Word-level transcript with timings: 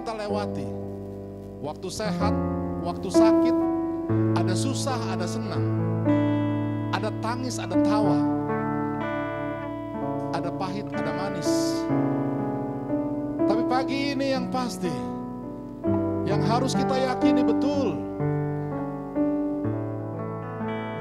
kita 0.00 0.16
lewati. 0.16 0.64
Waktu 1.60 1.88
sehat, 1.92 2.32
waktu 2.80 3.08
sakit, 3.12 3.56
ada 4.40 4.56
susah, 4.56 4.96
ada 5.12 5.28
senang. 5.28 5.64
Ada 6.96 7.12
tangis, 7.20 7.60
ada 7.60 7.76
tawa 7.84 8.40
ada 10.40 10.50
pahit, 10.56 10.88
ada 10.96 11.12
manis. 11.12 11.50
Tapi 13.44 13.62
pagi 13.68 14.16
ini 14.16 14.32
yang 14.32 14.48
pasti, 14.48 14.92
yang 16.24 16.40
harus 16.40 16.72
kita 16.72 16.96
yakini 16.96 17.44
betul, 17.44 17.98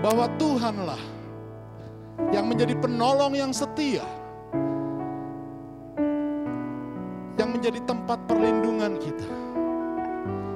bahwa 0.04 0.28
Tuhanlah 0.36 1.02
yang 2.36 2.52
menjadi 2.52 2.76
penolong 2.84 3.38
yang 3.38 3.56
setia, 3.56 4.04
menjadi 7.70 7.86
tempat 7.86 8.20
perlindungan 8.26 8.98
kita, 8.98 9.30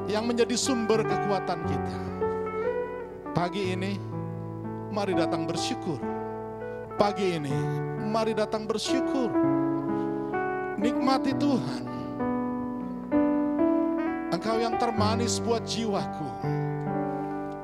yang 0.10 0.26
menjadi 0.26 0.58
sumber 0.58 1.06
kekuatan 1.06 1.62
kita. 1.62 1.98
Pagi 3.38 3.78
ini, 3.78 4.02
mari 4.90 5.14
datang 5.14 5.46
bersyukur. 5.46 6.02
Pagi 6.98 7.38
ini, 7.38 7.54
mari 8.10 8.34
datang 8.34 8.66
bersyukur. 8.66 9.30
Nikmati 10.82 11.38
Tuhan. 11.38 11.84
Engkau 14.34 14.58
yang 14.58 14.82
termanis 14.82 15.38
buat 15.38 15.70
jiwaku. 15.70 16.30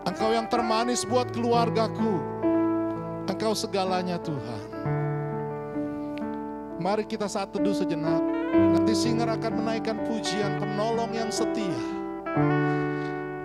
Engkau 0.06 0.30
yang 0.30 0.46
termanis 0.46 1.10
buat 1.10 1.26
keluargaku. 1.34 2.22
Engkau 3.26 3.58
segalanya 3.58 4.22
Tuhan. 4.22 4.62
Mari 6.78 7.10
kita 7.10 7.26
saat 7.26 7.50
teduh 7.50 7.74
sejenak. 7.74 8.39
Nanti 8.54 8.94
singer 8.98 9.30
akan 9.30 9.62
menaikkan 9.62 9.98
pujian 10.06 10.58
penolong 10.58 11.14
yang 11.14 11.30
setia. 11.30 11.82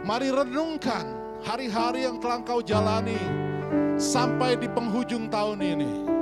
Mari 0.05 0.29
renungkan 0.33 1.05
hari-hari 1.45 2.05
yang 2.05 2.21
telah 2.21 2.41
engkau 2.41 2.61
jalani 2.61 3.19
sampai 3.97 4.57
di 4.57 4.69
penghujung 4.69 5.29
tahun 5.29 5.61
ini. 5.61 6.14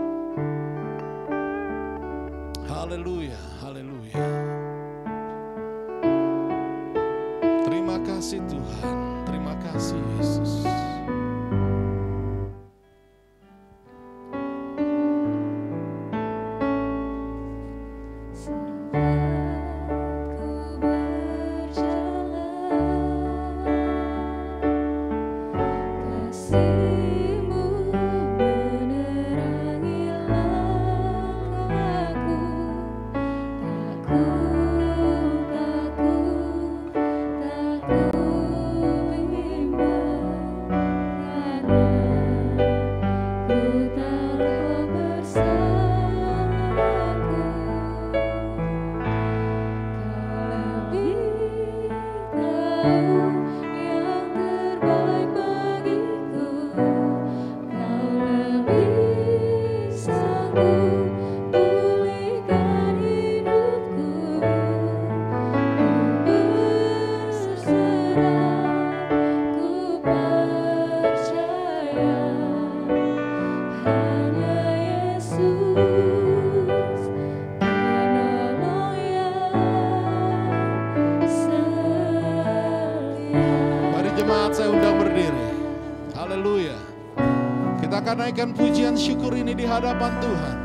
Pujian 88.92 89.16
syukur 89.16 89.32
ini 89.32 89.56
di 89.56 89.64
hadapan 89.64 90.12
Tuhan. 90.20 90.56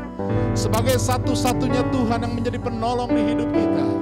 Sebagai 0.52 1.00
satu-satunya 1.00 1.80
Tuhan 1.88 2.28
yang 2.28 2.34
menjadi 2.36 2.60
penolong 2.60 3.08
di 3.08 3.22
hidup 3.24 3.48
kita. 3.56 3.97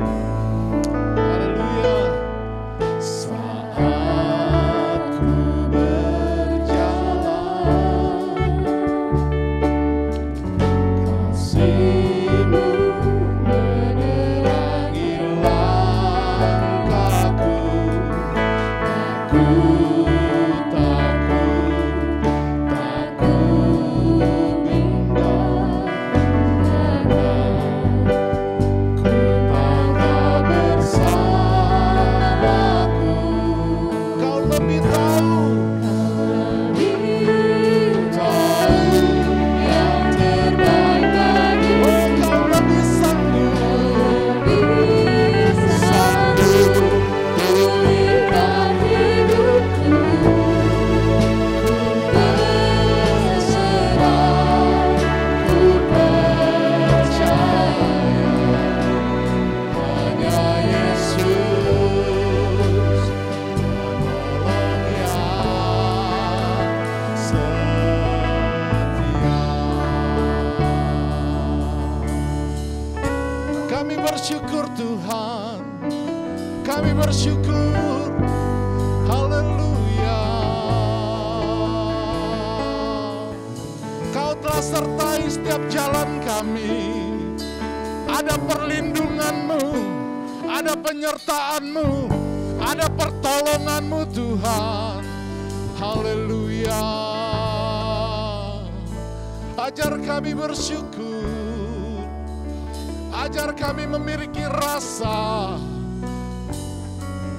rasa 104.50 105.58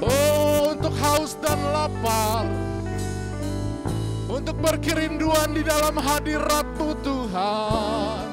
Oh 0.02 0.78
untuk 0.78 0.94
haus 1.02 1.34
dan 1.42 1.58
lapar. 1.74 2.46
Untuk 4.30 4.60
berkerinduan 4.62 5.58
di 5.58 5.66
dalam 5.66 5.98
hadirat 5.98 6.68
Tuhan. 7.02 8.26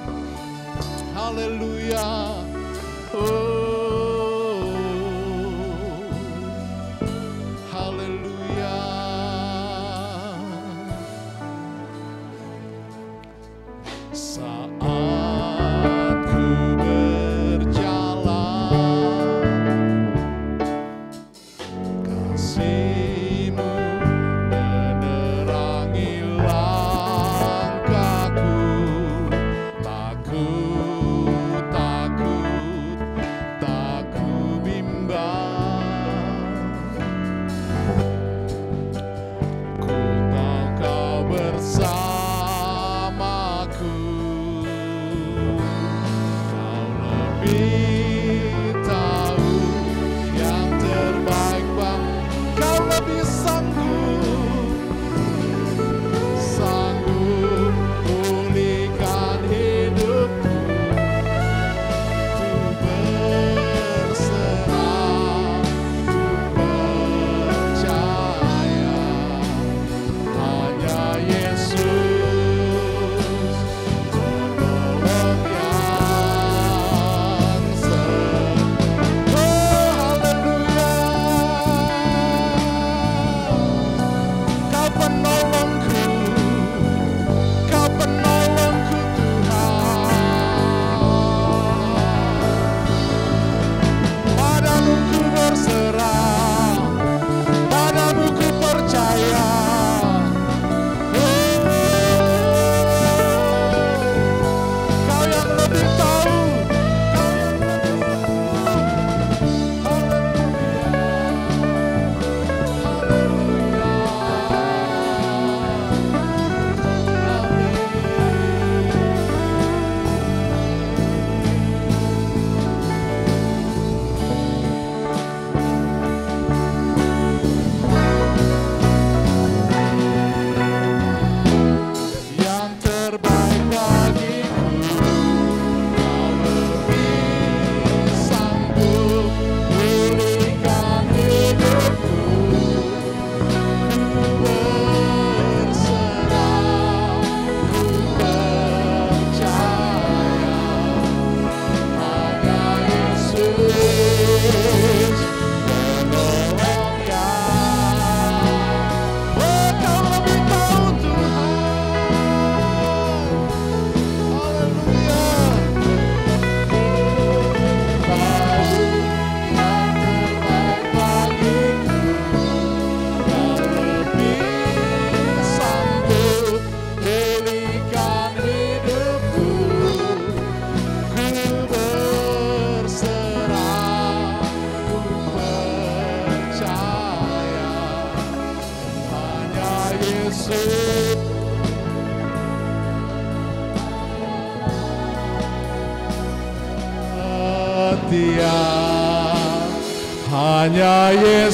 Haleluya. 1.16 2.10
Oh. 3.14 3.73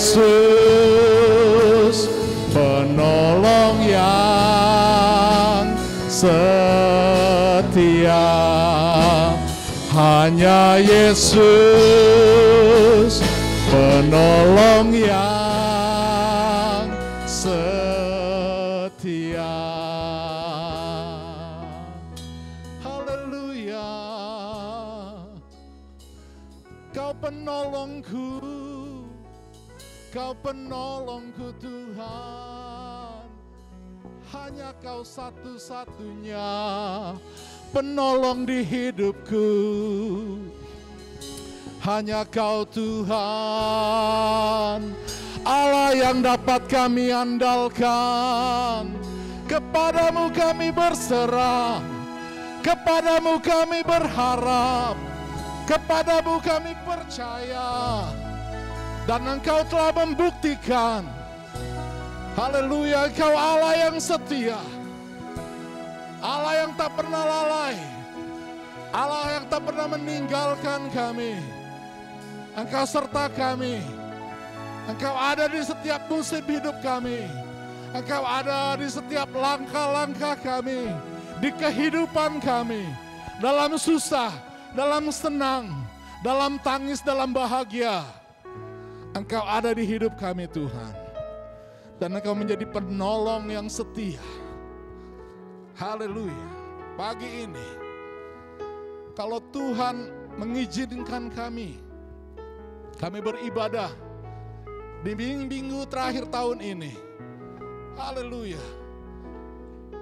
Yesus 0.00 0.16
penolong 2.56 3.84
yang 3.84 5.76
setia. 6.08 6.40
Hanya 9.92 10.80
Yesus 10.80 11.20
penolong 13.68 14.79
engkau 34.80 35.04
satu-satunya 35.04 36.56
penolong 37.68 38.48
di 38.48 38.64
hidupku. 38.64 39.52
Hanya 41.84 42.24
kau 42.24 42.64
Tuhan, 42.64 43.12
Allah 45.44 45.92
yang 45.92 46.24
dapat 46.24 46.64
kami 46.64 47.12
andalkan. 47.12 48.96
Kepadamu 49.44 50.32
kami 50.32 50.72
berserah, 50.72 51.84
kepadamu 52.64 53.36
kami 53.36 53.84
berharap, 53.84 54.96
kepadamu 55.68 56.40
kami 56.40 56.72
percaya. 56.88 58.08
Dan 59.04 59.28
engkau 59.28 59.60
telah 59.68 59.92
membuktikan 59.92 61.19
Haleluya, 62.40 63.12
engkau 63.12 63.36
Allah 63.36 63.76
yang 63.76 64.00
setia. 64.00 64.56
Allah 66.24 66.64
yang 66.64 66.72
tak 66.72 66.96
pernah 66.96 67.20
lalai. 67.20 67.76
Allah 68.96 69.36
yang 69.36 69.44
tak 69.52 69.60
pernah 69.68 69.84
meninggalkan 69.92 70.88
kami. 70.88 71.36
Engkau 72.56 72.88
serta 72.88 73.28
kami. 73.28 73.84
Engkau 74.88 75.12
ada 75.20 75.52
di 75.52 75.60
setiap 75.60 76.00
musim 76.08 76.40
hidup 76.48 76.80
kami. 76.80 77.28
Engkau 77.92 78.24
ada 78.24 78.72
di 78.80 78.88
setiap 78.88 79.28
langkah-langkah 79.36 80.40
kami. 80.40 80.96
Di 81.44 81.52
kehidupan 81.52 82.40
kami. 82.40 82.88
Dalam 83.36 83.76
susah, 83.76 84.32
dalam 84.72 85.12
senang, 85.12 85.68
dalam 86.24 86.56
tangis, 86.64 87.04
dalam 87.04 87.36
bahagia. 87.36 88.00
Engkau 89.12 89.44
ada 89.44 89.76
di 89.76 89.84
hidup 89.84 90.16
kami 90.16 90.48
Tuhan. 90.48 90.99
Dan 92.00 92.16
engkau 92.16 92.32
menjadi 92.32 92.64
penolong 92.64 93.52
yang 93.52 93.68
setia. 93.68 94.24
Haleluya. 95.76 96.48
Pagi 96.96 97.44
ini, 97.44 97.68
kalau 99.12 99.36
Tuhan 99.52 100.08
mengizinkan 100.40 101.28
kami, 101.28 101.76
kami 102.96 103.18
beribadah 103.20 103.92
di 105.04 105.12
minggu 105.12 105.84
terakhir 105.92 106.24
tahun 106.32 106.64
ini. 106.64 106.92
Haleluya. 108.00 108.64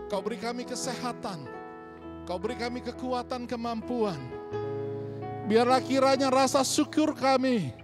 Kau 0.06 0.22
beri 0.22 0.38
kami 0.38 0.62
kesehatan. 0.62 1.50
Kau 2.30 2.38
beri 2.38 2.54
kami 2.54 2.78
kekuatan, 2.78 3.50
kemampuan. 3.50 4.22
Biarlah 5.50 5.82
kiranya 5.82 6.30
rasa 6.30 6.62
syukur 6.62 7.10
kami 7.10 7.74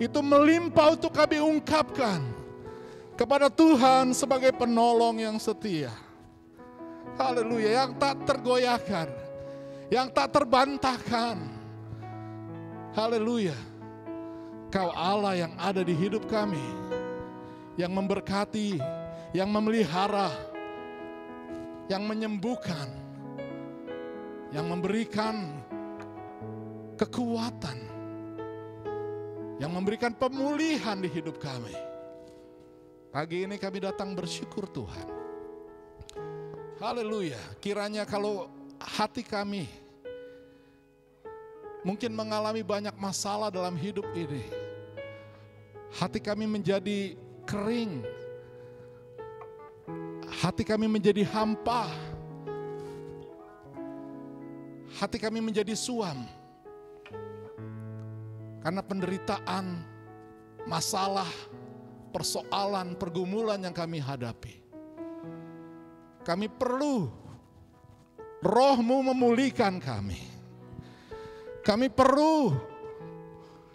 itu 0.00 0.20
melimpah 0.24 0.96
untuk 0.96 1.12
kami 1.12 1.42
ungkapkan 1.42 2.39
kepada 3.20 3.52
Tuhan 3.52 4.16
sebagai 4.16 4.48
penolong 4.56 5.20
yang 5.20 5.36
setia. 5.36 5.92
Haleluya, 7.20 7.84
yang 7.84 7.92
tak 8.00 8.16
tergoyahkan, 8.24 9.12
yang 9.92 10.08
tak 10.08 10.32
terbantahkan. 10.32 11.36
Haleluya. 12.96 13.52
Kau 14.72 14.88
Allah 14.96 15.36
yang 15.36 15.52
ada 15.60 15.84
di 15.84 15.92
hidup 15.92 16.24
kami, 16.32 16.64
yang 17.76 17.92
memberkati, 17.92 18.80
yang 19.36 19.52
memelihara, 19.52 20.32
yang 21.92 22.08
menyembuhkan, 22.08 22.88
yang 24.48 24.64
memberikan 24.64 25.60
kekuatan, 26.96 27.84
yang 29.60 29.68
memberikan 29.76 30.16
pemulihan 30.16 30.96
di 30.96 31.10
hidup 31.12 31.36
kami. 31.36 31.89
Pagi 33.10 33.42
ini 33.42 33.58
kami 33.58 33.82
datang 33.82 34.14
bersyukur 34.14 34.70
Tuhan. 34.70 35.10
Haleluya. 36.78 37.42
Kiranya 37.58 38.06
kalau 38.06 38.46
hati 38.78 39.26
kami 39.26 39.66
mungkin 41.82 42.14
mengalami 42.14 42.62
banyak 42.62 42.94
masalah 42.94 43.50
dalam 43.50 43.74
hidup 43.74 44.06
ini. 44.14 44.46
Hati 45.90 46.22
kami 46.22 46.46
menjadi 46.46 47.18
kering. 47.50 48.06
Hati 50.30 50.62
kami 50.62 50.86
menjadi 50.86 51.26
hampa. 51.34 51.90
Hati 55.02 55.18
kami 55.18 55.42
menjadi 55.42 55.74
suam. 55.74 56.30
Karena 58.62 58.86
penderitaan, 58.86 59.82
masalah, 60.62 61.26
persoalan, 62.10 62.98
pergumulan 62.98 63.62
yang 63.62 63.72
kami 63.72 64.02
hadapi. 64.02 64.60
Kami 66.20 66.46
perlu 66.52 67.08
rohmu 68.44 69.00
memulihkan 69.12 69.80
kami. 69.80 70.20
Kami 71.60 71.88
perlu 71.92 72.56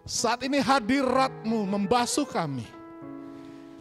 saat 0.05 0.45
ini 0.45 0.61
hadiratmu 0.61 1.65
membasuh 1.65 2.25
kami. 2.29 2.65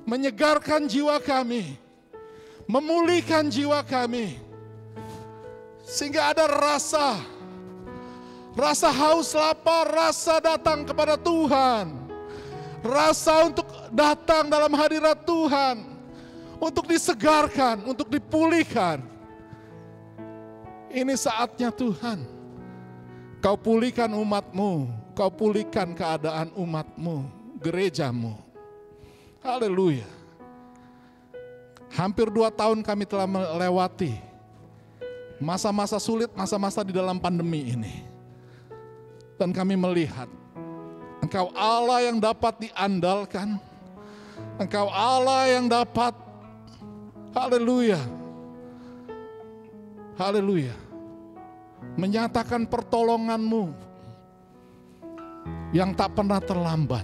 Menyegarkan 0.05 0.85
jiwa 0.85 1.17
kami. 1.21 1.77
Memulihkan 2.65 3.49
jiwa 3.49 3.81
kami. 3.85 4.41
Sehingga 5.85 6.33
ada 6.33 6.49
rasa. 6.49 7.21
Rasa 8.55 8.89
haus 8.93 9.35
lapar, 9.35 9.89
rasa 9.91 10.39
datang 10.41 10.87
kepada 10.87 11.19
Tuhan. 11.19 12.04
Rasa 12.85 13.49
untuk 13.49 13.65
datang 13.89 14.53
dalam 14.53 14.69
hadirat 14.77 15.25
Tuhan 15.25 15.95
untuk 16.61 16.85
disegarkan, 16.89 17.81
untuk 17.89 18.09
dipulihkan. 18.13 19.01
Ini 20.93 21.15
saatnya 21.17 21.75
Tuhan. 21.75 22.29
Kau 23.41 23.57
pulihkan 23.61 24.09
umatmu, 24.09 24.89
kau 25.13 25.29
pulihkan 25.29 25.93
keadaan 25.93 26.49
umatmu, 26.57 27.29
gerejamu. 27.61 28.37
Haleluya. 29.45 30.09
Hampir 31.93 32.33
dua 32.33 32.49
tahun 32.49 32.81
kami 32.81 33.05
telah 33.05 33.29
melewati 33.29 34.17
masa-masa 35.39 36.01
sulit, 36.01 36.33
masa-masa 36.33 36.81
di 36.81 36.97
dalam 36.97 37.21
pandemi 37.21 37.75
ini. 37.75 38.07
Dan 39.37 39.53
kami 39.53 39.75
melihat 39.77 40.31
Engkau 41.25 41.49
Allah 41.57 42.05
yang 42.05 42.21
dapat 42.21 42.69
diandalkan. 42.69 43.57
Engkau 44.61 44.93
Allah 44.93 45.49
yang 45.49 45.73
dapat 45.73 46.13
Haleluya. 47.35 47.99
Haleluya. 50.15 50.77
Menyatakan 51.99 52.69
pertolonganmu 52.69 53.75
yang 55.75 55.91
tak 55.97 56.15
pernah 56.15 56.39
terlambat. 56.39 57.03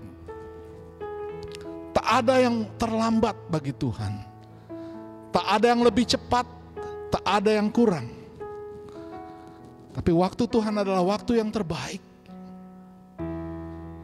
Tak 1.90 2.06
ada 2.06 2.34
yang 2.38 2.62
terlambat 2.78 3.34
bagi 3.50 3.74
Tuhan. 3.74 4.22
Tak 5.34 5.46
ada 5.48 5.66
yang 5.74 5.82
lebih 5.82 6.06
cepat, 6.06 6.46
tak 7.10 7.24
ada 7.26 7.50
yang 7.58 7.72
kurang. 7.74 8.06
Tapi 9.90 10.14
waktu 10.14 10.46
Tuhan 10.46 10.78
adalah 10.78 11.02
waktu 11.02 11.42
yang 11.42 11.50
terbaik. 11.50 12.09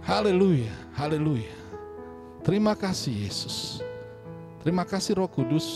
Haleluya, 0.07 0.71
haleluya. 0.95 1.51
Terima 2.47 2.79
kasih 2.79 3.27
Yesus. 3.27 3.83
Terima 4.63 4.87
kasih 4.87 5.19
Roh 5.19 5.27
Kudus 5.27 5.67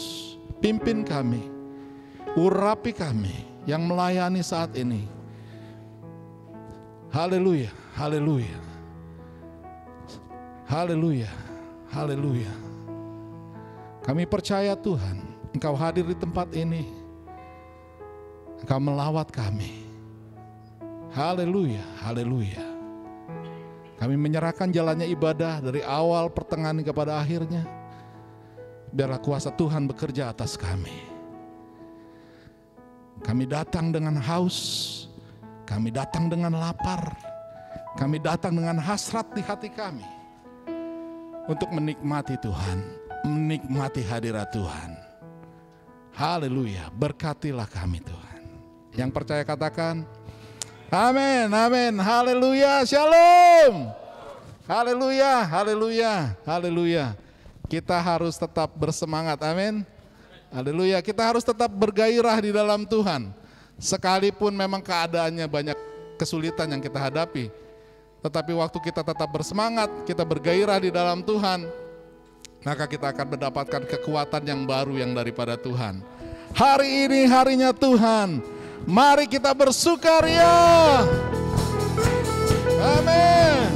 pimpin 0.63 1.03
kami, 1.03 1.51
urapi 2.39 2.95
kami 2.95 3.43
yang 3.67 3.83
melayani 3.83 4.39
saat 4.39 4.71
ini. 4.79 5.11
Haleluya, 7.11 7.75
haleluya, 7.99 8.55
haleluya, 10.71 11.31
haleluya. 11.91 12.55
Kami 14.07 14.31
percaya 14.31 14.79
Tuhan, 14.79 15.27
Engkau 15.51 15.75
hadir 15.75 16.07
di 16.07 16.15
tempat 16.15 16.55
ini, 16.55 16.87
Engkau 18.63 18.79
melawat 18.79 19.27
kami. 19.35 19.91
Haleluya, 21.11 21.83
haleluya. 22.07 22.70
Kami 24.01 24.17
menyerahkan 24.17 24.73
jalannya 24.73 25.05
ibadah 25.13 25.61
dari 25.61 25.85
awal 25.85 26.33
pertengahan 26.33 26.81
kepada 26.81 27.21
akhirnya 27.21 27.69
biarlah 28.97 29.21
kuasa 29.21 29.53
Tuhan 29.53 29.85
bekerja 29.85 30.33
atas 30.33 30.57
kami. 30.57 31.13
Kami 33.21 33.45
datang 33.45 33.93
dengan 33.93 34.17
haus, 34.17 35.05
kami 35.69 35.93
datang 35.93 36.33
dengan 36.33 36.57
lapar, 36.57 37.13
kami 38.01 38.17
datang 38.17 38.57
dengan 38.57 38.81
hasrat 38.81 39.29
di 39.37 39.45
hati 39.45 39.69
kami 39.69 40.09
untuk 41.45 41.69
menikmati 41.69 42.41
Tuhan, 42.41 42.81
menikmati 43.29 44.01
hadirat 44.01 44.49
Tuhan. 44.49 44.97
Haleluya, 46.17 46.89
berkatilah 46.97 47.69
kami 47.69 48.01
Tuhan. 48.01 48.43
Yang 48.97 49.11
percaya 49.13 49.45
katakan, 49.45 50.09
Amin, 50.91 51.47
amin, 51.55 51.95
haleluya, 52.03 52.83
shalom. 52.83 53.95
Haleluya, 54.67 55.47
haleluya, 55.47 56.35
haleluya. 56.43 57.15
Kita 57.71 57.95
harus 57.95 58.35
tetap 58.35 58.75
bersemangat, 58.75 59.39
amin. 59.39 59.87
Haleluya, 60.51 60.99
kita 60.99 61.23
harus 61.23 61.47
tetap 61.47 61.71
bergairah 61.71 62.35
di 62.43 62.51
dalam 62.51 62.83
Tuhan. 62.83 63.31
Sekalipun 63.79 64.51
memang 64.51 64.83
keadaannya 64.83 65.47
banyak 65.47 65.79
kesulitan 66.19 66.67
yang 66.75 66.83
kita 66.83 66.99
hadapi. 66.99 67.55
Tetapi 68.27 68.51
waktu 68.59 68.79
kita 68.83 69.07
tetap 69.07 69.31
bersemangat, 69.31 69.87
kita 70.11 70.27
bergairah 70.27 70.83
di 70.83 70.91
dalam 70.91 71.23
Tuhan, 71.23 71.71
maka 72.67 72.91
kita 72.91 73.15
akan 73.15 73.39
mendapatkan 73.39 73.83
kekuatan 73.87 74.43
yang 74.43 74.67
baru 74.67 74.99
yang 74.99 75.15
daripada 75.15 75.55
Tuhan. 75.55 76.03
Hari 76.51 77.07
ini 77.07 77.31
harinya 77.31 77.71
Tuhan. 77.71 78.59
Mari 78.89 79.29
kita 79.29 79.53
bersukaria. 79.53 80.57
Amin. 82.81 83.69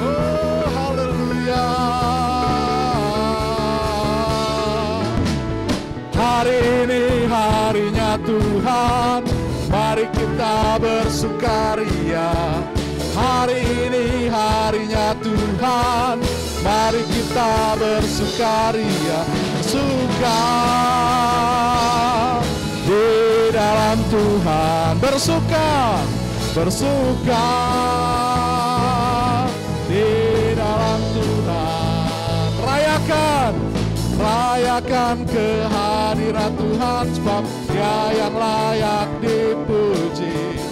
Oh, 0.00 0.64
haleluya. 0.72 1.68
Hari 6.16 6.58
ini 6.88 7.04
harinya 7.28 8.16
Tuhan. 8.24 9.20
Mari 9.68 10.06
kita 10.16 10.80
bersukaria. 10.80 12.32
Hari 13.12 13.60
ini 13.60 14.32
harinya 14.32 15.12
Tuhan. 15.20 16.16
Mari 16.64 17.02
kita 17.06 17.76
bersukaria 17.76 19.20
Bersuka 19.68 20.44
di 22.88 23.04
dalam 23.52 24.00
Tuhan. 24.08 24.92
Bersuka 24.96 26.00
Bersuka 26.56 27.50
di 29.84 30.08
dalam 30.56 31.00
Tuhan. 31.12 32.48
Rayakan 32.64 33.52
Rayakan 34.16 35.16
kehadiran 35.28 36.52
Tuhan 36.56 37.04
Sebab 37.12 37.44
dia 37.68 37.96
yang 38.24 38.34
layak 38.40 39.08
dipuji. 39.20 40.64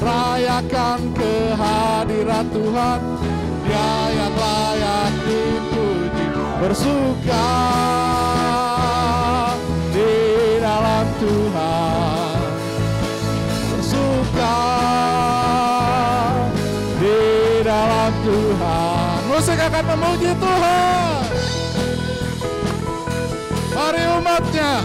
Rayakan 0.00 1.00
kehadiran 1.12 2.46
Tuhan 2.48 3.00
Dia 3.68 3.92
yang 4.08 4.34
layak 4.40 5.12
dipuji 5.28 5.77
Bersuka 6.58 7.50
di 9.94 10.14
dalam 10.58 11.06
Tuhan. 11.22 12.38
Bersuka 13.70 14.58
di 16.98 17.22
dalam 17.62 18.10
Tuhan. 18.26 19.18
Musik 19.30 19.54
akan 19.54 19.84
memuji 19.86 20.30
Tuhan. 20.34 21.18
Mari 23.78 24.02
umatnya 24.18 24.82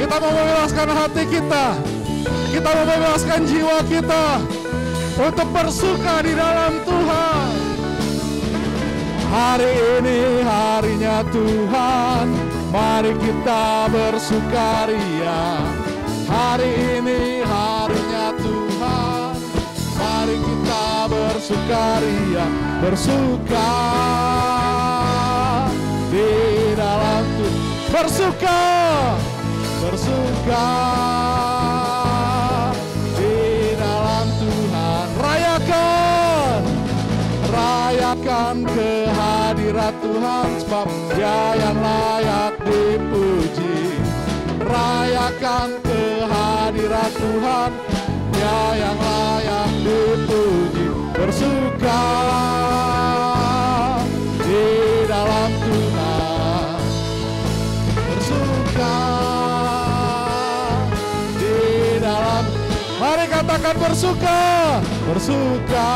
Kita 0.00 0.16
mau 0.16 0.32
membebaskan 0.32 0.88
hati 0.88 1.24
kita. 1.28 1.76
Kita 2.48 2.68
mau 2.72 2.84
membebaskan 2.88 3.44
jiwa 3.44 3.84
kita 3.84 4.40
Untuk 5.20 5.48
bersuka 5.52 6.24
di 6.24 6.32
dalam 6.32 6.80
Tuhan 6.88 7.67
Hari 9.28 10.00
ini 10.00 10.40
harinya 10.40 11.20
Tuhan 11.28 12.26
Mari 12.72 13.12
kita 13.20 13.88
bersukaria. 13.92 15.60
Hari 16.24 16.72
ini 16.96 17.44
harinya 17.44 18.32
Tuhan 18.40 19.36
Mari 20.00 20.36
kita 20.40 20.84
bersukaria 21.12 22.44
Bersuka 22.80 23.72
di 26.08 26.32
dalam 26.72 27.24
Tuhan. 27.36 27.56
Bersuka 27.92 28.60
Bersuka 29.84 30.68
Tuhan 39.96 40.48
Sebab 40.60 40.88
dia 41.16 41.40
yang 41.56 41.78
layak 41.80 42.54
dipuji. 42.60 43.96
Rayakan 44.60 45.68
kehadiran 45.80 47.10
Tuhan 47.16 47.70
Dia 48.36 48.60
yang 48.76 48.98
layak 49.00 49.70
dipuji. 49.80 50.86
Bersuka 51.16 52.04
di 54.44 54.68
dalam 55.08 55.50
Tuhan. 55.56 56.76
Bersuka 57.96 58.96
di 61.40 61.56
dalam 61.96 62.44
Mari 63.00 63.24
katakan 63.32 63.74
bersuka. 63.80 64.40
Bersuka 65.08 65.90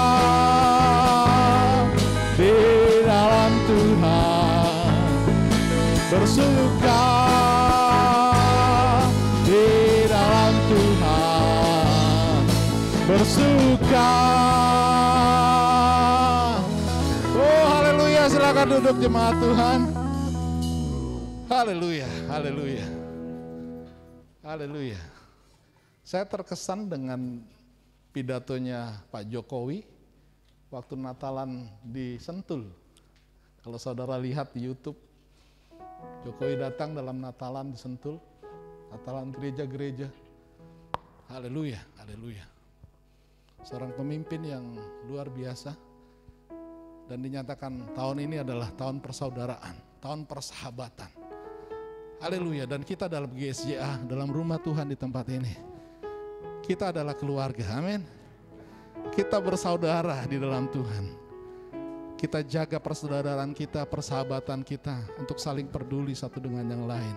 Bersuka 6.13 7.05
di 9.49 9.65
dalam 10.05 10.53
Tuhan. 10.69 12.43
Bersuka. 13.09 14.13
Oh 17.33 17.65
haleluya. 17.65 18.29
Silakan 18.29 18.67
duduk 18.77 18.97
jemaat 19.01 19.41
Tuhan. 19.41 19.81
Haleluya 21.49 22.09
haleluya. 22.29 22.87
Haleluya. 24.45 25.01
Saya 26.05 26.29
terkesan 26.29 26.93
dengan 26.93 27.41
pidatonya 28.13 29.01
Pak 29.09 29.33
Jokowi 29.33 29.81
waktu 30.69 30.93
Natalan 30.93 31.73
di 31.81 32.21
Sentul. 32.21 32.69
Kalau 33.65 33.81
saudara 33.81 34.21
lihat 34.21 34.53
di 34.53 34.69
YouTube, 34.69 35.12
Jokowi 36.23 36.55
datang 36.59 36.95
dalam 36.95 37.19
Natalan 37.19 37.75
di 37.75 37.79
Sentul, 37.79 38.19
Natalan 38.93 39.35
gereja-gereja. 39.35 40.09
Haleluya, 41.33 41.81
haleluya. 41.99 42.45
Seorang 43.63 43.95
pemimpin 43.95 44.43
yang 44.43 44.65
luar 45.07 45.31
biasa 45.31 45.73
dan 47.07 47.19
dinyatakan 47.23 47.95
tahun 47.95 48.19
ini 48.27 48.43
adalah 48.43 48.71
tahun 48.75 48.99
persaudaraan, 49.01 50.03
tahun 50.03 50.27
persahabatan. 50.27 51.11
Haleluya, 52.23 52.71
dan 52.71 52.87
kita 52.87 53.11
dalam 53.11 53.35
GSJA, 53.35 54.07
dalam 54.07 54.31
rumah 54.31 54.63
Tuhan 54.63 54.87
di 54.87 54.95
tempat 54.95 55.27
ini 55.31 55.73
kita 56.63 56.95
adalah 56.95 57.19
keluarga, 57.19 57.83
amin. 57.83 58.07
Kita 59.11 59.43
bersaudara 59.43 60.23
di 60.31 60.39
dalam 60.39 60.71
Tuhan. 60.71 61.22
Kita 62.23 62.39
jaga 62.47 62.79
persaudaraan 62.79 63.51
kita, 63.51 63.83
persahabatan 63.83 64.63
kita 64.63 64.95
untuk 65.19 65.43
saling 65.43 65.67
peduli 65.67 66.15
satu 66.15 66.39
dengan 66.39 66.63
yang 66.71 66.87
lain. 66.87 67.17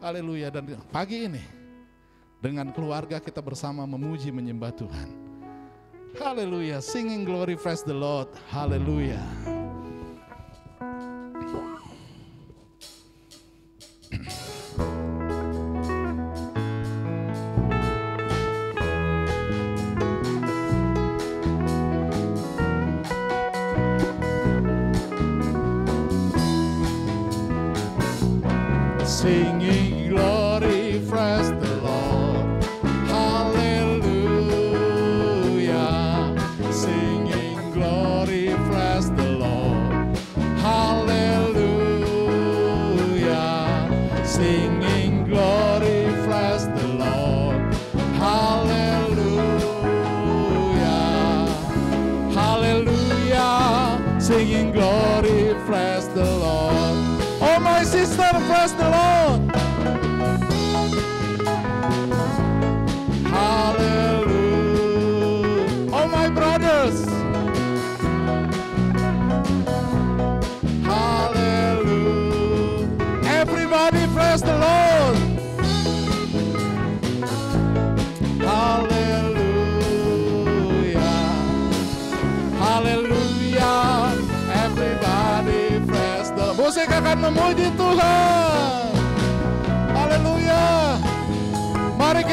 Haleluya 0.00 0.48
dan 0.48 0.64
pagi 0.88 1.28
ini 1.28 1.44
dengan 2.40 2.72
keluarga 2.72 3.20
kita 3.20 3.44
bersama 3.44 3.84
memuji 3.84 4.32
menyembah 4.32 4.72
Tuhan. 4.72 5.08
Haleluya, 6.16 6.80
singing 6.80 7.28
glory 7.28 7.60
praise 7.60 7.84
the 7.84 7.92
Lord. 7.92 8.32
Haleluya. 8.48 9.59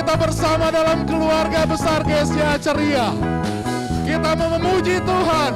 Kita 0.08 0.24
bersama 0.24 0.72
dalam 0.72 1.04
keluarga 1.04 1.68
besar 1.68 2.00
Gesia 2.08 2.56
Ceria. 2.64 3.12
Kita 4.08 4.40
mau 4.40 4.56
memuji 4.56 5.04
Tuhan. 5.04 5.52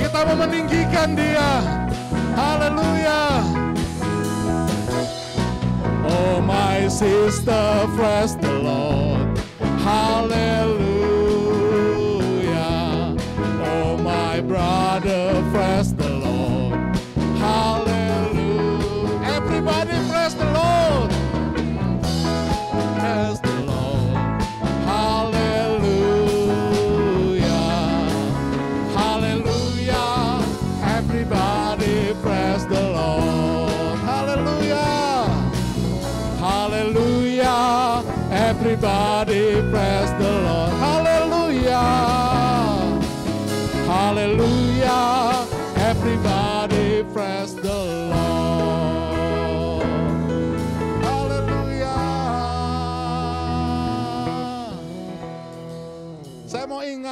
Kita 0.00 0.24
mau 0.24 0.48
meninggikan 0.48 1.12
dia. 1.12 1.60
Haleluya. 2.32 3.44
Oh, 6.08 6.40
my 6.40 6.88
sister, 6.88 7.84
praise 8.00 8.32
the 8.40 8.64
Lord. 8.64 9.36
Hallelujah. 9.84 10.85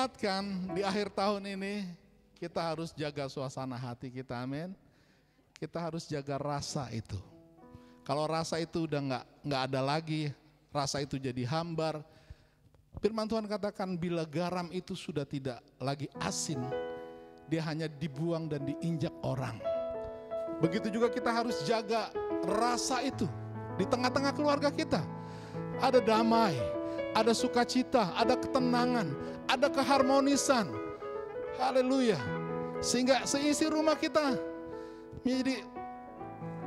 Saya 0.04 0.12
mau 0.12 0.20
ingatkan 0.20 0.44
di 0.76 0.82
akhir 0.84 1.08
tahun 1.16 1.42
ini 1.56 1.88
kita 2.36 2.60
harus 2.60 2.92
jaga 2.92 3.24
suasana 3.24 3.72
hati 3.72 4.12
kita, 4.12 4.36
amin. 4.36 4.76
Kita 5.56 5.80
harus 5.80 6.04
jaga 6.04 6.36
rasa 6.36 6.92
itu. 6.92 7.16
Kalau 8.04 8.28
rasa 8.28 8.60
itu 8.60 8.84
udah 8.84 9.00
nggak 9.00 9.24
nggak 9.48 9.62
ada 9.64 9.80
lagi, 9.80 10.28
rasa 10.68 11.00
itu 11.00 11.16
jadi 11.16 11.48
hambar. 11.48 12.04
Firman 13.00 13.24
Tuhan 13.24 13.48
katakan 13.48 13.96
bila 13.96 14.28
garam 14.28 14.68
itu 14.76 14.92
sudah 14.92 15.24
tidak 15.24 15.64
lagi 15.80 16.04
asin, 16.20 16.60
dia 17.48 17.64
hanya 17.64 17.88
dibuang 17.88 18.44
dan 18.44 18.60
diinjak 18.60 19.14
orang. 19.24 19.56
Begitu 20.60 21.00
juga 21.00 21.08
kita 21.08 21.32
harus 21.32 21.64
jaga 21.64 22.12
rasa 22.44 23.00
itu 23.00 23.24
di 23.80 23.88
tengah-tengah 23.88 24.36
keluarga 24.36 24.68
kita. 24.68 25.00
Ada 25.80 26.04
damai, 26.04 26.60
ada 27.14 27.33
sukacita, 27.33 28.11
ada 28.18 28.35
ketenangan, 28.35 29.09
ada 29.46 29.70
keharmonisan. 29.70 30.66
Haleluya. 31.57 32.18
Sehingga 32.83 33.22
seisi 33.24 33.70
rumah 33.70 33.94
kita 33.94 34.37
menjadi 35.22 35.64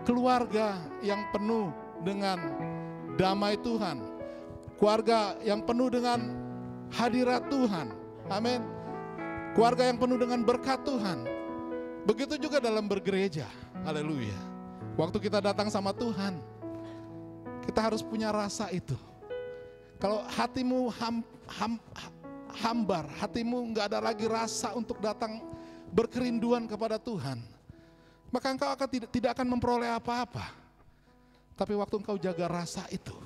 keluarga 0.08 0.80
yang 1.04 1.28
penuh 1.36 1.70
dengan 2.02 2.40
damai 3.20 3.60
Tuhan. 3.60 4.00
Keluarga 4.80 5.36
yang 5.44 5.62
penuh 5.68 5.92
dengan 5.92 6.32
hadirat 6.96 7.52
Tuhan. 7.52 7.92
Amin. 8.32 8.64
Keluarga 9.54 9.90
yang 9.90 10.00
penuh 10.00 10.16
dengan 10.16 10.42
berkat 10.48 10.80
Tuhan. 10.88 11.28
Begitu 12.08 12.40
juga 12.40 12.64
dalam 12.64 12.88
bergereja. 12.88 13.50
Haleluya. 13.84 14.38
Waktu 14.96 15.18
kita 15.20 15.44
datang 15.44 15.68
sama 15.68 15.92
Tuhan, 15.92 16.40
kita 17.68 17.80
harus 17.84 18.00
punya 18.00 18.32
rasa 18.32 18.72
itu. 18.72 18.96
Kalau 19.98 20.22
hatimu 20.30 20.94
ham, 20.94 21.26
ham, 21.50 21.74
hambar, 22.54 23.10
hatimu 23.18 23.74
nggak 23.74 23.94
ada 23.94 24.00
lagi 24.02 24.30
rasa 24.30 24.78
untuk 24.78 25.02
datang 25.02 25.42
berkerinduan 25.90 26.70
kepada 26.70 27.02
Tuhan, 27.02 27.42
maka 28.30 28.54
engkau 28.54 28.70
akan 28.70 28.88
tidak, 28.90 29.10
tidak 29.10 29.32
akan 29.34 29.48
memperoleh 29.58 29.90
apa-apa. 29.90 30.54
Tapi 31.58 31.74
waktu 31.74 31.96
engkau 31.98 32.18
jaga 32.22 32.46
rasa 32.46 32.86
itu, 32.94 33.18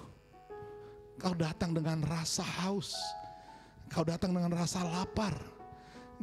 engkau 1.19 1.35
datang 1.35 1.75
dengan 1.75 1.99
rasa 2.07 2.47
haus, 2.63 2.95
engkau 3.91 4.07
datang 4.07 4.31
dengan 4.31 4.55
rasa 4.55 4.87
lapar, 4.87 5.35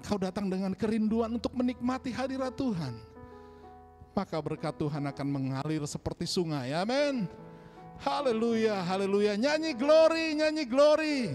engkau 0.01 0.17
datang 0.17 0.49
dengan 0.49 0.73
kerinduan 0.73 1.37
untuk 1.37 1.53
menikmati 1.53 2.09
hadirat 2.09 2.57
Tuhan, 2.57 2.97
maka 4.17 4.41
berkat 4.41 4.73
Tuhan 4.81 5.05
akan 5.13 5.29
mengalir 5.29 5.85
seperti 5.85 6.25
sungai. 6.25 6.73
Amin. 6.73 7.29
Haleluya, 7.99 8.87
haleluya. 8.87 9.35
Nyanyi 9.35 9.75
glory, 9.75 10.39
nyanyi 10.39 10.65
glory. 10.71 11.35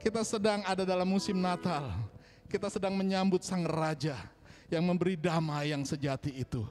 Kita 0.00 0.24
sedang 0.24 0.64
ada 0.64 0.84
dalam 0.84 1.04
musim 1.04 1.36
Natal. 1.36 1.92
Kita 2.48 2.72
sedang 2.72 2.96
menyambut 2.96 3.44
Sang 3.44 3.64
Raja 3.68 4.16
yang 4.72 4.84
memberi 4.84 5.16
damai 5.16 5.76
yang 5.76 5.84
sejati 5.84 6.32
itu. 6.40 6.64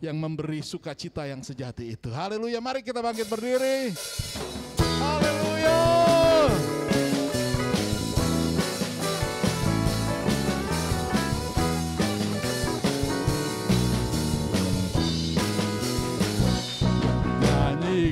Yang 0.00 0.16
memberi 0.16 0.60
sukacita 0.62 1.26
yang 1.26 1.42
sejati 1.42 1.92
itu. 1.92 2.08
Haleluya, 2.14 2.62
mari 2.62 2.80
kita 2.80 3.02
bangkit 3.02 3.26
berdiri. 3.28 3.92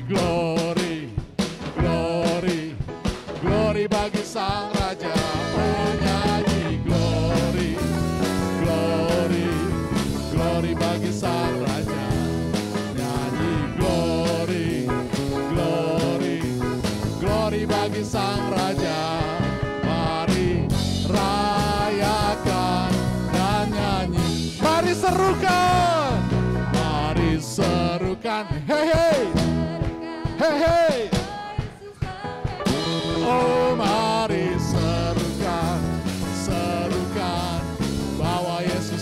Glory, 0.06 1.11
glory, 1.76 2.76
glory 3.42 3.87
bagi 3.88 4.22
sang 4.22 4.77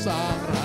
bahwa 0.07 0.56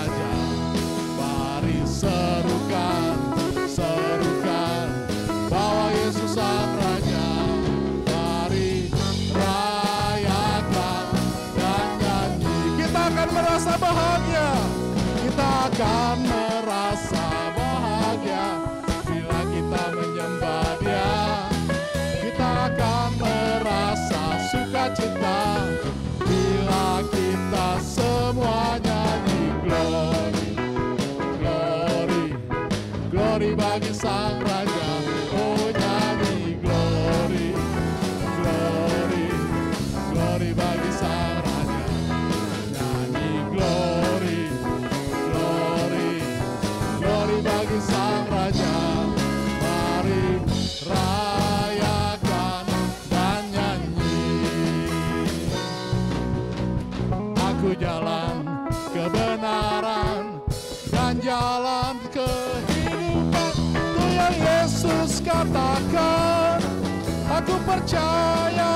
percaya. 67.82 68.74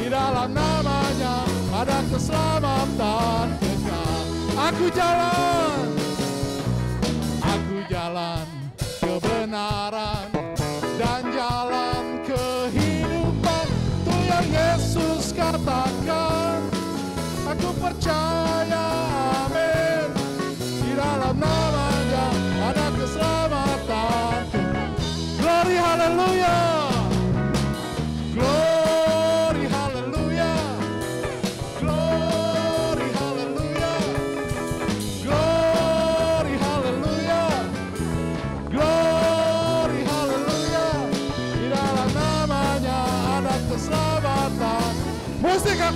Di 0.00 0.06
dalam 0.08 0.48
namanya 0.56 1.44
ada 1.68 1.98
keselamatan. 2.08 3.46
Aku 4.54 4.88
jalan, 4.88 5.73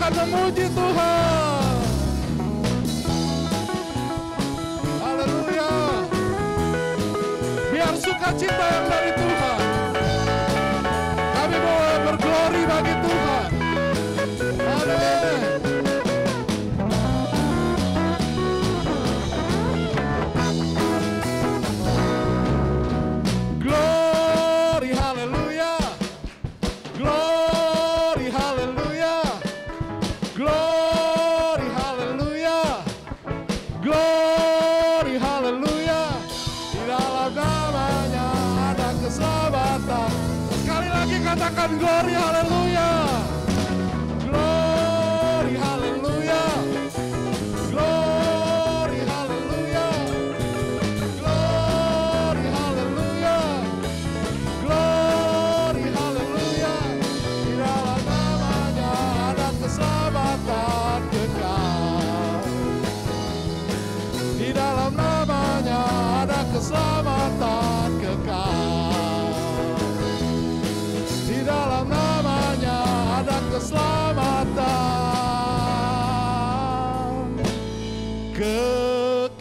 Musik 0.09 0.17
akan 0.17 0.29
memuji 0.33 1.18
keselamatan 66.59 68.03
kekal. 68.03 69.31
Di 71.23 71.39
dalam 71.47 71.87
namanya 71.87 72.83
ada 73.23 73.39
keselamatan 73.55 74.59
kekal. 78.35 79.39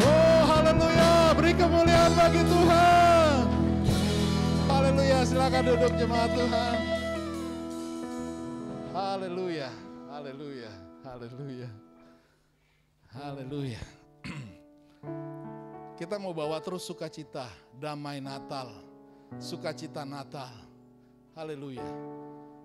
Oh, 0.00 0.40
haleluya. 0.48 1.36
Beri 1.36 1.52
kemuliaan 1.52 2.12
bagi 2.16 2.40
Tuhan. 2.48 3.44
Haleluya. 4.72 5.28
Silakan 5.28 5.68
duduk 5.68 5.92
jemaat 6.00 6.32
Tuhan. 6.32 6.80
Haleluya. 8.96 9.68
Haleluya. 10.08 10.72
Haleluya. 11.04 11.87
Haleluya. 13.18 13.82
Kita 15.98 16.22
mau 16.22 16.30
bawa 16.30 16.62
terus 16.62 16.86
sukacita, 16.86 17.50
damai 17.74 18.22
Natal, 18.22 18.70
sukacita 19.42 20.06
Natal. 20.06 20.54
Haleluya. 21.34 21.82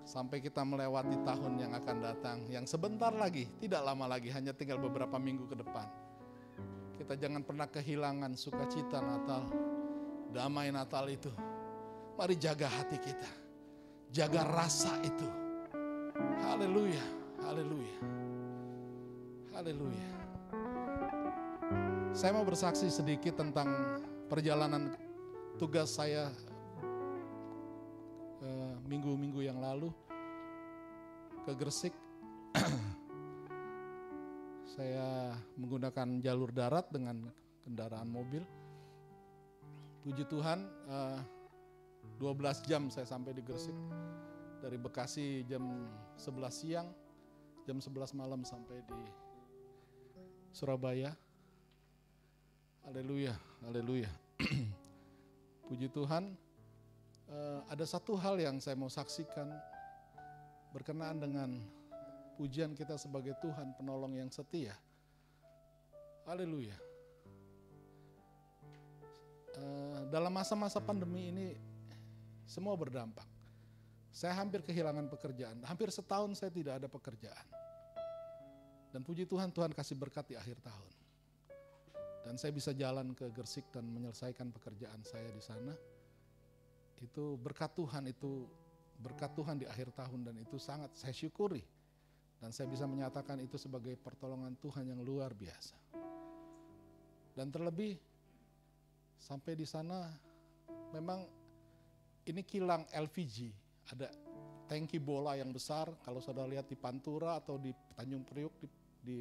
Sampai 0.03 0.43
kita 0.43 0.67
melewati 0.67 1.15
tahun 1.23 1.63
yang 1.63 1.71
akan 1.79 1.97
datang, 2.03 2.37
yang 2.51 2.67
sebentar 2.67 3.07
lagi, 3.15 3.47
tidak 3.63 3.87
lama 3.87 4.03
lagi, 4.03 4.27
hanya 4.35 4.51
tinggal 4.51 4.75
beberapa 4.75 5.15
minggu 5.15 5.47
ke 5.47 5.55
depan. 5.55 5.87
Kita 6.99 7.15
jangan 7.15 7.39
pernah 7.39 7.71
kehilangan 7.71 8.35
sukacita 8.35 8.99
Natal, 8.99 9.47
damai 10.35 10.75
Natal 10.75 11.07
itu. 11.07 11.31
Mari 12.19 12.35
jaga 12.35 12.67
hati 12.67 12.99
kita, 12.99 13.31
jaga 14.11 14.43
rasa 14.43 14.99
itu. 15.07 15.29
Haleluya, 16.51 17.05
haleluya, 17.39 17.97
haleluya. 19.55 20.22
Saya 22.13 22.29
mau 22.37 22.45
bersaksi 22.45 22.93
sedikit 22.93 23.41
tentang 23.41 23.97
perjalanan 24.29 24.93
tugas 25.57 25.97
saya 25.97 26.29
eh, 28.37 28.73
minggu-minggu 28.85 29.41
yang 29.41 29.57
lalu 29.57 29.89
ke 31.41 31.57
Gresik. 31.57 31.89
saya 34.77 35.33
menggunakan 35.57 36.21
jalur 36.21 36.53
darat 36.53 36.85
dengan 36.93 37.33
kendaraan 37.65 38.05
mobil. 38.05 38.45
Puji 40.05 40.29
Tuhan, 40.29 40.69
eh, 40.69 41.19
12 42.21 42.61
jam 42.69 42.93
saya 42.93 43.09
sampai 43.09 43.33
di 43.33 43.41
Gresik. 43.41 43.75
Dari 44.61 44.77
Bekasi 44.77 45.49
jam 45.49 45.65
11 46.21 46.53
siang, 46.53 46.93
jam 47.65 47.81
11 47.81 48.13
malam 48.13 48.45
sampai 48.45 48.85
di 48.85 49.01
Surabaya. 50.53 51.22
Haleluya, 52.83 53.31
haleluya. 53.63 54.11
Puji 55.71 55.87
Tuhan, 55.87 56.35
eh, 57.31 57.59
ada 57.71 57.87
satu 57.87 58.19
hal 58.19 58.35
yang 58.35 58.59
saya 58.59 58.75
mau 58.75 58.91
saksikan 58.91 59.47
berkenaan 60.75 61.23
dengan 61.23 61.49
pujian 62.35 62.75
kita 62.75 62.99
sebagai 62.99 63.39
Tuhan 63.39 63.71
penolong 63.79 64.19
yang 64.19 64.27
setia. 64.27 64.75
Haleluya. 66.27 66.75
Eh, 69.55 69.99
dalam 70.11 70.35
masa-masa 70.35 70.83
pandemi 70.83 71.31
ini 71.31 71.55
semua 72.43 72.75
berdampak. 72.75 73.25
Saya 74.11 74.35
hampir 74.35 74.59
kehilangan 74.59 75.07
pekerjaan. 75.07 75.63
Hampir 75.63 75.87
setahun 75.87 76.35
saya 76.35 76.51
tidak 76.51 76.83
ada 76.83 76.91
pekerjaan. 76.91 77.47
Dan 78.91 79.07
puji 79.07 79.23
Tuhan, 79.23 79.55
Tuhan 79.55 79.71
kasih 79.71 79.95
berkat 79.95 80.27
di 80.27 80.35
akhir 80.35 80.59
tahun. 80.59 81.02
Dan 82.23 82.39
saya 82.39 82.55
bisa 82.55 82.71
jalan 82.71 83.11
ke 83.11 83.27
Gersik 83.35 83.67
dan 83.75 83.83
menyelesaikan 83.91 84.49
pekerjaan 84.55 85.03
saya 85.03 85.27
di 85.27 85.43
sana. 85.43 85.75
Itu 87.03 87.35
berkat 87.35 87.75
Tuhan, 87.75 88.07
itu 88.07 88.47
berkat 89.03 89.35
Tuhan 89.35 89.59
di 89.59 89.67
akhir 89.67 89.91
tahun 89.91 90.31
dan 90.31 90.35
itu 90.39 90.55
sangat 90.55 90.95
saya 90.95 91.11
syukuri. 91.11 91.59
Dan 92.39 92.55
saya 92.55 92.71
bisa 92.71 92.87
menyatakan 92.87 93.39
itu 93.43 93.59
sebagai 93.59 93.95
pertolongan 93.99 94.55
Tuhan 94.59 94.87
yang 94.87 95.03
luar 95.03 95.35
biasa. 95.35 95.75
Dan 97.35 97.51
terlebih 97.51 97.99
sampai 99.19 99.55
di 99.55 99.67
sana 99.67 100.11
memang 100.91 101.23
ini 102.23 102.41
kilang 102.43 102.87
LPG, 102.91 103.51
ada 103.91 104.07
tangki 104.67 104.99
bola 104.99 105.35
yang 105.35 105.51
besar. 105.51 105.91
Kalau 106.03 106.23
saudara 106.23 106.47
lihat 106.47 106.71
di 106.71 106.79
Pantura 106.79 107.35
atau 107.35 107.59
di 107.59 107.71
Tanjung 107.95 108.23
Priuk 108.23 108.53
di, 108.59 108.67
di 109.03 109.17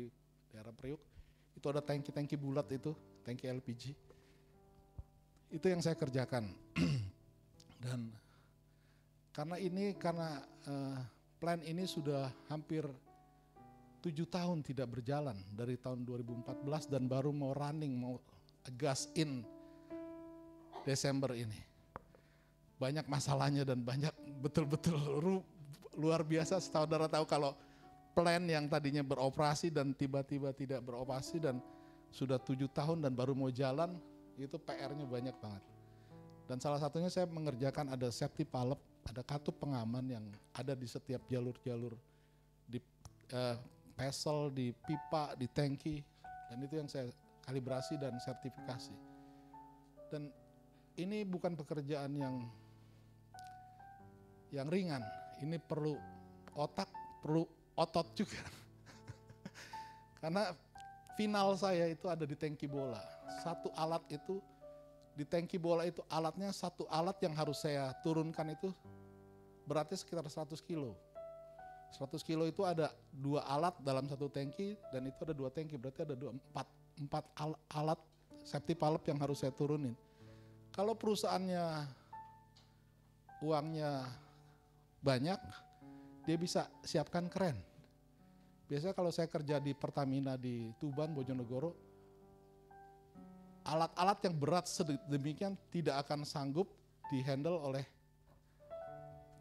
daerah 0.51 0.71
Priuk, 0.71 1.12
itu 1.57 1.67
ada 1.69 1.81
tangki-tangki 1.85 2.37
bulat 2.37 2.67
itu, 2.73 2.93
tangki 3.23 3.49
LPG. 3.49 3.95
Itu 5.53 5.67
yang 5.69 5.85
saya 5.85 5.95
kerjakan. 5.95 6.49
Dan 7.85 8.13
karena 9.33 9.57
ini 9.57 9.97
karena 9.97 10.41
eh, 10.69 10.99
plan 11.41 11.61
ini 11.65 11.89
sudah 11.89 12.29
hampir 12.53 12.85
tujuh 14.03 14.27
tahun 14.27 14.67
tidak 14.67 14.99
berjalan 14.99 15.39
dari 15.55 15.79
tahun 15.79 16.03
2014 16.03 16.91
dan 16.91 17.07
baru 17.07 17.31
mau 17.31 17.55
running 17.55 17.95
mau 17.95 18.19
gas 18.75 19.07
in 19.15 19.47
Desember 20.83 21.33
ini. 21.39 21.57
Banyak 22.83 23.07
masalahnya 23.07 23.63
dan 23.63 23.79
banyak 23.87 24.11
betul-betul 24.43 24.99
luar 25.95 26.27
biasa. 26.27 26.59
Saudara 26.59 27.07
tahu 27.07 27.23
kalau 27.31 27.55
plan 28.13 28.45
yang 28.45 28.69
tadinya 28.69 29.01
beroperasi 29.01 29.73
dan 29.73 29.97
tiba-tiba 29.97 30.53
tidak 30.53 30.85
beroperasi 30.85 31.41
dan 31.41 31.59
sudah 32.13 32.37
tujuh 32.37 32.69
tahun 32.69 33.01
dan 33.01 33.17
baru 33.17 33.33
mau 33.33 33.49
jalan, 33.49 33.97
itu 34.37 34.57
PR-nya 34.61 35.09
banyak 35.09 35.37
banget. 35.41 35.65
Dan 36.45 36.61
salah 36.61 36.77
satunya 36.77 37.09
saya 37.09 37.25
mengerjakan 37.25 37.89
ada 37.89 38.13
safety 38.13 38.45
palep, 38.45 38.77
ada 39.09 39.25
katup 39.25 39.57
pengaman 39.57 40.05
yang 40.05 40.25
ada 40.53 40.77
di 40.77 40.85
setiap 40.85 41.25
jalur-jalur 41.25 41.97
di 42.69 42.77
eh, 43.33 43.57
pesel, 43.97 44.53
di 44.53 44.77
pipa, 44.77 45.33
di 45.33 45.49
tangki, 45.49 46.05
dan 46.53 46.59
itu 46.61 46.75
yang 46.77 46.89
saya 46.93 47.09
kalibrasi 47.49 47.97
dan 47.97 48.21
sertifikasi. 48.21 48.93
Dan 50.13 50.29
ini 51.01 51.25
bukan 51.25 51.57
pekerjaan 51.57 52.13
yang 52.13 52.45
yang 54.53 54.69
ringan. 54.69 55.01
Ini 55.41 55.57
perlu 55.57 55.97
otak, 56.53 56.93
perlu 57.25 57.62
otot 57.83 58.07
juga. 58.15 58.39
Karena 60.23 60.55
final 61.19 61.55
saya 61.59 61.91
itu 61.91 62.07
ada 62.07 62.25
di 62.25 62.39
tangki 62.39 62.71
bola. 62.71 63.03
Satu 63.43 63.75
alat 63.75 64.03
itu 64.09 64.39
di 65.13 65.29
tangki 65.29 65.61
bola 65.61 65.85
itu 65.85 66.01
alatnya 66.09 66.49
satu 66.55 66.89
alat 66.89 67.21
yang 67.21 67.37
harus 67.37 67.61
saya 67.61 67.93
turunkan 68.01 68.57
itu 68.57 68.73
beratnya 69.69 69.99
sekitar 69.99 70.25
100 70.25 70.57
kilo. 70.65 70.97
100 71.93 72.25
kilo 72.25 72.49
itu 72.49 72.65
ada 72.65 72.89
dua 73.13 73.45
alat 73.45 73.77
dalam 73.85 74.09
satu 74.09 74.33
tangki 74.33 74.81
dan 74.89 75.05
itu 75.05 75.21
ada 75.21 75.37
dua 75.37 75.53
tangki 75.53 75.77
berarti 75.77 76.09
ada 76.09 76.17
dua 76.17 76.33
empat 76.33 76.67
empat 76.97 77.25
al- 77.37 77.61
alat 77.69 78.01
safety 78.41 78.73
valve 78.73 79.05
yang 79.05 79.21
harus 79.21 79.45
saya 79.45 79.53
turunin. 79.53 79.93
Kalau 80.73 80.97
perusahaannya 80.97 81.85
uangnya 83.45 84.09
banyak, 85.05 85.41
dia 86.25 86.37
bisa 86.41 86.71
siapkan 86.81 87.29
keren. 87.29 87.61
Biasanya 88.73 88.97
kalau 88.97 89.13
saya 89.13 89.29
kerja 89.29 89.61
di 89.61 89.77
Pertamina 89.77 90.41
di 90.41 90.73
Tuban, 90.81 91.13
Bojonegoro, 91.13 91.77
alat-alat 93.69 94.17
yang 94.25 94.33
berat 94.33 94.65
sedemikian 94.65 95.61
tidak 95.69 96.01
akan 96.09 96.25
sanggup 96.25 96.73
dihandle 97.13 97.61
oleh 97.61 97.85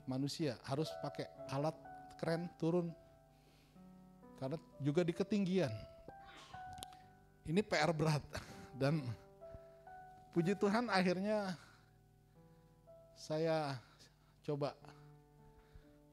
manusia. 0.03 0.59
Harus 0.67 0.91
pakai 0.99 1.31
alat 1.47 1.71
keren 2.19 2.51
turun. 2.59 2.91
Karena 4.35 4.59
juga 4.83 4.99
di 5.07 5.15
ketinggian. 5.15 5.71
Ini 7.47 7.63
PR 7.63 7.95
berat. 7.95 8.19
Dan 8.83 8.99
puji 10.35 10.59
Tuhan 10.59 10.91
akhirnya 10.91 11.55
saya 13.15 13.79
coba 14.43 14.75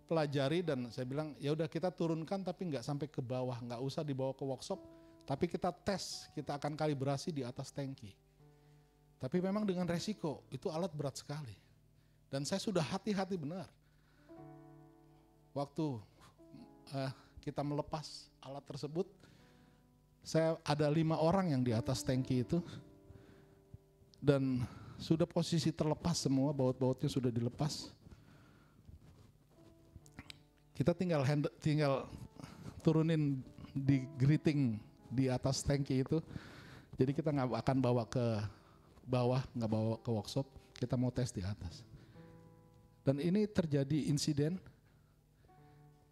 pelajari 0.09 0.65
dan 0.65 0.89
saya 0.89 1.05
bilang 1.05 1.37
ya 1.37 1.53
udah 1.53 1.69
kita 1.69 1.93
turunkan 1.93 2.41
tapi 2.41 2.73
nggak 2.73 2.81
sampai 2.81 3.13
ke 3.13 3.21
bawah, 3.21 3.61
nggak 3.61 3.81
usah 3.85 4.01
dibawa 4.01 4.33
ke 4.33 4.41
workshop, 4.41 4.81
tapi 5.29 5.45
kita 5.45 5.69
tes, 5.85 6.33
kita 6.33 6.57
akan 6.57 6.73
kalibrasi 6.73 7.29
di 7.29 7.45
atas 7.45 7.69
tangki. 7.69 8.17
Tapi 9.21 9.37
memang 9.45 9.69
dengan 9.69 9.85
resiko 9.85 10.49
itu 10.49 10.73
alat 10.73 10.89
berat 10.97 11.21
sekali. 11.21 11.53
Dan 12.33 12.49
saya 12.49 12.61
sudah 12.63 12.81
hati-hati 12.81 13.37
benar. 13.37 13.69
Waktu 15.53 16.01
eh, 16.97 17.13
kita 17.45 17.61
melepas 17.61 18.33
alat 18.41 18.65
tersebut, 18.65 19.05
saya 20.25 20.57
ada 20.65 20.89
lima 20.89 21.21
orang 21.21 21.53
yang 21.53 21.63
di 21.65 21.73
atas 21.77 22.01
tangki 22.01 22.45
itu 22.45 22.61
dan 24.21 24.65
sudah 24.99 25.25
posisi 25.25 25.71
terlepas 25.71 26.27
semua, 26.27 26.51
baut-bautnya 26.51 27.07
sudah 27.07 27.31
dilepas. 27.31 27.95
Kita 30.79 30.95
tinggal 30.95 31.27
hand, 31.27 31.51
tinggal 31.59 32.07
turunin 32.87 33.43
di 33.75 34.07
greeting 34.15 34.79
di 35.11 35.27
atas 35.27 35.67
tangki 35.67 36.07
itu. 36.07 36.23
Jadi 36.95 37.19
kita 37.19 37.35
nggak 37.35 37.51
akan 37.67 37.77
bawa 37.83 38.07
ke 38.07 38.23
bawah, 39.03 39.43
nggak 39.59 39.71
bawa 39.75 39.99
ke 39.99 40.11
workshop. 40.15 40.47
Kita 40.79 40.95
mau 40.95 41.11
tes 41.11 41.35
di 41.35 41.43
atas. 41.43 41.83
Dan 43.03 43.19
ini 43.19 43.51
terjadi 43.51 44.07
insiden 44.07 44.55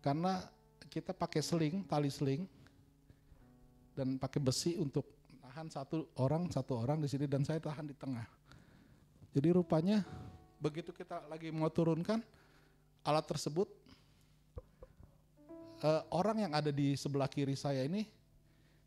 karena 0.02 0.42
kita 0.90 1.14
pakai 1.14 1.46
seling, 1.46 1.86
tali 1.86 2.10
seling, 2.10 2.42
dan 3.94 4.18
pakai 4.18 4.42
besi 4.42 4.74
untuk 4.82 5.06
tahan 5.46 5.70
satu 5.70 6.10
orang, 6.18 6.50
satu 6.50 6.74
orang 6.82 6.98
di 6.98 7.06
sini 7.06 7.30
dan 7.30 7.46
saya 7.46 7.62
tahan 7.62 7.86
di 7.86 7.94
tengah. 7.94 8.26
Jadi 9.30 9.48
rupanya 9.54 10.02
begitu 10.58 10.90
kita 10.90 11.22
lagi 11.30 11.54
mau 11.54 11.70
turunkan 11.70 12.18
alat 13.06 13.24
tersebut, 13.30 13.70
eh, 15.82 16.02
orang 16.12 16.48
yang 16.48 16.52
ada 16.54 16.70
di 16.70 16.94
sebelah 16.94 17.28
kiri 17.28 17.58
saya 17.58 17.84
ini 17.84 18.06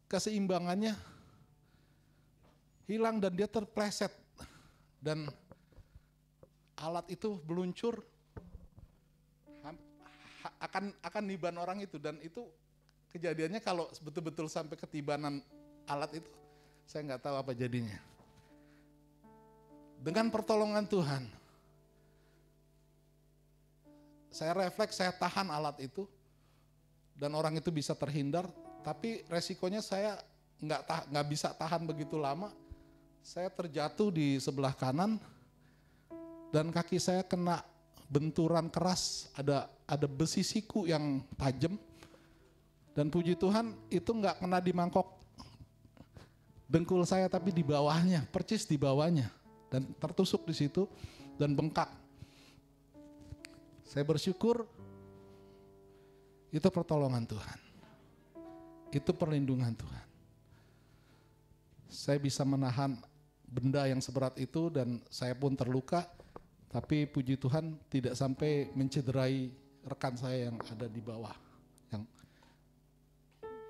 keseimbangannya 0.10 0.98
hilang 2.90 3.22
dan 3.22 3.34
dia 3.38 3.46
terpleset 3.46 4.10
dan 4.98 5.30
alat 6.80 7.06
itu 7.14 7.38
meluncur 7.46 8.02
akan 10.60 10.96
akan 11.04 11.24
niban 11.28 11.56
orang 11.60 11.84
itu 11.84 12.00
dan 12.00 12.16
itu 12.24 12.48
kejadiannya 13.12 13.60
kalau 13.60 13.92
betul-betul 14.02 14.48
sampai 14.48 14.80
ketibanan 14.80 15.44
alat 15.86 16.24
itu 16.24 16.30
saya 16.90 17.06
nggak 17.06 17.22
tahu 17.22 17.36
apa 17.38 17.52
jadinya. 17.54 18.02
Dengan 20.00 20.32
pertolongan 20.34 20.90
Tuhan, 20.90 21.28
saya 24.34 24.58
refleks, 24.58 24.98
saya 24.98 25.14
tahan 25.14 25.54
alat 25.54 25.78
itu, 25.86 26.10
dan 27.20 27.36
orang 27.36 27.60
itu 27.60 27.68
bisa 27.70 27.92
terhindar. 27.92 28.48
Tapi 28.80 29.28
resikonya 29.28 29.84
saya 29.84 30.24
nggak 30.64 30.82
tah- 30.88 31.06
nggak 31.12 31.28
bisa 31.28 31.52
tahan 31.52 31.84
begitu 31.84 32.16
lama. 32.16 32.56
Saya 33.20 33.52
terjatuh 33.52 34.16
di 34.16 34.40
sebelah 34.40 34.72
kanan, 34.72 35.20
dan 36.56 36.72
kaki 36.72 36.96
saya 36.96 37.22
kena 37.28 37.60
benturan 38.08 38.72
keras. 38.72 39.28
Ada 39.36 39.68
ada 39.84 40.08
besi 40.08 40.42
siku 40.42 40.88
yang 40.88 41.20
tajam. 41.36 41.76
Dan 42.96 43.12
puji 43.12 43.36
Tuhan 43.36 43.76
itu 43.92 44.10
nggak 44.10 44.40
kena 44.42 44.60
di 44.64 44.72
mangkok 44.72 45.20
dengkul 46.70 47.02
saya 47.04 47.26
tapi 47.26 47.50
di 47.50 47.66
bawahnya, 47.66 48.30
percis 48.30 48.64
di 48.70 48.78
bawahnya 48.78 49.28
dan 49.74 49.86
tertusuk 49.98 50.46
di 50.46 50.54
situ 50.54 50.86
dan 51.38 51.58
bengkak. 51.58 51.90
Saya 53.90 54.06
bersyukur 54.06 54.70
itu 56.50 56.68
pertolongan 56.70 57.26
Tuhan. 57.26 57.60
Itu 58.90 59.14
perlindungan 59.14 59.74
Tuhan. 59.78 60.06
Saya 61.90 62.18
bisa 62.18 62.42
menahan 62.46 62.98
benda 63.50 63.86
yang 63.90 64.02
seberat 64.02 64.38
itu 64.38 64.70
dan 64.70 65.02
saya 65.10 65.34
pun 65.34 65.54
terluka, 65.58 66.06
tapi 66.70 67.10
puji 67.10 67.38
Tuhan 67.38 67.78
tidak 67.90 68.14
sampai 68.14 68.70
mencederai 68.78 69.50
rekan 69.86 70.14
saya 70.14 70.50
yang 70.50 70.58
ada 70.70 70.86
di 70.86 71.02
bawah, 71.02 71.34
yang 71.90 72.04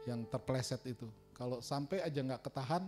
yang 0.08 0.20
terpleset 0.28 0.84
itu. 0.88 1.08
Kalau 1.32 1.64
sampai 1.64 2.04
aja 2.04 2.20
nggak 2.20 2.44
ketahan, 2.44 2.84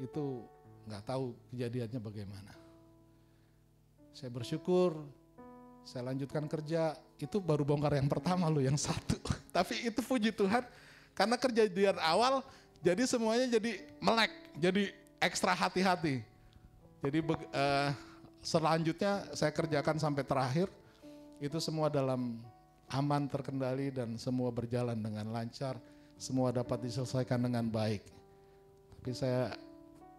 itu 0.00 0.44
nggak 0.84 1.04
tahu 1.08 1.32
kejadiannya 1.52 2.00
bagaimana. 2.00 2.52
Saya 4.12 4.32
bersyukur, 4.32 5.04
saya 5.86 6.10
lanjutkan 6.10 6.50
kerja, 6.50 6.98
itu 7.22 7.38
baru 7.38 7.62
bongkar 7.62 7.94
yang 7.94 8.10
pertama 8.10 8.50
loh, 8.50 8.58
yang 8.58 8.74
satu. 8.74 9.14
Tapi 9.56 9.86
itu 9.86 10.02
puji 10.02 10.34
Tuhan, 10.34 10.66
karena 11.14 11.38
kejadian 11.38 12.02
awal, 12.02 12.42
jadi 12.82 13.06
semuanya 13.06 13.46
jadi 13.46 13.86
melek, 14.02 14.32
jadi 14.58 14.90
ekstra 15.22 15.54
hati-hati. 15.54 16.26
Jadi 17.06 17.18
eh, 17.54 17.90
selanjutnya 18.42 19.30
saya 19.30 19.54
kerjakan 19.54 20.02
sampai 20.02 20.26
terakhir, 20.26 20.66
itu 21.38 21.56
semua 21.62 21.86
dalam 21.86 22.42
aman 22.90 23.30
terkendali 23.30 23.94
dan 23.94 24.18
semua 24.18 24.50
berjalan 24.50 24.98
dengan 24.98 25.30
lancar, 25.30 25.78
semua 26.18 26.50
dapat 26.50 26.82
diselesaikan 26.82 27.46
dengan 27.46 27.70
baik. 27.70 28.02
Tapi 28.98 29.10
saya 29.14 29.54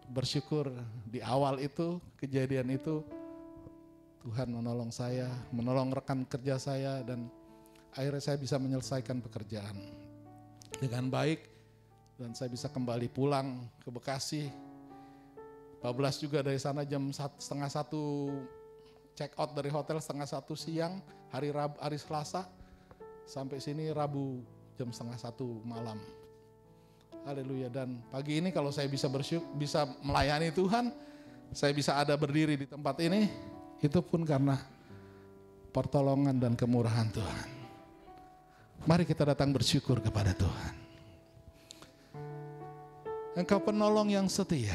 bersyukur 0.08 0.72
di 1.04 1.20
awal 1.20 1.60
itu, 1.60 2.00
kejadian 2.16 2.72
itu, 2.72 3.04
Tuhan 4.18 4.50
menolong 4.50 4.90
saya, 4.90 5.30
menolong 5.54 5.94
rekan 5.94 6.26
kerja 6.26 6.58
saya 6.58 7.06
dan 7.06 7.30
akhirnya 7.94 8.22
saya 8.22 8.38
bisa 8.38 8.58
menyelesaikan 8.58 9.22
pekerjaan 9.22 9.78
dengan 10.82 11.06
baik 11.06 11.46
dan 12.18 12.34
saya 12.34 12.50
bisa 12.50 12.66
kembali 12.66 13.06
pulang 13.10 13.62
ke 13.78 13.88
Bekasi. 13.94 14.50
12 15.78 15.94
juga 16.26 16.42
dari 16.42 16.58
sana 16.58 16.82
jam 16.82 17.06
setengah 17.14 17.70
satu 17.70 18.34
check 19.14 19.30
out 19.38 19.54
dari 19.54 19.70
hotel 19.70 20.02
setengah 20.02 20.26
satu 20.26 20.58
siang 20.58 20.98
hari 21.30 21.54
Rabu, 21.54 21.78
hari 21.78 21.98
Selasa 22.02 22.50
sampai 23.22 23.62
sini 23.62 23.86
Rabu 23.94 24.42
jam 24.74 24.90
setengah 24.90 25.14
satu 25.14 25.62
malam. 25.62 26.02
Haleluya 27.22 27.70
dan 27.70 28.02
pagi 28.10 28.42
ini 28.42 28.50
kalau 28.50 28.74
saya 28.74 28.90
bisa 28.90 29.06
bersyukur 29.06 29.46
bisa 29.54 29.86
melayani 30.02 30.50
Tuhan, 30.50 30.90
saya 31.54 31.70
bisa 31.70 31.94
ada 31.94 32.18
berdiri 32.18 32.58
di 32.58 32.66
tempat 32.66 32.98
ini 32.98 33.30
itu 33.78 34.02
pun 34.02 34.26
karena 34.26 34.58
pertolongan 35.70 36.34
dan 36.34 36.58
kemurahan 36.58 37.06
Tuhan. 37.14 37.48
Mari 38.86 39.04
kita 39.06 39.26
datang 39.26 39.54
bersyukur 39.54 40.02
kepada 40.02 40.34
Tuhan. 40.34 40.74
Engkau 43.38 43.62
penolong 43.62 44.10
yang 44.10 44.26
setia. 44.26 44.74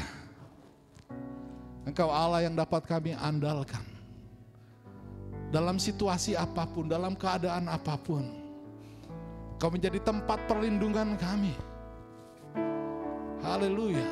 Engkau 1.84 2.08
Allah 2.08 2.48
yang 2.48 2.56
dapat 2.56 2.80
kami 2.88 3.12
andalkan. 3.12 3.84
Dalam 5.52 5.76
situasi 5.76 6.32
apa 6.32 6.64
pun, 6.64 6.88
dalam 6.88 7.12
keadaan 7.12 7.68
apa 7.68 8.00
pun. 8.00 8.24
Kau 9.60 9.68
menjadi 9.68 10.00
tempat 10.00 10.40
perlindungan 10.48 11.14
kami. 11.20 11.52
Haleluya. 13.44 14.08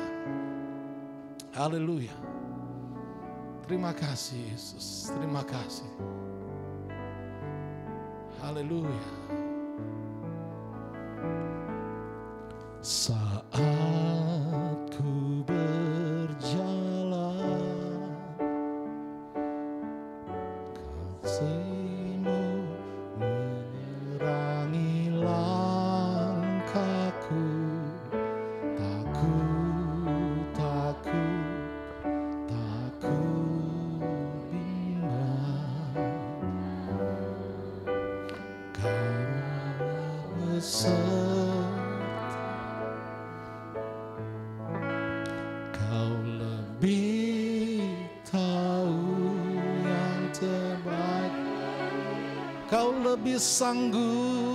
Haleluya. 1.57 2.32
Terima 3.63 3.95
kasih 3.95 4.51
Yesus. 4.51 5.07
Terima 5.07 5.39
kasih. 5.47 5.87
Haleluya. 8.43 9.07
Saat 12.83 13.47
ku 14.91 15.39
berjalan 15.47 16.22
lebih 53.23 53.39
sanggup. 53.39 54.52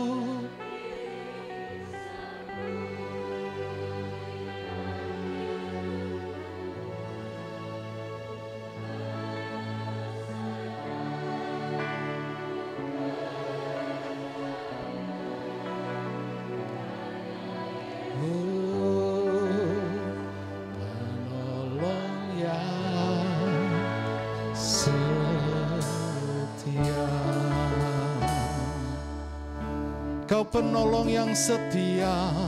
penolong 30.58 31.06
yang 31.06 31.30
setia. 31.38 32.47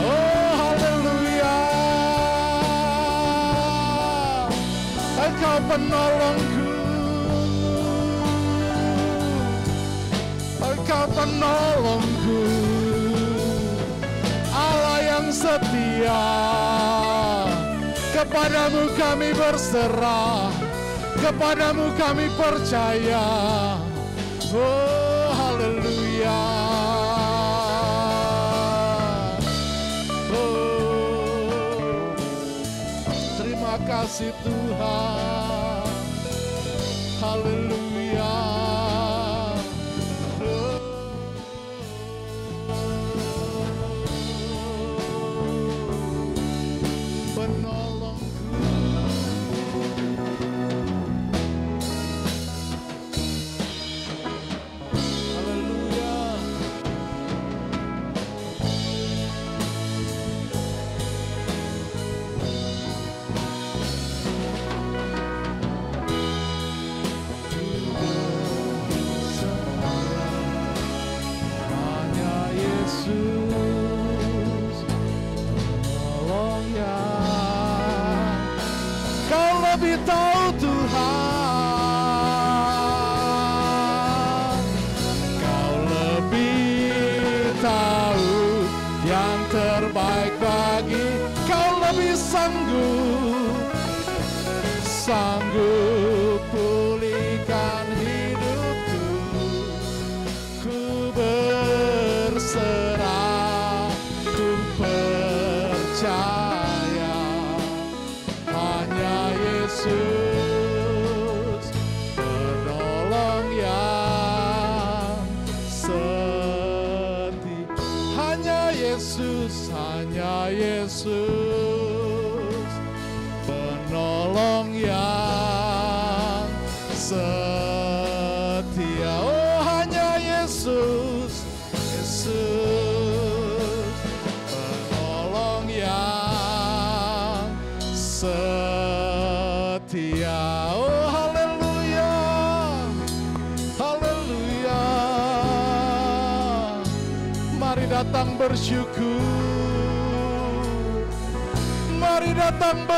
Oh 0.06 0.50
haleluya. 0.62 1.60
Engkau 5.18 5.58
penolongku. 5.66 6.70
Engkau 10.62 11.06
penolong 11.10 12.06
setia 16.02 16.22
Kepadamu 18.12 18.92
kami 19.00 19.34
berserah, 19.34 20.52
kepadamu 21.24 21.96
kami 21.96 22.28
percaya. 22.36 23.24
Oh, 24.52 25.32
haleluya. 25.32 26.44
Oh, 30.28 32.14
terima 33.40 33.80
kasih 33.90 34.36
Tuhan. 34.44 35.88
Haleluya. 37.24 37.91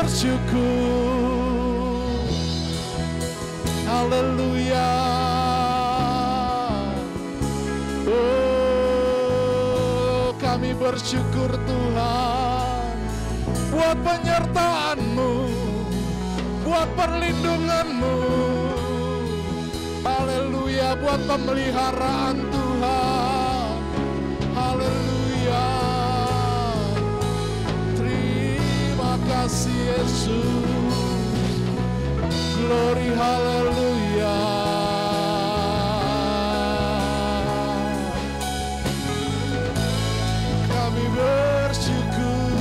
Bersyukur. 0.04 1.48
Haleluya. 3.88 4.92
Oh, 8.04 9.56
kami 10.36 10.76
bersyukur 10.76 11.56
Tuhan 11.56 13.00
buat 13.72 13.96
penyertaan-Mu, 14.04 15.48
buat 16.68 16.88
perlindungan-Mu. 17.00 18.16
Haleluya 20.04 21.00
buat 21.00 21.24
pemeliharaan 21.24 22.53
kasih 29.44 29.76
Yesus. 29.76 30.96
Glory 32.56 33.12
haleluya. 33.12 34.40
Kami 40.64 41.04
bersyukur. 41.12 42.56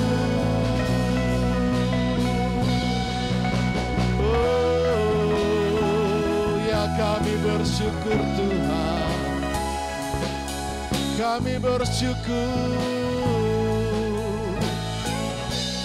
Oh, 4.20 5.40
ya 6.68 6.84
kami 7.00 7.32
bersyukur 7.48 8.20
Tuhan. 8.36 9.40
Kami 11.16 11.56
bersyukur. 11.64 13.03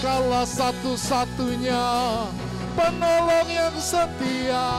Kaulah 0.09 0.41
satu-satunya 0.41 1.85
penolong 2.73 3.45
yang 3.45 3.77
setia. 3.77 4.73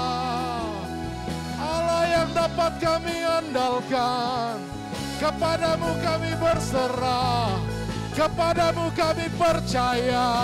Allah 1.54 2.02
yang 2.10 2.34
dapat 2.34 2.74
kami 2.82 3.22
andalkan. 3.22 4.58
Kepadamu 5.22 5.94
kami 6.02 6.34
berserah. 6.34 7.62
Kepadamu 8.10 8.90
kami 8.90 9.30
percaya. 9.38 10.34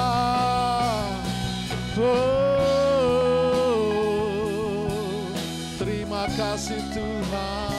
Oh, 1.98 2.06
terima 5.82 6.30
kasih 6.38 6.78
Tuhan. 6.94 7.74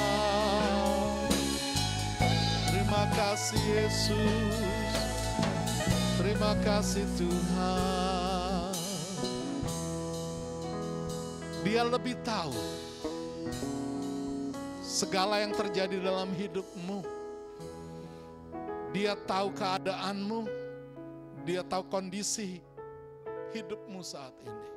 Terima 2.67 3.07
kasih 3.15 3.63
Yesus. 3.63 4.66
Terima 6.27 6.59
kasih 6.59 7.07
Tuhan. 7.15 8.75
Dia 11.63 11.87
lebih 11.87 12.19
tahu 12.19 12.51
segala 14.83 15.39
yang 15.39 15.55
terjadi 15.55 16.03
dalam 16.03 16.27
hidupmu. 16.35 16.99
Dia 18.91 19.15
tahu 19.23 19.55
keadaanmu. 19.55 20.51
Dia 21.47 21.63
tahu 21.63 21.87
kondisi 21.87 22.59
hidupmu 23.55 24.03
saat 24.03 24.35
ini. 24.43 24.67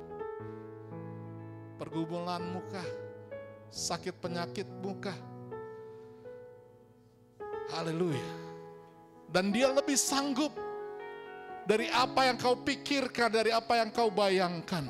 Pergumulanmu 1.75 2.63
kah? 2.71 2.89
Sakit 3.67 4.15
penyakitmu 4.23 5.03
kah? 5.03 5.19
Haleluya. 7.75 8.31
Dan 9.27 9.51
dia 9.51 9.67
lebih 9.67 9.99
sanggup 9.99 10.70
dari 11.65 11.87
apa 11.93 12.29
yang 12.29 12.37
kau 12.37 12.57
pikirkan, 12.57 13.29
dari 13.29 13.51
apa 13.53 13.77
yang 13.77 13.89
kau 13.93 14.09
bayangkan. 14.09 14.89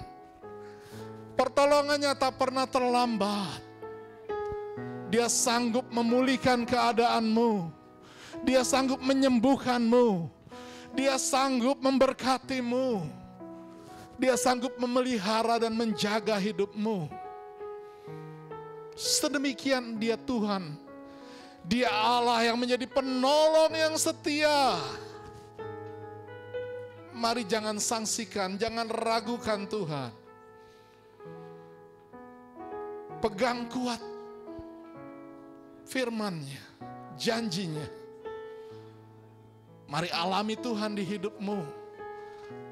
Pertolongannya 1.35 2.13
tak 2.15 2.37
pernah 2.37 2.67
terlambat. 2.69 3.59
Dia 5.11 5.27
sanggup 5.27 5.89
memulihkan 5.91 6.63
keadaanmu. 6.63 7.67
Dia 8.47 8.63
sanggup 8.63 9.03
menyembuhkanmu. 9.03 10.31
Dia 10.95 11.19
sanggup 11.19 11.79
memberkatimu. 11.83 13.03
Dia 14.21 14.37
sanggup 14.37 14.77
memelihara 14.77 15.57
dan 15.59 15.73
menjaga 15.75 16.37
hidupmu. 16.37 17.09
Sedemikian 18.95 19.97
dia 19.97 20.15
Tuhan. 20.15 20.77
Dia 21.65 21.89
Allah 21.89 22.45
yang 22.45 22.57
menjadi 22.57 22.85
penolong 22.85 23.73
yang 23.73 23.95
setia. 23.97 24.77
Mari 27.21 27.45
jangan 27.45 27.77
sangsikan, 27.77 28.57
jangan 28.57 28.89
ragukan 28.89 29.69
Tuhan. 29.69 30.09
Pegang 33.21 33.69
kuat 33.69 34.01
firman-Nya, 35.85 36.61
janjinya. 37.13 37.85
Mari 39.85 40.09
alami 40.09 40.57
Tuhan 40.57 40.97
di 40.97 41.05
hidupmu. 41.05 41.61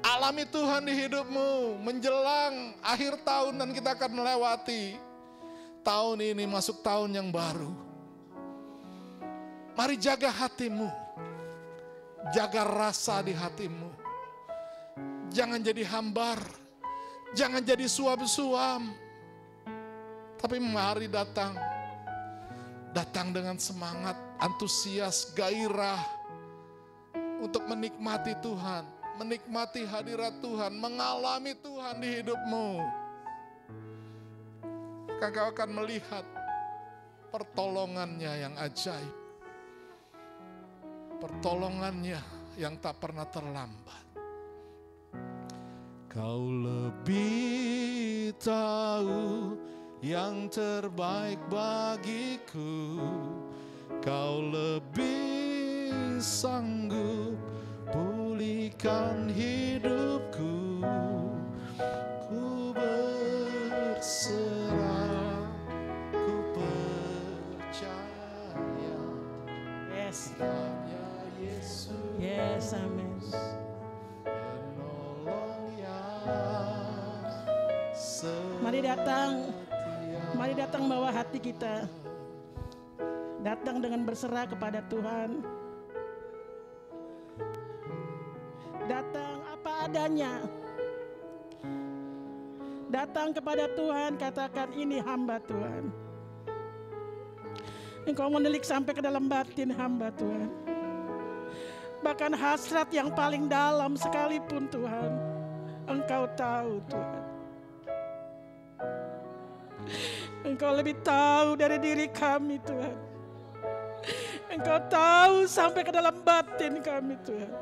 Alami 0.02 0.42
Tuhan 0.50 0.82
di 0.82 0.98
hidupmu 0.98 1.78
menjelang 1.78 2.74
akhir 2.82 3.22
tahun 3.22 3.54
dan 3.54 3.70
kita 3.70 3.94
akan 3.94 4.10
melewati 4.18 4.98
tahun 5.86 6.26
ini 6.26 6.44
masuk 6.50 6.82
tahun 6.82 7.14
yang 7.14 7.30
baru. 7.30 7.70
Mari 9.78 9.94
jaga 9.94 10.26
hatimu. 10.26 10.90
Jaga 12.34 12.66
rasa 12.66 13.22
di 13.22 13.30
hatimu. 13.30 13.89
Jangan 15.30 15.62
jadi 15.62 15.86
hambar. 15.86 16.42
Jangan 17.38 17.62
jadi 17.62 17.86
suam-suam. 17.86 18.90
Tapi 20.34 20.58
mari 20.58 21.06
datang. 21.06 21.54
Datang 22.90 23.30
dengan 23.30 23.54
semangat, 23.54 24.18
antusias, 24.42 25.30
gairah. 25.38 26.02
Untuk 27.38 27.62
menikmati 27.70 28.34
Tuhan. 28.42 28.82
Menikmati 29.22 29.86
hadirat 29.86 30.42
Tuhan. 30.42 30.74
Mengalami 30.74 31.54
Tuhan 31.62 32.02
di 32.02 32.08
hidupmu. 32.18 32.68
Maka 35.06 35.36
kau 35.36 35.48
akan 35.52 35.70
melihat 35.76 36.24
pertolongannya 37.30 38.32
yang 38.40 38.54
ajaib. 38.58 39.14
Pertolongannya 41.22 42.18
yang 42.58 42.80
tak 42.82 42.98
pernah 42.98 43.28
terlambat. 43.28 44.09
Kau 46.10 46.50
lebih 46.50 48.34
tahu 48.42 49.54
yang 50.02 50.50
terbaik 50.50 51.38
bagiku. 51.46 52.98
Kau 54.02 54.42
lebih 54.42 56.18
sanggup 56.18 57.38
pulihkan 57.94 59.30
hidupku. 59.30 60.82
Ku 62.26 62.74
berserah, 62.74 64.26
ku 66.10 66.42
percaya 66.58 68.50
Yes. 69.94 70.34
Yes, 72.18 72.74
amin. 72.74 73.69
Mari 78.80 78.96
datang. 78.96 79.32
Mari 80.40 80.54
datang 80.56 80.88
bawa 80.88 81.12
hati 81.12 81.36
kita. 81.36 81.84
Datang 83.44 83.76
dengan 83.76 84.08
berserah 84.08 84.48
kepada 84.48 84.80
Tuhan. 84.88 85.44
Datang 88.88 89.36
apa 89.52 89.84
adanya. 89.84 90.32
Datang 92.88 93.36
kepada 93.36 93.68
Tuhan, 93.68 94.16
katakan 94.16 94.72
ini 94.72 94.96
hamba 95.04 95.36
Tuhan. 95.44 95.92
Engkau 98.08 98.32
menelik 98.32 98.64
sampai 98.64 98.96
ke 98.96 99.04
dalam 99.04 99.28
batin 99.28 99.76
hamba 99.76 100.08
Tuhan. 100.16 100.48
Bahkan 102.00 102.32
hasrat 102.32 102.88
yang 102.96 103.12
paling 103.12 103.44
dalam 103.44 103.92
sekalipun 103.92 104.72
Tuhan. 104.72 105.12
Engkau 105.84 106.24
tahu 106.32 106.80
Tuhan. 106.88 107.19
Engkau 110.40 110.72
lebih 110.72 110.96
tahu 111.04 111.58
dari 111.58 111.76
diri 111.76 112.06
kami 112.08 112.56
Tuhan. 112.64 112.96
Engkau 114.50 114.78
tahu 114.90 115.46
sampai 115.46 115.82
ke 115.84 115.92
dalam 115.92 116.16
batin 116.24 116.80
kami 116.80 117.14
Tuhan. 117.22 117.52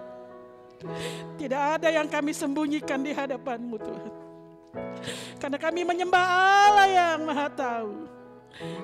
Tidak 1.35 1.63
ada 1.79 1.89
yang 1.91 2.07
kami 2.07 2.31
sembunyikan 2.31 3.03
di 3.03 3.11
hadapanmu 3.11 3.77
Tuhan. 3.83 4.13
Karena 5.43 5.59
kami 5.59 5.83
menyembah 5.83 6.27
Allah 6.27 6.87
yang 6.87 7.19
maha 7.27 7.49
tahu. 7.51 7.93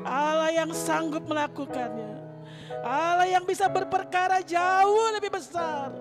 Allah 0.02 0.50
yang 0.50 0.70
sanggup 0.74 1.22
melakukannya. 1.26 2.22
Allah 2.82 3.30
yang 3.30 3.46
bisa 3.46 3.70
berperkara 3.70 4.42
jauh 4.42 5.14
lebih 5.14 5.32
besar 5.32 5.94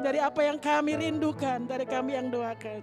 dari 0.00 0.22
apa 0.22 0.40
yang 0.44 0.56
kami 0.60 0.96
rindukan, 0.96 1.64
dari 1.64 1.84
kami 1.84 2.16
yang 2.16 2.28
doakan. 2.28 2.80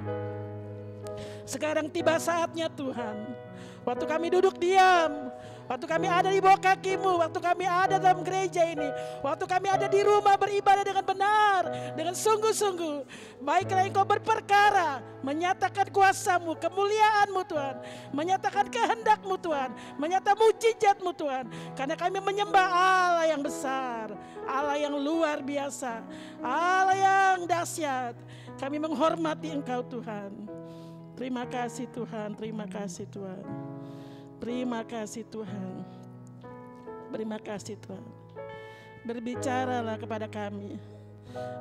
Sekarang 1.46 1.90
tiba 1.90 2.18
saatnya 2.22 2.70
Tuhan. 2.70 3.49
Waktu 3.88 4.06
kami 4.06 4.28
duduk 4.30 4.60
diam, 4.60 5.32
waktu 5.66 5.86
kami 5.88 6.06
ada 6.12 6.30
di 6.30 6.44
bawah 6.44 6.60
kakimu, 6.60 7.22
waktu 7.24 7.40
kami 7.40 7.66
ada 7.66 7.96
dalam 7.96 8.22
gereja 8.28 8.68
ini, 8.68 8.86
waktu 9.24 9.46
kami 9.48 9.72
ada 9.72 9.88
di 9.88 10.04
rumah 10.04 10.36
beribadah 10.36 10.84
dengan 10.84 11.06
benar, 11.06 11.62
dengan 11.96 12.14
sungguh-sungguh. 12.14 13.08
Baiklah 13.40 13.88
engkau 13.88 14.04
berperkara, 14.04 15.00
menyatakan 15.24 15.88
kuasamu, 15.90 16.60
kemuliaanmu 16.60 17.42
Tuhan, 17.48 17.76
menyatakan 18.12 18.66
kehendakmu 18.68 19.36
Tuhan, 19.40 19.70
menyatakan 19.96 20.38
mujizatmu 20.38 21.12
Tuhan. 21.16 21.46
Karena 21.74 21.96
kami 21.96 22.20
menyembah 22.20 22.68
Allah 22.70 23.26
yang 23.32 23.42
besar, 23.42 24.12
Allah 24.44 24.76
yang 24.76 24.94
luar 25.00 25.40
biasa, 25.40 26.04
Allah 26.44 26.98
yang 26.98 27.38
dahsyat. 27.48 28.14
Kami 28.60 28.76
menghormati 28.76 29.56
engkau 29.56 29.80
Tuhan. 29.88 30.36
Terima 31.20 31.44
kasih 31.44 31.84
Tuhan, 31.92 32.32
terima 32.40 32.64
kasih 32.64 33.04
Tuhan. 33.12 33.44
Terima 34.40 34.88
kasih 34.88 35.28
Tuhan. 35.28 35.84
Terima 37.12 37.36
kasih 37.44 37.76
Tuhan. 37.76 38.08
Berbicaralah 39.04 40.00
kepada 40.00 40.32
kami. 40.32 40.80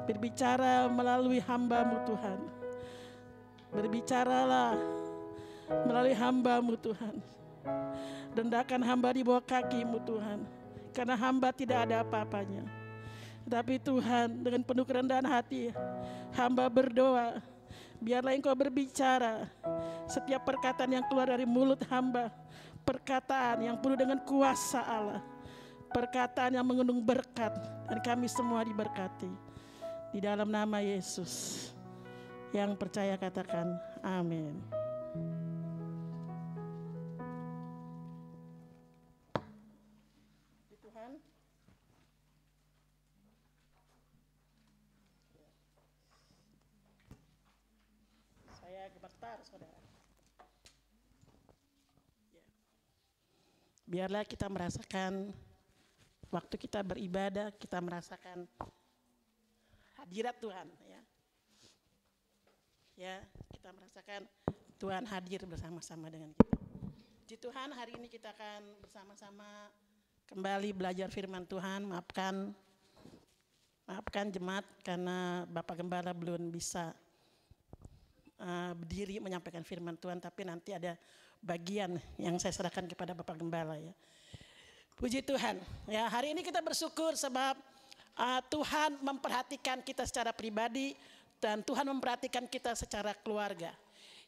Berbicara 0.07 0.87
melalui 0.87 1.43
hambamu 1.43 2.07
Tuhan. 2.07 2.39
Berbicaralah 3.75 4.79
melalui 5.91 6.15
hambamu 6.15 6.79
Tuhan. 6.79 7.19
Rendahkan 8.39 8.79
hamba 8.79 9.11
di 9.11 9.27
bawah 9.27 9.43
kakimu 9.43 9.99
Tuhan. 10.07 10.39
Karena 10.95 11.19
hamba 11.19 11.51
tidak 11.51 11.83
ada 11.83 12.07
apa-apanya. 12.07 12.63
Tapi 13.43 13.83
Tuhan 13.83 14.39
dengan 14.39 14.63
penuh 14.63 14.87
kerendahan 14.87 15.27
hati. 15.27 15.75
Hamba 16.31 16.71
berdoa. 16.71 17.58
Biarlah 17.99 18.35
engkau 18.35 18.55
berbicara. 18.55 19.51
Setiap 20.07 20.47
perkataan 20.47 20.95
yang 20.95 21.05
keluar 21.11 21.29
dari 21.31 21.45
mulut 21.45 21.83
hamba. 21.91 22.31
Perkataan 22.87 23.61
yang 23.67 23.77
penuh 23.83 23.99
dengan 23.99 24.19
kuasa 24.23 24.81
Allah. 24.87 25.23
Perkataan 25.91 26.55
yang 26.55 26.65
mengandung 26.65 27.03
berkat. 27.03 27.53
Dan 27.91 27.99
kami 28.01 28.31
semua 28.31 28.63
diberkati. 28.63 29.31
Di 30.15 30.23
dalam 30.23 30.49
nama 30.49 30.79
Yesus. 30.79 31.69
Yang 32.55 32.81
percaya 32.81 33.19
katakan 33.21 33.77
amin. 34.01 34.78
Biarlah 53.99 54.23
kita 54.23 54.47
merasakan 54.47 55.35
waktu 56.31 56.55
kita 56.55 56.87
beribadah, 56.87 57.51
kita 57.59 57.83
merasakan 57.83 58.47
hadirat 59.99 60.39
Tuhan. 60.39 60.71
Ya, 60.87 61.03
ya 62.95 63.17
kita 63.51 63.75
merasakan 63.75 64.23
Tuhan 64.79 65.03
hadir 65.03 65.43
bersama-sama 65.51 66.07
dengan 66.15 66.31
kita. 66.31 66.63
Di 67.27 67.35
Tuhan 67.43 67.75
hari 67.75 67.99
ini 67.99 68.07
kita 68.07 68.31
akan 68.39 68.87
bersama-sama 68.87 69.67
kembali 70.31 70.71
belajar 70.79 71.11
firman 71.11 71.43
Tuhan. 71.43 71.91
Maafkan, 71.91 72.55
maafkan 73.83 74.31
jemaat 74.31 74.63
karena 74.87 75.43
Bapak 75.51 75.75
Gembala 75.75 76.15
belum 76.15 76.55
bisa 76.55 76.95
uh, 78.39 78.79
berdiri 78.79 79.19
menyampaikan 79.19 79.67
firman 79.67 79.99
Tuhan, 79.99 80.23
tapi 80.23 80.47
nanti 80.47 80.71
ada 80.71 80.95
bagian 81.43 81.97
yang 82.19 82.37
saya 82.37 82.53
serahkan 82.55 82.87
kepada 82.87 83.15
Bapak 83.15 83.39
Gembala 83.39 83.79
ya. 83.79 83.95
Puji 84.99 85.23
Tuhan. 85.23 85.63
Ya, 85.87 86.11
hari 86.11 86.35
ini 86.35 86.43
kita 86.43 86.59
bersyukur 86.59 87.15
sebab 87.15 87.55
uh, 88.19 88.41
Tuhan 88.51 88.99
memperhatikan 88.99 89.79
kita 89.87 90.03
secara 90.03 90.35
pribadi 90.35 90.99
dan 91.39 91.63
Tuhan 91.63 91.87
memperhatikan 91.87 92.51
kita 92.51 92.75
secara 92.75 93.15
keluarga. 93.15 93.71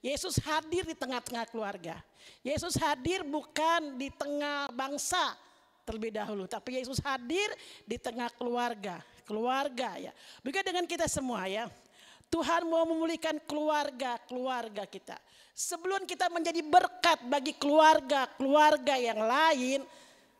Yesus 0.00 0.40
hadir 0.40 0.86
di 0.88 0.96
tengah-tengah 0.96 1.44
keluarga. 1.50 2.00
Yesus 2.40 2.78
hadir 2.80 3.20
bukan 3.26 4.00
di 4.00 4.08
tengah 4.14 4.70
bangsa 4.72 5.36
terlebih 5.84 6.14
dahulu, 6.14 6.46
tapi 6.48 6.80
Yesus 6.80 7.02
hadir 7.02 7.50
di 7.84 7.98
tengah 7.98 8.30
keluarga, 8.32 9.02
keluarga 9.26 9.98
ya. 10.00 10.12
Begitu 10.40 10.70
dengan 10.72 10.86
kita 10.88 11.04
semua 11.10 11.44
ya. 11.50 11.68
Tuhan 12.30 12.62
mau 12.70 12.86
memulihkan 12.86 13.42
keluarga-keluarga 13.42 14.86
kita. 14.86 15.18
Sebelum 15.60 16.08
kita 16.08 16.32
menjadi 16.32 16.64
berkat 16.64 17.20
bagi 17.28 17.52
keluarga-keluarga 17.52 18.96
yang 18.96 19.20
lain, 19.20 19.84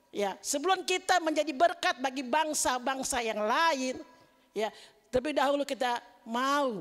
ya, 0.08 0.32
sebelum 0.40 0.80
kita 0.88 1.20
menjadi 1.20 1.52
berkat 1.52 2.00
bagi 2.00 2.24
bangsa-bangsa 2.24 3.20
yang 3.20 3.44
lain, 3.44 4.00
ya, 4.56 4.72
terlebih 5.12 5.36
dahulu 5.36 5.68
kita 5.68 6.00
mau 6.24 6.80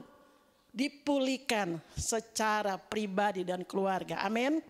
dipulihkan 0.72 1.84
secara 2.00 2.80
pribadi 2.80 3.44
dan 3.44 3.68
keluarga. 3.68 4.24
Amin. 4.24 4.64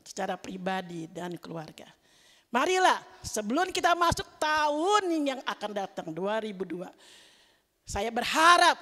Secara 0.00 0.40
pribadi 0.40 1.04
dan 1.04 1.36
keluarga. 1.36 1.92
Marilah 2.48 2.96
sebelum 3.20 3.76
kita 3.76 3.92
masuk 3.92 4.40
tahun 4.40 5.36
yang 5.36 5.40
akan 5.44 5.70
datang 5.76 6.08
2002. 6.16 6.88
Saya 7.84 8.08
berharap 8.08 8.80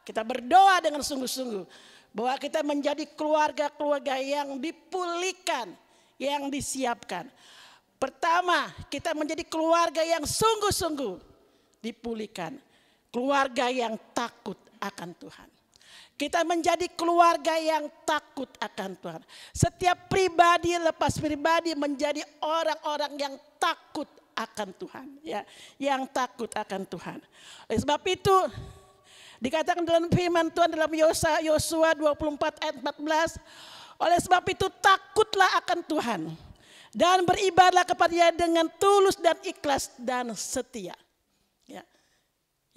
kita 0.00 0.24
berdoa 0.24 0.80
dengan 0.80 1.04
sungguh-sungguh 1.04 1.99
bahwa 2.10 2.34
kita 2.38 2.60
menjadi 2.66 3.06
keluarga-keluarga 3.14 4.18
yang 4.18 4.58
dipulihkan, 4.58 5.70
yang 6.18 6.50
disiapkan. 6.50 7.30
Pertama, 8.00 8.72
kita 8.88 9.12
menjadi 9.12 9.44
keluarga 9.46 10.00
yang 10.02 10.24
sungguh-sungguh 10.24 11.20
dipulihkan. 11.84 12.56
Keluarga 13.10 13.66
yang 13.68 13.98
takut 14.14 14.56
akan 14.78 15.10
Tuhan. 15.18 15.48
Kita 16.14 16.44
menjadi 16.44 16.84
keluarga 16.92 17.56
yang 17.56 17.88
takut 18.04 18.52
akan 18.60 18.92
Tuhan. 19.00 19.22
Setiap 19.56 20.06
pribadi 20.06 20.76
lepas 20.76 21.16
pribadi 21.16 21.72
menjadi 21.72 22.20
orang-orang 22.44 23.12
yang 23.16 23.34
takut 23.56 24.06
akan 24.36 24.68
Tuhan, 24.76 25.06
ya, 25.24 25.40
yang 25.80 26.04
takut 26.08 26.52
akan 26.52 26.84
Tuhan. 26.84 27.18
Oleh 27.68 27.80
sebab 27.80 28.00
itu 28.04 28.36
dikatakan 29.40 29.82
dalam 29.82 30.06
firman 30.12 30.52
Tuhan 30.52 30.70
dalam 30.70 30.92
Yosua 30.92 31.40
Yosua 31.40 31.96
24 31.96 32.62
ayat 32.62 32.76
14, 32.78 33.40
oleh 34.00 34.18
sebab 34.20 34.44
itu 34.52 34.66
takutlah 34.78 35.50
akan 35.64 35.80
Tuhan 35.88 36.20
dan 36.92 37.24
beribadahlah 37.24 37.88
kepadanya 37.88 38.30
dengan 38.36 38.66
tulus 38.76 39.16
dan 39.16 39.40
ikhlas 39.42 39.96
dan 39.96 40.30
setia. 40.36 40.94
Ya. 41.64 41.82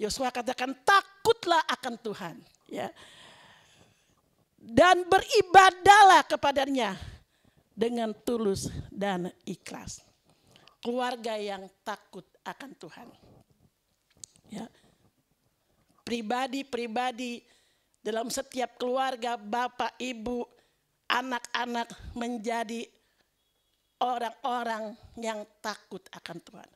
Yosua 0.00 0.32
katakan 0.32 0.72
takutlah 0.82 1.60
akan 1.68 1.94
Tuhan, 2.00 2.34
ya 2.66 2.88
dan 4.64 5.04
beribadalah 5.04 6.24
kepadanya 6.24 6.96
dengan 7.76 8.16
tulus 8.24 8.72
dan 8.88 9.28
ikhlas. 9.44 10.00
Keluarga 10.80 11.36
yang 11.36 11.68
takut 11.84 12.24
akan 12.44 12.70
Tuhan. 12.80 13.08
Ya. 14.48 14.64
Pribadi-pribadi 16.04 17.40
dalam 18.04 18.28
setiap 18.28 18.76
keluarga, 18.76 19.40
bapak, 19.40 19.96
ibu, 19.96 20.44
anak-anak 21.08 21.88
menjadi 22.12 22.84
orang-orang 24.04 24.92
yang 25.16 25.48
takut 25.64 26.04
akan 26.12 26.36
Tuhan. 26.44 26.70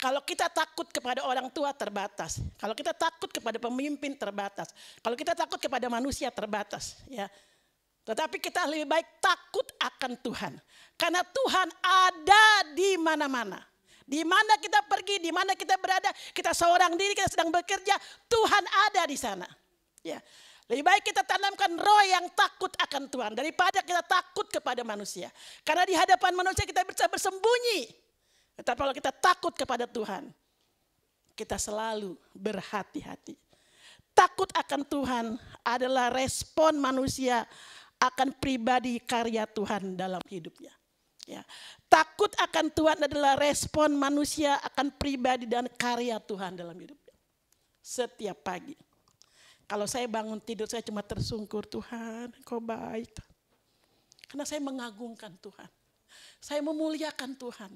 Kalau 0.00 0.24
kita 0.24 0.48
takut 0.48 0.88
kepada 0.88 1.20
orang 1.28 1.52
tua 1.52 1.76
terbatas, 1.76 2.40
kalau 2.56 2.72
kita 2.72 2.96
takut 2.96 3.28
kepada 3.28 3.60
pemimpin 3.60 4.16
terbatas, 4.16 4.72
kalau 5.04 5.12
kita 5.12 5.36
takut 5.36 5.60
kepada 5.60 5.92
manusia 5.92 6.32
terbatas, 6.32 7.04
ya. 7.04 7.28
Tetapi 8.08 8.40
kita 8.40 8.64
lebih 8.64 8.88
baik 8.88 9.20
takut 9.20 9.68
akan 9.76 10.16
Tuhan. 10.24 10.52
Karena 10.96 11.20
Tuhan 11.20 11.68
ada 11.84 12.44
di 12.72 12.96
mana-mana. 12.96 13.60
Di 14.10 14.26
mana 14.26 14.58
kita 14.58 14.82
pergi, 14.90 15.22
di 15.22 15.30
mana 15.30 15.54
kita 15.54 15.78
berada, 15.78 16.10
kita 16.34 16.50
seorang 16.50 16.98
diri, 16.98 17.14
kita 17.14 17.30
sedang 17.30 17.54
bekerja, 17.54 17.94
Tuhan 18.26 18.64
ada 18.90 19.06
di 19.06 19.14
sana. 19.14 19.46
Ya. 20.02 20.18
Lebih 20.66 20.82
baik 20.82 21.14
kita 21.14 21.22
tanamkan 21.22 21.78
roh 21.78 22.04
yang 22.06 22.26
takut 22.34 22.74
akan 22.74 23.06
Tuhan 23.06 23.38
daripada 23.38 23.86
kita 23.86 24.02
takut 24.02 24.50
kepada 24.50 24.82
manusia. 24.82 25.30
Karena 25.62 25.86
di 25.86 25.94
hadapan 25.94 26.34
manusia 26.34 26.66
kita 26.66 26.82
bisa 26.82 27.06
bersembunyi. 27.06 27.90
Tetapi 28.58 28.78
kalau 28.78 28.94
kita 28.94 29.14
takut 29.14 29.54
kepada 29.54 29.86
Tuhan, 29.86 30.30
kita 31.38 31.54
selalu 31.58 32.18
berhati-hati. 32.34 33.38
Takut 34.10 34.50
akan 34.54 34.82
Tuhan 34.86 35.26
adalah 35.62 36.10
respon 36.10 36.82
manusia 36.82 37.46
akan 38.02 38.34
pribadi 38.34 38.98
karya 39.02 39.46
Tuhan 39.46 39.94
dalam 39.94 40.22
hidupnya. 40.26 40.79
Ya. 41.30 41.42
Takut 41.86 42.34
akan 42.34 42.66
Tuhan 42.74 42.98
adalah 43.06 43.38
respon 43.38 43.94
manusia 43.94 44.58
akan 44.66 44.90
pribadi 44.98 45.46
dan 45.46 45.70
karya 45.78 46.18
Tuhan 46.18 46.58
dalam 46.58 46.74
hidupnya. 46.74 47.14
Setiap 47.78 48.42
pagi. 48.42 48.74
Kalau 49.70 49.86
saya 49.86 50.10
bangun 50.10 50.42
tidur 50.42 50.66
saya 50.66 50.82
cuma 50.82 51.06
tersungkur 51.06 51.62
Tuhan 51.70 52.34
kau 52.42 52.58
baik. 52.58 53.14
Karena 54.26 54.42
saya 54.42 54.58
mengagungkan 54.58 55.34
Tuhan. 55.38 55.70
Saya 56.42 56.62
memuliakan 56.62 57.38
Tuhan. 57.38 57.70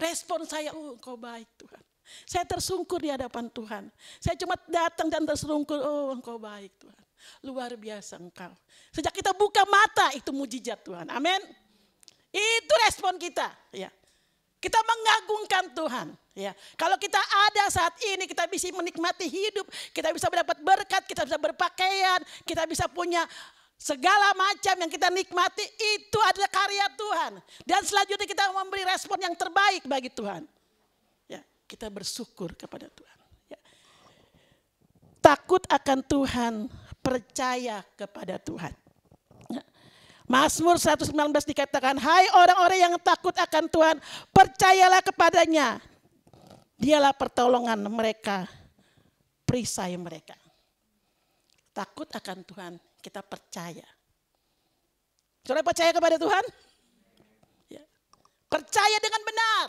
Respon 0.00 0.44
saya, 0.48 0.72
oh 0.74 0.96
kau 0.98 1.16
baik 1.16 1.48
Tuhan. 1.60 1.82
Saya 2.28 2.44
tersungkur 2.44 3.00
di 3.00 3.08
hadapan 3.08 3.48
Tuhan. 3.48 3.88
Saya 4.20 4.36
cuma 4.36 4.56
datang 4.68 5.08
dan 5.08 5.24
tersungkur, 5.24 5.80
oh 5.80 6.12
engkau 6.12 6.36
baik 6.36 6.76
Tuhan. 6.76 7.04
Luar 7.40 7.72
biasa 7.72 8.20
engkau. 8.20 8.52
Sejak 8.92 9.14
kita 9.16 9.32
buka 9.32 9.64
mata 9.64 10.12
itu 10.12 10.28
mujizat 10.28 10.84
Tuhan. 10.84 11.08
Amin. 11.08 11.40
Itu 12.34 12.74
respon 12.82 13.14
kita, 13.14 13.46
ya. 13.70 13.86
Kita 14.58 14.80
mengagungkan 14.82 15.70
Tuhan, 15.70 16.06
ya. 16.34 16.50
Kalau 16.74 16.98
kita 16.98 17.20
ada 17.22 17.70
saat 17.70 17.94
ini 18.02 18.26
kita 18.26 18.50
bisa 18.50 18.74
menikmati 18.74 19.30
hidup, 19.30 19.70
kita 19.94 20.10
bisa 20.10 20.26
mendapat 20.26 20.58
berkat, 20.58 21.02
kita 21.06 21.22
bisa 21.22 21.38
berpakaian, 21.38 22.18
kita 22.42 22.66
bisa 22.66 22.90
punya 22.90 23.22
segala 23.78 24.34
macam 24.34 24.74
yang 24.82 24.90
kita 24.90 25.12
nikmati 25.14 25.62
itu 25.62 26.18
adalah 26.26 26.50
karya 26.50 26.86
Tuhan. 26.98 27.32
Dan 27.62 27.80
selanjutnya 27.86 28.26
kita 28.26 28.50
memberi 28.50 28.82
respon 28.82 29.20
yang 29.22 29.36
terbaik 29.38 29.86
bagi 29.86 30.10
Tuhan. 30.10 30.42
Ya, 31.30 31.44
kita 31.70 31.86
bersyukur 31.92 32.56
kepada 32.58 32.90
Tuhan. 32.90 33.18
Ya. 33.52 33.60
Takut 35.22 35.62
akan 35.70 35.98
Tuhan, 36.02 36.54
percaya 36.98 37.84
kepada 37.94 38.40
Tuhan. 38.40 38.83
Mazmur 40.24 40.80
119 40.80 41.12
dikatakan, 41.44 42.00
Hai 42.00 42.32
orang-orang 42.32 42.80
yang 42.80 42.94
takut 42.96 43.36
akan 43.36 43.68
Tuhan, 43.68 43.96
percayalah 44.32 45.04
kepadanya. 45.04 45.76
Dialah 46.80 47.12
pertolongan 47.12 47.76
mereka, 47.92 48.48
perisai 49.44 49.94
mereka. 50.00 50.34
Takut 51.76 52.08
akan 52.08 52.40
Tuhan, 52.40 52.72
kita 53.04 53.20
percaya. 53.20 53.84
Saudara 55.44 55.60
percaya 55.60 55.92
kepada 55.92 56.16
Tuhan? 56.16 56.44
Ya. 57.68 57.84
Percaya 58.48 58.96
dengan 59.04 59.22
benar. 59.28 59.66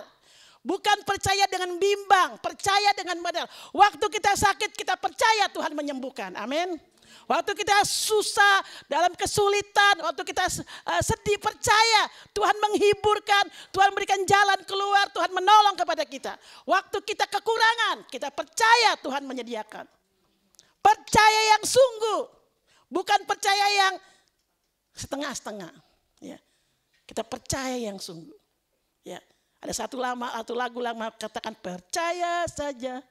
Bukan 0.65 0.97
percaya 1.05 1.45
dengan 1.45 1.77
bimbang, 1.77 2.41
percaya 2.41 2.89
dengan 2.97 3.21
benar. 3.21 3.45
Waktu 3.69 4.05
kita 4.07 4.33
sakit, 4.33 4.73
kita 4.73 4.97
percaya 4.97 5.45
Tuhan 5.51 5.77
menyembuhkan. 5.77 6.33
Amin. 6.39 6.79
Waktu 7.25 7.57
kita 7.57 7.81
susah 7.81 8.61
dalam 8.85 9.09
kesulitan, 9.17 10.05
waktu 10.05 10.21
kita 10.21 10.45
uh, 10.45 11.01
sedih 11.01 11.41
percaya 11.41 12.01
Tuhan 12.37 12.53
menghiburkan, 12.61 13.49
Tuhan 13.73 13.89
memberikan 13.89 14.21
jalan 14.29 14.61
keluar, 14.69 15.09
Tuhan 15.09 15.33
menolong 15.33 15.73
kepada 15.73 16.05
kita. 16.05 16.37
Waktu 16.69 17.01
kita 17.01 17.25
kekurangan, 17.25 18.05
kita 18.13 18.29
percaya 18.29 18.93
Tuhan 19.01 19.25
menyediakan. 19.25 19.89
Percaya 20.85 21.41
yang 21.57 21.63
sungguh, 21.65 22.21
bukan 22.93 23.25
percaya 23.25 23.65
yang 23.73 23.93
setengah-setengah. 24.93 25.73
Ya. 26.21 26.37
Kita 27.09 27.25
percaya 27.25 27.73
yang 27.73 27.97
sungguh. 27.97 28.37
Ya. 29.01 29.17
Ada 29.65 29.85
satu 29.85 29.97
lama, 29.97 30.29
satu 30.29 30.53
lagu 30.53 30.77
lama 30.77 31.09
katakan 31.17 31.57
percaya 31.57 32.45
saja, 32.45 33.01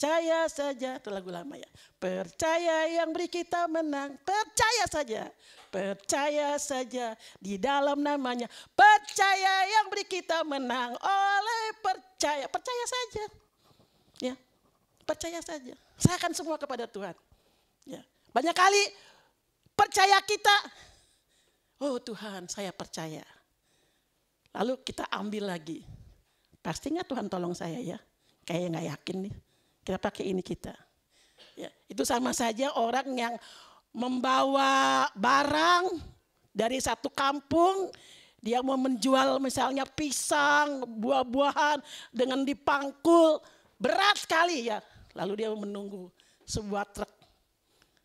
Percaya 0.00 0.48
saja, 0.48 0.96
itu 0.96 1.12
lagu 1.12 1.28
lama 1.28 1.60
ya. 1.60 1.68
Percaya 2.00 2.88
yang 2.88 3.12
beri 3.12 3.28
kita 3.28 3.68
menang, 3.68 4.16
percaya 4.24 4.88
saja. 4.88 5.28
Percaya 5.68 6.56
saja 6.56 7.12
di 7.36 7.60
dalam 7.60 8.00
namanya. 8.00 8.48
Percaya 8.72 9.68
yang 9.68 9.92
beri 9.92 10.08
kita 10.08 10.40
menang 10.40 10.96
oleh 10.96 11.64
percaya. 11.84 12.48
Percaya 12.48 12.84
saja. 12.88 13.24
Ya, 14.24 14.34
percaya 15.04 15.36
saja. 15.44 15.76
Saya 16.00 16.16
akan 16.16 16.32
semua 16.32 16.56
kepada 16.56 16.88
Tuhan. 16.88 17.12
Ya. 17.84 18.00
Banyak 18.32 18.56
kali 18.56 18.80
percaya 19.76 20.16
kita, 20.24 20.56
oh 21.76 22.00
Tuhan 22.00 22.48
saya 22.48 22.72
percaya. 22.72 23.20
Lalu 24.56 24.80
kita 24.80 25.04
ambil 25.12 25.52
lagi. 25.52 25.84
Pasti 26.64 26.88
nggak 26.88 27.04
Tuhan 27.04 27.28
tolong 27.28 27.52
saya 27.52 27.76
ya? 27.84 28.00
Kayak 28.48 28.64
nggak 28.72 28.88
yakin 28.96 29.18
nih 29.28 29.49
kita 29.84 29.98
pakai 29.98 30.28
ini 30.30 30.44
kita. 30.44 30.74
Ya, 31.56 31.72
itu 31.88 32.04
sama 32.04 32.32
saja 32.36 32.72
orang 32.76 33.08
yang 33.16 33.34
membawa 33.90 35.08
barang 35.18 35.98
dari 36.54 36.78
satu 36.78 37.10
kampung, 37.10 37.90
dia 38.40 38.64
mau 38.64 38.78
menjual 38.78 39.36
misalnya 39.42 39.84
pisang, 39.84 40.86
buah-buahan 40.86 41.82
dengan 42.14 42.42
dipangkul, 42.46 43.42
berat 43.76 44.24
sekali 44.24 44.70
ya. 44.70 44.80
Lalu 45.12 45.44
dia 45.44 45.50
menunggu 45.52 46.08
sebuah 46.46 46.86
truk. 46.90 47.12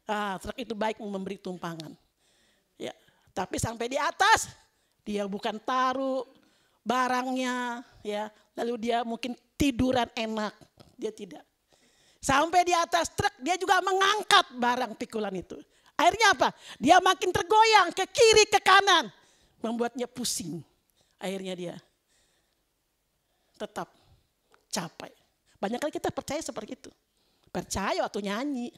Ah, 0.05 0.37
truk 0.37 0.57
itu 0.57 0.73
baik 0.77 1.01
memberi 1.01 1.37
tumpangan. 1.37 1.93
Ya, 2.77 2.93
tapi 3.33 3.57
sampai 3.57 3.87
di 3.89 3.97
atas 3.97 4.51
dia 5.05 5.25
bukan 5.25 5.57
taruh 5.61 6.25
barangnya 6.85 7.81
ya, 8.05 8.29
lalu 8.53 8.89
dia 8.89 9.01
mungkin 9.01 9.33
tiduran 9.57 10.09
enak, 10.13 10.53
dia 10.99 11.09
tidak. 11.09 11.45
Sampai 12.25 12.65
di 12.65 12.73
atas 12.73 13.13
truk 13.13 13.37
dia 13.37 13.53
juga 13.53 13.77
mengangkat 13.85 14.57
barang 14.57 14.97
pikulan 14.97 15.29
itu. 15.37 15.61
Akhirnya 15.93 16.33
apa? 16.33 16.49
Dia 16.81 16.97
makin 16.97 17.29
tergoyang 17.29 17.93
ke 17.93 18.01
kiri 18.09 18.49
ke 18.49 18.57
kanan. 18.65 19.13
Membuatnya 19.61 20.09
pusing. 20.09 20.65
Akhirnya 21.21 21.53
dia 21.53 21.75
tetap 23.61 23.93
capai. 24.73 25.13
Banyak 25.61 25.77
kali 25.77 25.93
kita 25.93 26.09
percaya 26.09 26.41
seperti 26.41 26.73
itu. 26.73 26.91
Percaya 27.53 28.01
waktu 28.01 28.25
nyanyi. 28.25 28.73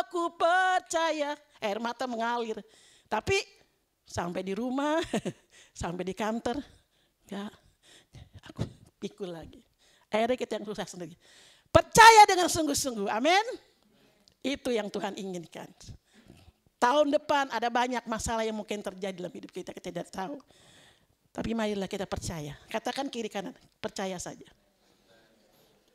Aku 0.00 0.32
percaya. 0.32 1.36
Air 1.60 1.76
mata 1.76 2.08
mengalir. 2.08 2.64
Tapi 3.04 3.36
sampai 4.08 4.40
di 4.40 4.56
rumah, 4.56 4.96
sampai 5.84 6.08
di 6.08 6.16
kantor. 6.16 6.56
Ya, 7.28 7.52
aku 8.48 8.64
pikul 8.96 9.28
lagi. 9.28 9.60
Akhirnya 10.08 10.40
kita 10.40 10.52
yang 10.56 10.66
susah 10.66 10.88
sendiri. 10.88 11.14
Percaya 11.76 12.24
dengan 12.24 12.48
sungguh-sungguh. 12.48 13.04
Amin. 13.12 13.44
Itu 14.40 14.72
yang 14.72 14.88
Tuhan 14.88 15.12
inginkan. 15.20 15.68
Tahun 16.80 17.12
depan 17.12 17.52
ada 17.52 17.68
banyak 17.68 18.00
masalah 18.08 18.48
yang 18.48 18.56
mungkin 18.56 18.80
terjadi 18.80 19.12
dalam 19.12 19.28
hidup 19.28 19.52
kita, 19.52 19.76
kita 19.76 19.92
tidak 19.92 20.08
tahu. 20.08 20.40
Tapi 21.36 21.52
marilah 21.52 21.84
kita 21.84 22.08
percaya. 22.08 22.56
Katakan 22.72 23.12
kiri 23.12 23.28
kanan, 23.28 23.52
percaya 23.76 24.16
saja. 24.16 24.48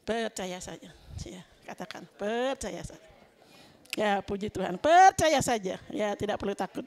Percaya 0.06 0.62
saja. 0.62 0.94
Ya, 1.26 1.42
katakan, 1.66 2.06
percaya 2.14 2.86
saja. 2.86 3.10
Ya, 3.98 4.22
puji 4.22 4.54
Tuhan. 4.54 4.78
Percaya 4.78 5.42
saja. 5.42 5.82
Ya, 5.90 6.14
tidak 6.14 6.38
perlu 6.38 6.54
takut. 6.54 6.86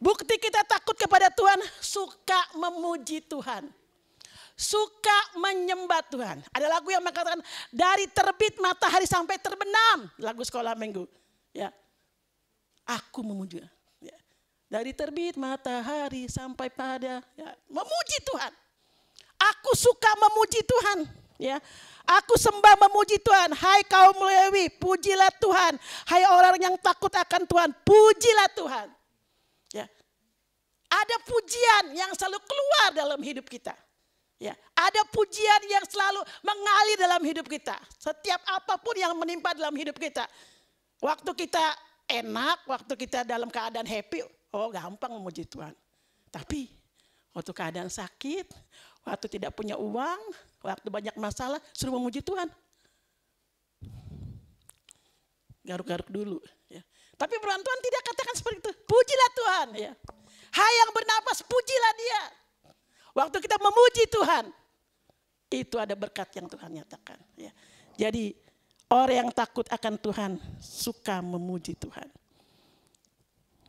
Bukti 0.00 0.40
kita 0.40 0.64
takut 0.64 0.96
kepada 0.96 1.28
Tuhan, 1.28 1.60
suka 1.84 2.56
memuji 2.56 3.20
Tuhan 3.28 3.68
suka 4.56 5.36
menyembah 5.36 6.00
Tuhan. 6.08 6.40
Ada 6.50 6.66
lagu 6.66 6.88
yang 6.88 7.04
mengatakan 7.04 7.38
dari 7.68 8.08
terbit 8.08 8.56
matahari 8.56 9.04
sampai 9.04 9.36
terbenam, 9.36 10.08
lagu 10.16 10.40
sekolah 10.40 10.72
minggu. 10.72 11.04
Ya, 11.52 11.68
aku 12.88 13.20
memuji. 13.20 13.60
Ya. 14.00 14.16
Dari 14.66 14.96
terbit 14.96 15.36
matahari 15.36 16.26
sampai 16.32 16.72
pada 16.72 17.20
ya, 17.36 17.48
memuji 17.68 18.18
Tuhan. 18.24 18.52
Aku 19.36 19.76
suka 19.76 20.10
memuji 20.16 20.64
Tuhan. 20.64 20.98
Ya, 21.36 21.60
aku 22.08 22.40
sembah 22.40 22.88
memuji 22.88 23.20
Tuhan. 23.20 23.52
Hai 23.52 23.84
kaum 23.84 24.16
Lewi, 24.16 24.72
pujilah 24.80 25.28
Tuhan. 25.36 25.76
Hai 26.08 26.24
orang 26.32 26.56
yang 26.56 26.74
takut 26.80 27.12
akan 27.12 27.44
Tuhan, 27.44 27.76
pujilah 27.84 28.48
Tuhan. 28.56 28.88
Ya, 29.76 29.84
ada 30.88 31.16
pujian 31.28 31.92
yang 31.92 32.08
selalu 32.16 32.40
keluar 32.40 32.88
dalam 32.96 33.20
hidup 33.20 33.44
kita. 33.44 33.76
Ya, 34.36 34.52
ada 34.76 35.00
pujian 35.08 35.62
yang 35.64 35.84
selalu 35.88 36.20
mengalir 36.44 36.96
dalam 37.00 37.22
hidup 37.24 37.48
kita. 37.48 37.72
Setiap 37.96 38.44
apa 38.44 38.76
pun 38.76 38.92
yang 38.92 39.16
menimpa 39.16 39.56
dalam 39.56 39.72
hidup 39.72 39.96
kita. 39.96 40.28
Waktu 41.00 41.32
kita 41.32 41.64
enak, 42.04 42.68
waktu 42.68 42.92
kita 43.00 43.24
dalam 43.24 43.48
keadaan 43.48 43.88
happy, 43.88 44.20
oh 44.52 44.68
gampang 44.68 45.16
memuji 45.16 45.48
Tuhan. 45.48 45.72
Tapi 46.28 46.68
waktu 47.32 47.52
keadaan 47.56 47.88
sakit, 47.88 48.44
Waktu 49.06 49.38
tidak 49.38 49.54
punya 49.54 49.78
uang, 49.78 50.20
waktu 50.66 50.88
banyak 50.90 51.14
masalah, 51.14 51.62
suruh 51.70 51.94
memuji 51.94 52.18
Tuhan. 52.26 52.50
Garuk-garuk 55.62 56.10
dulu. 56.10 56.42
Ya. 56.66 56.82
Tapi 57.14 57.38
firman 57.38 57.62
Tuhan 57.62 57.80
tidak 57.86 58.02
katakan 58.02 58.34
seperti 58.34 58.58
itu. 58.66 58.72
Pujilah 58.82 59.30
Tuhan. 59.30 59.68
Ya. 59.78 59.92
Hai 60.50 60.72
yang 60.82 60.90
bernapas, 60.90 61.38
pujilah 61.46 61.92
dia. 61.94 62.22
Waktu 63.16 63.40
kita 63.40 63.56
memuji 63.56 64.04
Tuhan, 64.12 64.52
itu 65.48 65.80
ada 65.80 65.96
berkat 65.96 66.28
yang 66.36 66.44
Tuhan 66.52 66.68
nyatakan. 66.68 67.16
Ya. 67.40 67.48
Jadi 67.96 68.36
orang 68.92 69.24
yang 69.24 69.30
takut 69.32 69.64
akan 69.72 69.96
Tuhan 69.96 70.36
suka 70.60 71.24
memuji 71.24 71.72
Tuhan. 71.80 72.12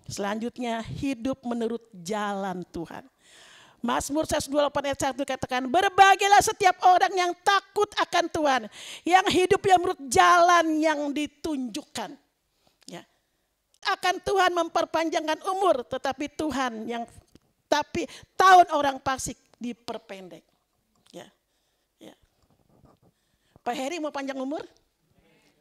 Selanjutnya 0.07 0.83
hidup 0.83 1.39
menurut 1.47 1.83
jalan 2.03 2.63
Tuhan. 2.75 3.07
Mazmur 3.77 4.25
128 4.27 4.51
ayat 4.89 4.99
1 5.15 5.21
katakan, 5.21 5.63
berbahagialah 5.69 6.41
setiap 6.41 6.75
orang 6.83 7.13
yang 7.13 7.31
takut 7.45 7.87
akan 7.95 8.25
Tuhan, 8.27 8.61
yang 9.05 9.25
hidup 9.31 9.61
yang 9.63 9.79
menurut 9.79 10.01
jalan 10.11 10.65
yang 10.81 10.99
ditunjukkan. 11.13 12.17
Ya. 12.89 13.05
Akan 13.85 14.17
Tuhan 14.19 14.51
memperpanjangkan 14.51 15.39
umur, 15.45 15.85
tetapi 15.85 16.25
Tuhan 16.35 16.89
yang 16.89 17.05
tapi 17.67 18.07
tahun 18.39 18.71
orang 18.71 18.97
fasik 19.03 19.35
diperpendek. 19.59 20.43
Ya. 21.11 21.27
Ya. 21.99 22.15
Pak 23.61 23.75
Heri 23.75 23.99
mau 23.99 24.11
panjang 24.11 24.39
umur? 24.39 24.63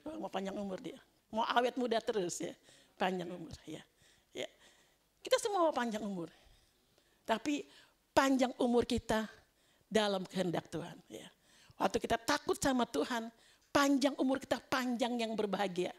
Mau 0.06 0.30
panjang 0.30 0.54
umur 0.54 0.78
dia. 0.78 0.98
Mau 1.34 1.42
awet 1.42 1.74
muda 1.74 1.98
terus 1.98 2.38
ya. 2.38 2.54
Panjang 2.94 3.26
umur 3.26 3.58
ya. 3.66 3.82
Ya. 4.30 4.48
Kita 5.20 5.42
semua 5.42 5.66
mau 5.66 5.74
panjang 5.74 6.00
umur. 6.06 6.30
Tapi 7.26 7.66
panjang 8.14 8.54
umur 8.62 8.86
kita 8.86 9.26
dalam 9.90 10.22
kehendak 10.30 10.70
Tuhan. 10.70 10.94
Ya. 11.10 11.26
Waktu 11.76 11.98
kita 11.98 12.16
takut 12.22 12.56
sama 12.56 12.86
Tuhan, 12.86 13.28
panjang 13.74 14.14
umur 14.22 14.38
kita 14.38 14.62
panjang 14.62 15.18
yang 15.18 15.34
berbahagia. 15.34 15.90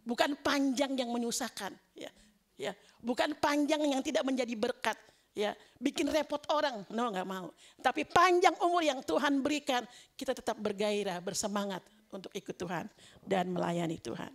Bukan 0.00 0.40
panjang 0.40 0.96
yang 0.96 1.12
menyusahkan. 1.12 1.76
Ya. 1.92 2.08
Ya. 2.56 2.72
Bukan 3.04 3.36
panjang 3.36 3.84
yang 3.84 4.00
tidak 4.00 4.24
menjadi 4.24 4.56
berkat. 4.56 4.96
Ya, 5.30 5.54
bikin 5.78 6.10
repot 6.10 6.42
orang, 6.50 6.82
no 6.90 7.06
nggak 7.06 7.28
mau. 7.28 7.54
Tapi 7.78 8.02
panjang 8.02 8.54
umur 8.58 8.82
yang 8.82 8.98
Tuhan 8.98 9.38
berikan, 9.38 9.86
kita 10.18 10.34
tetap 10.34 10.58
bergairah, 10.58 11.22
bersemangat 11.22 11.86
untuk 12.10 12.34
ikut 12.34 12.58
Tuhan 12.58 12.90
dan 13.22 13.46
melayani 13.54 13.94
Tuhan. 14.02 14.34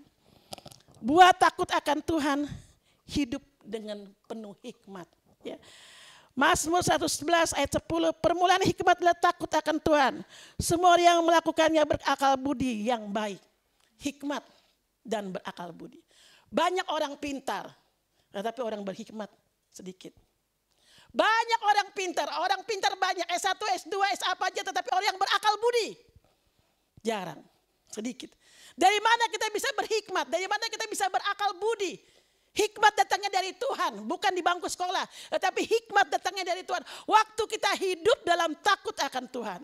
Buat 1.04 1.36
takut 1.36 1.68
akan 1.68 2.00
Tuhan, 2.00 2.40
hidup 3.12 3.44
dengan 3.60 4.08
penuh 4.26 4.56
hikmat. 4.64 5.08
Ya. 5.44 5.60
Mazmur 6.36 6.84
111 6.84 7.56
ayat 7.56 7.72
10, 7.80 8.12
permulaan 8.20 8.64
hikmat 8.64 9.00
adalah 9.00 9.16
takut 9.16 9.48
akan 9.48 9.78
Tuhan. 9.80 10.14
Semua 10.60 11.00
yang 11.00 11.24
melakukannya 11.24 11.80
berakal 11.84 12.36
budi 12.36 12.92
yang 12.92 13.08
baik. 13.08 13.40
Hikmat 14.00 14.44
dan 15.00 15.32
berakal 15.32 15.72
budi. 15.72 16.04
Banyak 16.52 16.88
orang 16.92 17.16
pintar, 17.16 17.72
tetapi 18.36 18.60
orang 18.60 18.84
berhikmat 18.84 19.32
sedikit. 19.72 20.25
Banyak 21.16 21.62
orang 21.64 21.88
pintar, 21.96 22.28
orang 22.44 22.60
pintar 22.68 22.92
banyak, 23.00 23.24
S1, 23.40 23.56
S2, 23.88 23.96
S 24.12 24.22
apa 24.28 24.52
aja, 24.52 24.68
tetapi 24.68 24.92
orang 24.92 25.16
yang 25.16 25.20
berakal 25.20 25.56
budi. 25.56 25.96
Jarang, 27.00 27.40
sedikit. 27.88 28.36
Dari 28.76 29.00
mana 29.00 29.32
kita 29.32 29.48
bisa 29.56 29.72
berhikmat? 29.80 30.28
Dari 30.28 30.44
mana 30.52 30.68
kita 30.68 30.84
bisa 30.92 31.08
berakal 31.08 31.56
budi? 31.56 31.96
Hikmat 32.56 33.00
datangnya 33.00 33.32
dari 33.32 33.56
Tuhan, 33.56 34.04
bukan 34.04 34.32
di 34.36 34.44
bangku 34.44 34.68
sekolah. 34.68 35.08
Tetapi 35.32 35.64
hikmat 35.64 36.08
datangnya 36.12 36.52
dari 36.52 36.68
Tuhan. 36.68 36.84
Waktu 37.08 37.44
kita 37.48 37.72
hidup 37.80 38.24
dalam 38.28 38.52
takut 38.60 38.96
akan 38.96 39.28
Tuhan. 39.32 39.62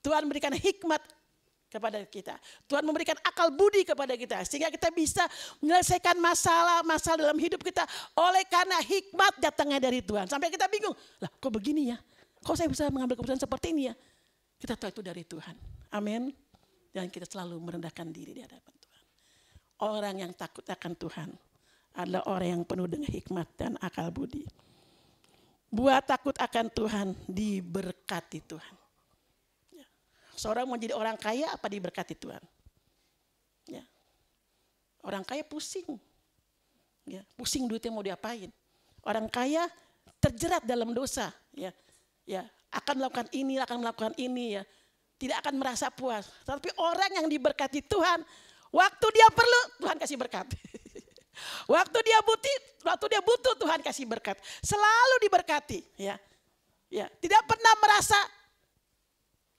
Tuhan 0.00 0.24
memberikan 0.24 0.52
hikmat 0.52 1.00
kepada 1.76 2.00
kita. 2.08 2.34
Tuhan 2.64 2.82
memberikan 2.82 3.14
akal 3.20 3.52
budi 3.52 3.84
kepada 3.84 4.16
kita. 4.16 4.40
Sehingga 4.48 4.72
kita 4.72 4.88
bisa 4.90 5.28
menyelesaikan 5.60 6.16
masalah-masalah 6.16 7.28
dalam 7.28 7.38
hidup 7.38 7.60
kita. 7.60 7.84
Oleh 8.16 8.48
karena 8.48 8.80
hikmat 8.80 9.36
datangnya 9.38 9.78
dari 9.78 10.00
Tuhan. 10.00 10.24
Sampai 10.26 10.48
kita 10.48 10.66
bingung, 10.72 10.96
lah 11.20 11.28
kok 11.28 11.52
begini 11.52 11.92
ya? 11.92 11.98
Kok 12.40 12.56
saya 12.56 12.68
bisa 12.72 12.88
mengambil 12.88 13.20
keputusan 13.20 13.44
seperti 13.44 13.76
ini 13.76 13.92
ya? 13.92 13.94
Kita 14.56 14.74
tahu 14.74 14.90
itu 14.96 15.02
dari 15.04 15.22
Tuhan. 15.28 15.54
Amin. 15.92 16.32
Dan 16.90 17.12
kita 17.12 17.28
selalu 17.28 17.60
merendahkan 17.60 18.08
diri 18.08 18.32
di 18.32 18.40
hadapan 18.40 18.74
Tuhan. 18.80 19.04
Orang 19.84 20.16
yang 20.16 20.32
takut 20.32 20.64
akan 20.64 20.92
Tuhan 20.96 21.28
adalah 21.96 22.24
orang 22.28 22.48
yang 22.56 22.62
penuh 22.64 22.88
dengan 22.88 23.12
hikmat 23.12 23.48
dan 23.56 23.76
akal 23.84 24.08
budi. 24.08 24.48
Buat 25.68 26.08
takut 26.08 26.32
akan 26.38 26.72
Tuhan, 26.72 27.06
diberkati 27.28 28.40
Tuhan. 28.48 28.85
Seorang 30.46 30.62
mau 30.70 30.78
jadi 30.78 30.94
orang 30.94 31.18
kaya 31.18 31.50
apa 31.50 31.66
diberkati 31.66 32.14
Tuhan? 32.14 32.38
Ya. 33.66 33.82
Orang 35.02 35.26
kaya 35.26 35.42
pusing. 35.42 35.98
Ya, 37.02 37.26
pusing 37.34 37.66
duitnya 37.66 37.90
mau 37.90 38.06
diapain. 38.06 38.54
Orang 39.02 39.26
kaya 39.26 39.66
terjerat 40.22 40.62
dalam 40.62 40.94
dosa. 40.94 41.34
Ya, 41.50 41.74
ya 42.22 42.46
akan 42.70 42.94
melakukan 43.02 43.26
ini, 43.34 43.58
akan 43.58 43.82
melakukan 43.82 44.14
ini 44.22 44.54
ya. 44.54 44.62
Tidak 45.18 45.42
akan 45.42 45.58
merasa 45.58 45.90
puas. 45.90 46.30
Tapi 46.46 46.70
orang 46.78 47.10
yang 47.18 47.26
diberkati 47.26 47.82
Tuhan, 47.82 48.22
waktu 48.70 49.06
dia 49.18 49.26
perlu, 49.34 49.60
Tuhan 49.82 49.98
kasih 49.98 50.14
berkat. 50.14 50.46
Waktu 51.68 51.98
dia 52.00 52.16
butuh, 52.24 52.56
waktu 52.88 53.12
dia 53.12 53.20
butuh 53.20 53.60
Tuhan 53.60 53.84
kasih 53.84 54.08
berkat. 54.08 54.40
Selalu 54.64 55.20
diberkati, 55.20 55.84
ya. 56.00 56.16
Ya, 56.88 57.12
tidak 57.20 57.44
pernah 57.44 57.76
merasa 57.76 58.16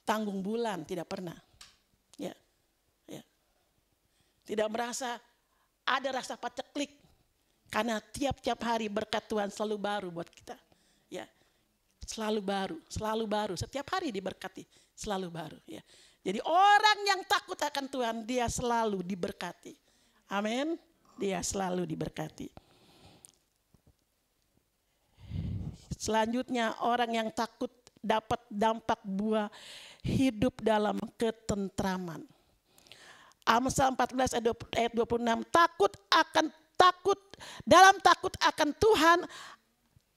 tanggung 0.08 0.40
bulan, 0.40 0.88
tidak 0.88 1.12
pernah. 1.12 1.36
Ya. 2.16 2.32
Ya. 3.04 3.20
Tidak 4.48 4.68
merasa 4.72 5.20
ada 5.84 6.10
rasa 6.16 6.40
paceklik 6.40 6.96
karena 7.68 8.00
tiap-tiap 8.00 8.60
hari 8.64 8.88
berkat 8.88 9.28
Tuhan 9.28 9.52
selalu 9.52 9.76
baru 9.76 10.08
buat 10.08 10.32
kita. 10.32 10.56
Ya. 11.12 11.28
Selalu 12.08 12.40
baru, 12.40 12.78
selalu 12.88 13.26
baru, 13.28 13.54
setiap 13.60 13.92
hari 13.92 14.16
diberkati, 14.16 14.64
selalu 14.96 15.28
baru, 15.28 15.60
ya. 15.68 15.84
Jadi 16.24 16.40
orang 16.44 17.00
yang 17.04 17.22
takut 17.28 17.60
akan 17.60 17.86
Tuhan, 17.92 18.16
dia 18.24 18.48
selalu 18.48 19.04
diberkati. 19.04 19.76
Amin 20.32 20.80
dia 21.18 21.42
selalu 21.42 21.84
diberkati. 21.90 22.48
Selanjutnya 25.98 26.78
orang 26.86 27.10
yang 27.10 27.30
takut 27.34 27.74
dapat 28.00 28.42
dampak 28.50 29.00
buah 29.04 29.52
hidup 30.04 30.60
dalam 30.64 30.98
ketentraman. 31.16 32.24
Amsal 33.48 33.96
14 33.96 34.44
ayat 34.76 34.92
26 34.92 35.24
takut 35.48 35.92
akan 36.12 36.46
takut 36.76 37.20
dalam 37.64 37.96
takut 38.04 38.36
akan 38.44 38.70
Tuhan 38.76 39.20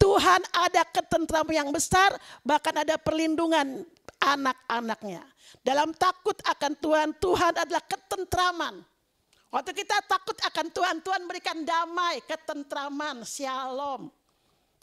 Tuhan 0.00 0.40
ada 0.50 0.82
ketentraman 0.90 1.54
yang 1.54 1.70
besar 1.70 2.10
bahkan 2.42 2.74
ada 2.74 2.98
perlindungan 2.98 3.86
anak-anaknya. 4.18 5.22
Dalam 5.62 5.94
takut 5.94 6.34
akan 6.42 6.72
Tuhan 6.74 7.08
Tuhan 7.22 7.52
adalah 7.54 7.84
ketentraman. 7.86 8.82
Waktu 9.50 9.74
kita 9.74 9.98
takut 10.06 10.38
akan 10.46 10.66
Tuhan, 10.70 10.96
Tuhan 11.02 11.26
berikan 11.26 11.66
damai, 11.66 12.22
ketentraman, 12.22 13.26
shalom. 13.26 14.06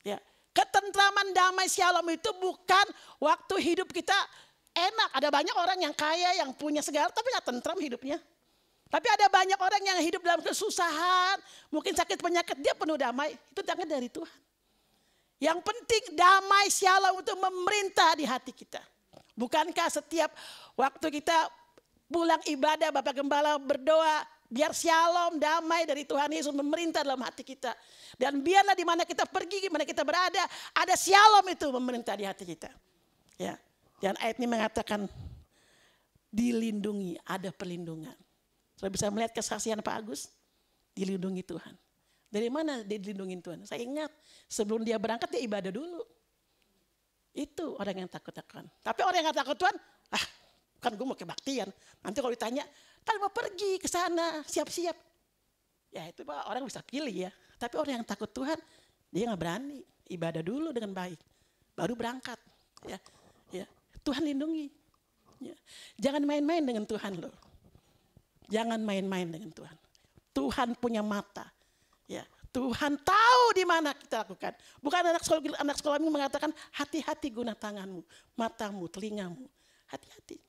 Ya, 0.03 0.19
ketentraman, 0.57 1.37
damai, 1.37 1.69
shalom 1.69 2.09
itu 2.09 2.33
bukan 2.41 2.85
waktu 3.21 3.55
hidup 3.61 3.93
kita 3.93 4.17
enak. 4.73 5.09
Ada 5.13 5.29
banyak 5.29 5.53
orang 5.53 5.79
yang 5.85 5.93
kaya, 5.93 6.41
yang 6.41 6.49
punya 6.57 6.81
segala, 6.81 7.13
tapi 7.13 7.29
nggak 7.29 7.45
tentram 7.45 7.77
hidupnya. 7.77 8.17
Tapi 8.87 9.07
ada 9.11 9.27
banyak 9.29 9.59
orang 9.59 9.83
yang 9.83 9.99
hidup 10.01 10.23
dalam 10.23 10.41
kesusahan, 10.41 11.37
mungkin 11.69 11.93
sakit 11.93 12.17
penyakit, 12.17 12.57
dia 12.57 12.73
penuh 12.73 12.97
damai. 12.97 13.37
Itu 13.53 13.61
datangnya 13.61 13.99
dari 13.99 14.09
Tuhan. 14.09 14.39
Yang 15.37 15.59
penting 15.61 16.03
damai 16.17 16.65
shalom 16.73 17.21
itu 17.21 17.33
memerintah 17.37 18.17
di 18.17 18.25
hati 18.25 18.49
kita. 18.49 18.81
Bukankah 19.37 19.93
setiap 19.93 20.33
waktu 20.73 21.21
kita 21.21 21.45
pulang 22.09 22.41
ibadah, 22.49 22.89
Bapak 22.89 23.21
Gembala 23.21 23.61
berdoa, 23.61 24.25
Biar 24.47 24.71
shalom, 24.71 25.35
damai 25.43 25.83
dari 25.83 26.07
Tuhan 26.07 26.31
Yesus 26.31 26.55
memerintah 26.55 27.03
dalam 27.03 27.19
hati 27.19 27.43
kita. 27.43 27.75
Dan 28.15 28.39
biarlah 28.39 28.79
di 28.79 28.87
mana 28.87 29.03
kita 29.03 29.27
pergi, 29.27 29.67
di 29.67 29.69
mana 29.71 29.83
kita 29.83 30.07
berada, 30.07 30.39
ada 30.71 30.95
shalom 30.95 31.43
itu 31.51 31.67
memerintah 31.67 32.15
di 32.15 32.23
hati 32.23 32.47
kita. 32.47 32.71
Ya. 33.35 33.59
Dan 33.99 34.15
ayat 34.23 34.39
ini 34.39 34.47
mengatakan 34.47 35.11
dilindungi, 36.31 37.19
ada 37.27 37.51
perlindungan. 37.51 38.15
Saya 38.79 38.87
bisa 38.87 39.11
melihat 39.11 39.35
kesaksian 39.35 39.83
Pak 39.83 39.95
Agus, 39.99 40.31
dilindungi 40.95 41.43
Tuhan. 41.43 41.75
Dari 42.27 42.47
mana 42.47 42.83
dia 42.87 42.99
dilindungi 42.99 43.35
Tuhan? 43.43 43.59
Saya 43.67 43.83
ingat 43.83 44.11
sebelum 44.47 44.83
dia 44.83 44.95
berangkat 44.95 45.27
dia 45.27 45.43
ibadah 45.43 45.71
dulu. 45.75 46.03
Itu 47.35 47.75
orang 47.79 48.05
yang 48.05 48.09
takut 48.09 48.31
Tuhan. 48.31 48.65
Tapi 48.79 49.01
orang 49.03 49.21
yang 49.27 49.35
takut 49.35 49.59
Tuhan, 49.59 49.75
ah 50.11 50.25
kan 50.77 50.93
gue 50.93 51.05
mau 51.05 51.17
kebaktian. 51.17 51.69
Nanti 52.05 52.17
kalau 52.21 52.33
ditanya, 52.33 52.65
Kan 53.07 53.23
mau 53.23 53.31
pergi 53.31 53.79
ke 53.79 53.87
sana, 53.87 54.43
siap-siap. 54.43 54.97
Ya 55.95 56.03
itu 56.11 56.27
orang 56.27 56.67
bisa 56.67 56.83
pilih 56.83 57.31
ya. 57.31 57.31
Tapi 57.55 57.79
orang 57.79 58.03
yang 58.03 58.05
takut 58.05 58.27
Tuhan, 58.27 58.59
dia 59.07 59.31
nggak 59.31 59.39
berani. 59.39 59.79
Ibadah 60.11 60.43
dulu 60.43 60.75
dengan 60.75 60.91
baik. 60.91 61.15
Baru 61.71 61.95
berangkat. 61.95 62.35
Ya, 62.83 62.99
ya. 63.47 63.65
Tuhan 64.03 64.27
lindungi. 64.27 64.67
Ya. 65.39 65.55
Jangan 65.95 66.27
main-main 66.27 66.63
dengan 66.67 66.83
Tuhan 66.83 67.15
loh. 67.15 67.31
Jangan 68.51 68.83
main-main 68.83 69.27
dengan 69.27 69.51
Tuhan. 69.55 69.77
Tuhan 70.35 70.75
punya 70.75 70.99
mata. 70.99 71.47
Ya, 72.07 72.23
Tuhan 72.55 72.99
tahu 73.03 73.43
di 73.55 73.63
mana 73.67 73.91
kita 73.95 74.27
lakukan. 74.27 74.55
Bukan 74.79 75.01
anak 75.15 75.23
sekolah 75.23 75.59
anak 75.59 75.75
sekolah 75.79 75.95
ini 75.99 76.11
mengatakan 76.11 76.51
hati-hati 76.75 77.31
guna 77.31 77.55
tanganmu, 77.55 78.03
matamu, 78.35 78.87
telingamu. 78.87 79.47
Hati-hati. 79.87 80.39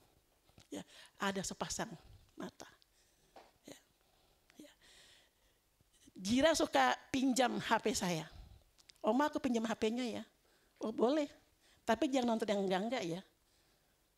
Ya, 0.70 0.82
ada 1.18 1.42
sepasang 1.42 1.90
mata. 2.38 2.70
Ya. 3.66 3.78
Ya. 4.62 4.72
Jira 6.14 6.54
suka 6.54 6.94
pinjam 7.10 7.58
HP 7.58 7.92
saya. 7.92 8.30
Oma 9.02 9.26
aku 9.26 9.42
pinjam 9.42 9.66
HP-nya 9.66 10.06
ya. 10.06 10.22
Oh 10.78 10.94
boleh. 10.94 11.26
Tapi 11.82 12.06
jangan 12.06 12.36
nonton 12.36 12.46
yang 12.46 12.62
enggak-enggak 12.62 13.02
ya. 13.02 13.20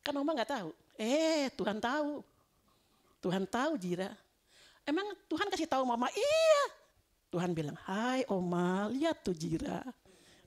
Kan 0.05 0.13
Oma 0.17 0.37
nggak 0.37 0.51
tahu. 0.53 0.69
Eh 0.97 1.49
Tuhan 1.57 1.81
tahu. 1.81 2.21
Tuhan 3.21 3.45
tahu 3.49 3.77
Jira. 3.77 4.09
Emang 4.81 5.13
Tuhan 5.29 5.47
kasih 5.53 5.69
tahu 5.69 5.85
mama, 5.85 6.09
iya. 6.09 6.63
Tuhan 7.29 7.53
bilang, 7.53 7.77
hai 7.85 8.25
Oma, 8.27 8.89
lihat 8.89 9.21
tuh 9.21 9.37
Jira. 9.37 9.85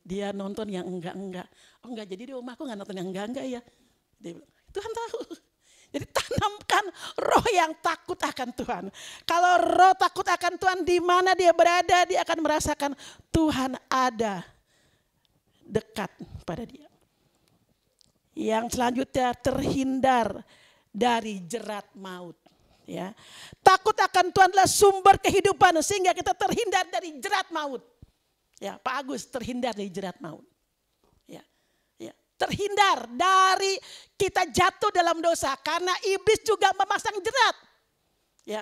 Dia 0.05 0.35
nonton 0.37 0.68
yang 0.68 0.85
enggak-enggak. 0.85 1.49
Oh 1.81 1.89
enggak, 1.89 2.12
jadi 2.12 2.29
di 2.29 2.35
Oma 2.37 2.53
aku 2.53 2.66
nggak 2.66 2.79
nonton 2.83 2.97
yang 2.99 3.09
enggak-enggak 3.09 3.47
ya. 3.47 3.61
Dia 4.20 4.37
bilang, 4.37 4.53
Tuhan 4.75 4.91
tahu. 4.91 5.18
Jadi 5.95 6.11
tanamkan 6.11 6.84
roh 7.22 7.47
yang 7.55 7.70
takut 7.78 8.18
akan 8.18 8.51
Tuhan. 8.51 8.84
Kalau 9.22 9.53
roh 9.62 9.95
takut 9.95 10.26
akan 10.26 10.59
Tuhan 10.59 10.78
di 10.82 10.99
mana 10.99 11.38
dia 11.38 11.55
berada, 11.55 12.03
dia 12.03 12.26
akan 12.26 12.38
merasakan 12.42 12.92
Tuhan 13.30 13.78
ada 13.86 14.42
dekat 15.62 16.11
pada 16.42 16.66
dia. 16.66 16.90
Yang 18.34 18.74
selanjutnya 18.74 19.38
terhindar 19.38 20.42
dari 20.90 21.38
jerat 21.47 21.86
maut. 21.95 22.34
Ya, 22.84 23.16
takut 23.64 23.97
akan 23.97 24.28
Tuhan 24.28 24.51
adalah 24.53 24.68
sumber 24.68 25.16
kehidupan 25.16 25.78
sehingga 25.80 26.12
kita 26.12 26.36
terhindar 26.36 26.84
dari 26.90 27.16
jerat 27.16 27.49
maut. 27.49 27.80
Ya, 28.59 28.76
Pak 28.82 28.95
Agus 29.07 29.24
terhindar 29.30 29.72
dari 29.72 29.88
jerat 29.88 30.18
maut. 30.20 30.45
Terhindar 32.45 33.09
dari 33.09 33.80
kita 34.20 34.45
jatuh 34.53 34.92
dalam 34.92 35.24
dosa 35.24 35.57
karena 35.64 35.97
iblis 36.05 36.45
juga 36.45 36.68
memasang 36.76 37.16
jerat. 37.24 37.57
Ya, 38.45 38.61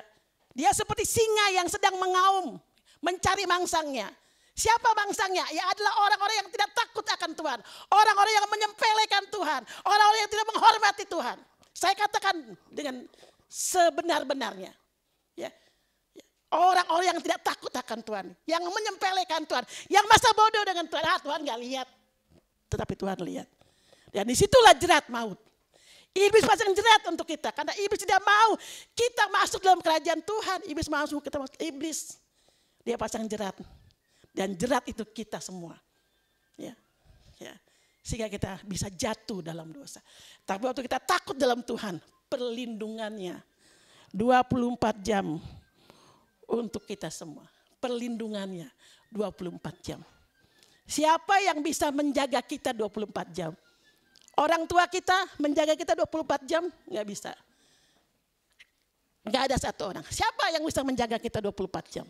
dia 0.55 0.70
seperti 0.70 1.03
singa 1.03 1.59
yang 1.59 1.66
sedang 1.66 1.99
mengaum 1.99 2.62
mencari 3.03 3.45
mangsangnya. 3.51 4.07
Siapa 4.53 4.93
mangsangnya? 4.95 5.49
Ya 5.51 5.64
adalah 5.66 6.07
orang-orang 6.07 6.37
yang 6.45 6.49
tidak 6.53 6.70
takut 6.76 7.03
akan 7.09 7.33
Tuhan. 7.33 7.59
Orang-orang 7.89 8.33
yang 8.37 8.47
menyempelekan 8.53 9.24
Tuhan. 9.33 9.62
Orang-orang 9.83 10.20
yang 10.22 10.30
tidak 10.30 10.47
menghormati 10.53 11.05
Tuhan. 11.09 11.39
Saya 11.72 11.95
katakan 11.97 12.37
dengan 12.68 13.09
sebenar-benarnya. 13.49 14.76
Ya. 15.35 15.51
Orang-orang 16.53 17.16
yang 17.16 17.20
tidak 17.24 17.41
takut 17.41 17.72
akan 17.72 17.99
Tuhan. 18.05 18.26
Yang 18.45 18.62
menyempelekan 18.68 19.43
Tuhan. 19.49 19.64
Yang 19.89 20.05
masa 20.05 20.28
bodoh 20.37 20.64
dengan 20.68 20.85
Tuhan. 20.85 21.05
Ah 21.09 21.18
Tuhan 21.24 21.41
gak 21.49 21.61
lihat. 21.64 21.89
Tetapi 22.68 22.93
Tuhan 22.93 23.18
lihat. 23.24 23.49
Dan 24.13 24.29
di 24.29 24.37
situlah 24.37 24.77
jerat 24.77 25.09
maut. 25.09 25.41
Iblis 26.13 26.45
pasang 26.45 26.77
jerat 26.77 27.09
untuk 27.09 27.25
kita. 27.25 27.49
Karena 27.57 27.73
iblis 27.81 28.05
tidak 28.05 28.21
mau 28.21 28.61
kita 28.93 29.33
masuk 29.33 29.65
dalam 29.65 29.81
kerajaan 29.81 30.21
Tuhan. 30.21 30.59
Iblis 30.69 30.89
masuk 30.93 31.25
kita 31.25 31.41
masuk. 31.41 31.57
Iblis. 31.57 32.21
Dia 32.85 33.01
pasang 33.01 33.25
jerat. 33.25 33.57
Dan 34.37 34.53
jerat 34.53 34.85
itu 34.93 35.01
kita 35.09 35.41
semua. 35.41 35.81
Ya. 36.61 36.77
Ya. 37.41 37.57
Sehingga 38.05 38.29
kita 38.29 38.61
bisa 38.69 38.93
jatuh 38.93 39.41
dalam 39.41 39.73
dosa. 39.73 40.05
Tapi 40.45 40.69
waktu 40.69 40.85
kita 40.85 41.01
takut 41.01 41.33
dalam 41.33 41.65
Tuhan, 41.65 41.97
perlindungannya 42.29 43.41
24 44.13 45.01
jam 45.01 45.41
untuk 46.45 46.85
kita 46.85 47.09
semua. 47.09 47.49
Perlindungannya 47.81 48.69
24 49.09 49.81
jam. 49.81 50.01
Siapa 50.85 51.41
yang 51.41 51.65
bisa 51.65 51.89
menjaga 51.89 52.45
kita 52.45 52.77
24 52.77 53.33
jam? 53.33 53.57
Orang 54.33 54.64
tua 54.64 54.89
kita 54.89 55.28
menjaga 55.37 55.76
kita 55.76 55.93
24 55.93 56.49
jam? 56.49 56.64
Nggak 56.89 57.07
bisa. 57.09 57.33
Nggak 59.22 59.43
ada 59.53 59.57
satu 59.61 59.83
orang. 59.93 60.05
Siapa 60.09 60.51
yang 60.57 60.64
bisa 60.64 60.80
menjaga 60.83 61.20
kita 61.20 61.39
24 61.39 61.93
jam? 61.93 62.07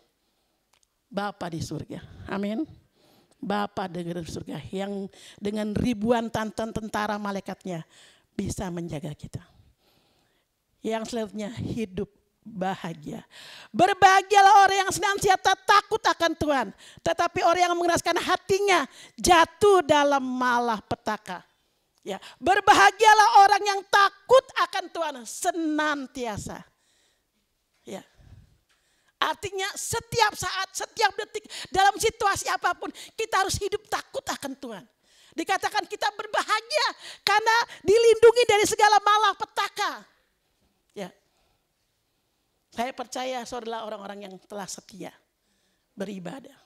Bapa 1.12 1.50
di 1.52 1.60
surga. 1.60 2.00
Amin. 2.30 2.64
Bapa 3.42 3.90
di 3.90 4.00
surga 4.06 4.62
yang 4.70 5.10
dengan 5.36 5.74
ribuan 5.74 6.30
tantan 6.30 6.70
tentara 6.70 7.18
malaikatnya 7.18 7.82
bisa 8.32 8.70
menjaga 8.70 9.12
kita. 9.12 9.42
Yang 10.80 11.12
selanjutnya 11.12 11.50
hidup 11.58 12.08
bahagia. 12.42 13.22
Berbahagialah 13.70 14.66
orang 14.66 14.78
yang 14.86 14.92
senantiasa 14.94 15.52
takut 15.62 16.02
akan 16.02 16.32
Tuhan. 16.38 16.66
Tetapi 17.02 17.44
orang 17.46 17.70
yang 17.70 17.74
mengeraskan 17.78 18.18
hatinya 18.18 18.86
jatuh 19.14 19.82
dalam 19.84 20.22
malah 20.22 20.82
petaka. 20.82 21.51
Ya, 22.02 22.18
berbahagialah 22.42 23.46
orang 23.46 23.62
yang 23.62 23.80
takut 23.86 24.42
akan 24.58 24.84
Tuhan 24.90 25.14
senantiasa. 25.22 26.58
Ya. 27.86 28.02
Artinya 29.22 29.70
setiap 29.78 30.34
saat, 30.34 30.74
setiap 30.74 31.14
detik, 31.14 31.46
dalam 31.70 31.94
situasi 31.94 32.50
apa 32.50 32.74
pun, 32.74 32.90
kita 33.14 33.46
harus 33.46 33.54
hidup 33.54 33.86
takut 33.86 34.26
akan 34.26 34.52
Tuhan. 34.58 34.84
Dikatakan 35.32 35.86
kita 35.86 36.10
berbahagia 36.12 36.88
karena 37.22 37.56
dilindungi 37.86 38.44
dari 38.50 38.66
segala 38.66 38.98
malapetaka. 38.98 40.02
Ya. 40.92 41.08
Saya 42.74 42.90
percaya 42.90 43.46
saudara 43.46 43.86
orang-orang 43.86 44.26
yang 44.26 44.34
telah 44.50 44.66
setia 44.66 45.14
beribadah. 45.94 46.58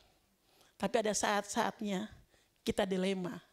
Tapi 0.81 0.95
ada 0.99 1.15
saat-saatnya 1.15 2.11
kita 2.67 2.89
dilema. 2.89 3.46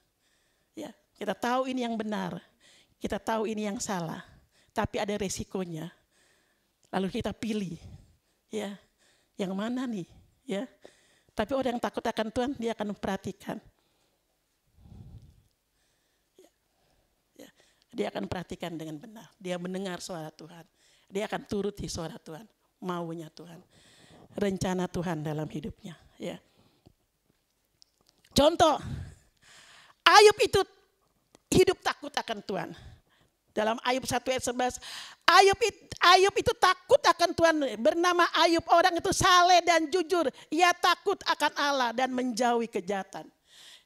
Kita 1.13 1.37
tahu 1.37 1.69
ini 1.69 1.85
yang 1.85 1.95
benar, 1.95 2.41
kita 2.97 3.21
tahu 3.21 3.45
ini 3.45 3.69
yang 3.69 3.77
salah, 3.77 4.23
tapi 4.73 4.97
ada 4.97 5.13
resikonya. 5.15 5.91
Lalu 6.93 7.21
kita 7.21 7.33
pilih, 7.33 7.77
ya, 8.53 8.77
yang 9.37 9.53
mana 9.53 9.85
nih, 9.89 10.05
ya. 10.45 10.69
Tapi 11.33 11.57
orang 11.57 11.77
yang 11.77 11.81
takut 11.81 12.05
akan 12.05 12.29
Tuhan, 12.29 12.51
dia 12.57 12.77
akan 12.77 12.93
memperhatikan. 12.93 13.57
Ya, 17.33 17.49
Dia 17.89 18.05
akan 18.13 18.29
perhatikan 18.29 18.77
dengan 18.77 19.01
benar. 19.01 19.33
Dia 19.41 19.57
mendengar 19.57 19.97
suara 19.97 20.29
Tuhan. 20.29 20.65
Dia 21.09 21.25
akan 21.25 21.41
turuti 21.45 21.89
suara 21.89 22.17
Tuhan, 22.21 22.45
maunya 22.81 23.29
Tuhan, 23.33 23.61
rencana 24.37 24.85
Tuhan 24.89 25.25
dalam 25.25 25.45
hidupnya. 25.49 25.97
Ya. 26.17 26.37
Contoh, 28.33 28.81
Ayub 30.01 30.37
itu 30.41 30.61
hidup 31.53 31.77
takut 31.79 32.11
akan 32.11 32.41
Tuhan. 32.41 32.69
Dalam 33.53 33.77
Ayub 33.85 34.01
1 34.01 34.17
ayat 34.17 34.43
11, 34.49 34.81
Ayub, 35.29 35.59
Ayub 36.01 36.35
itu 36.41 36.53
takut 36.57 36.97
akan 36.97 37.29
Tuhan. 37.37 37.55
Bernama 37.77 38.25
Ayub, 38.41 38.65
orang 38.73 38.97
itu 38.97 39.13
saleh 39.13 39.61
dan 39.61 39.85
jujur. 39.93 40.25
Ia 40.49 40.73
takut 40.73 41.21
akan 41.21 41.53
Allah 41.53 41.89
dan 41.93 42.09
menjauhi 42.09 42.65
kejahatan. 42.65 43.29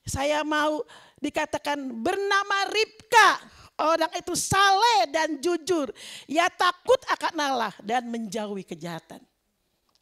Saya 0.07 0.47
mau 0.47 0.87
dikatakan 1.19 1.83
bernama 1.99 2.71
Ribka. 2.71 3.59
Orang 3.77 4.09
itu 4.15 4.33
saleh 4.33 5.11
dan 5.11 5.37
jujur. 5.37 5.91
Ia 6.31 6.47
takut 6.49 6.97
akan 7.13 7.35
Allah 7.35 7.73
dan 7.83 8.07
menjauhi 8.07 8.63
kejahatan. 8.65 9.19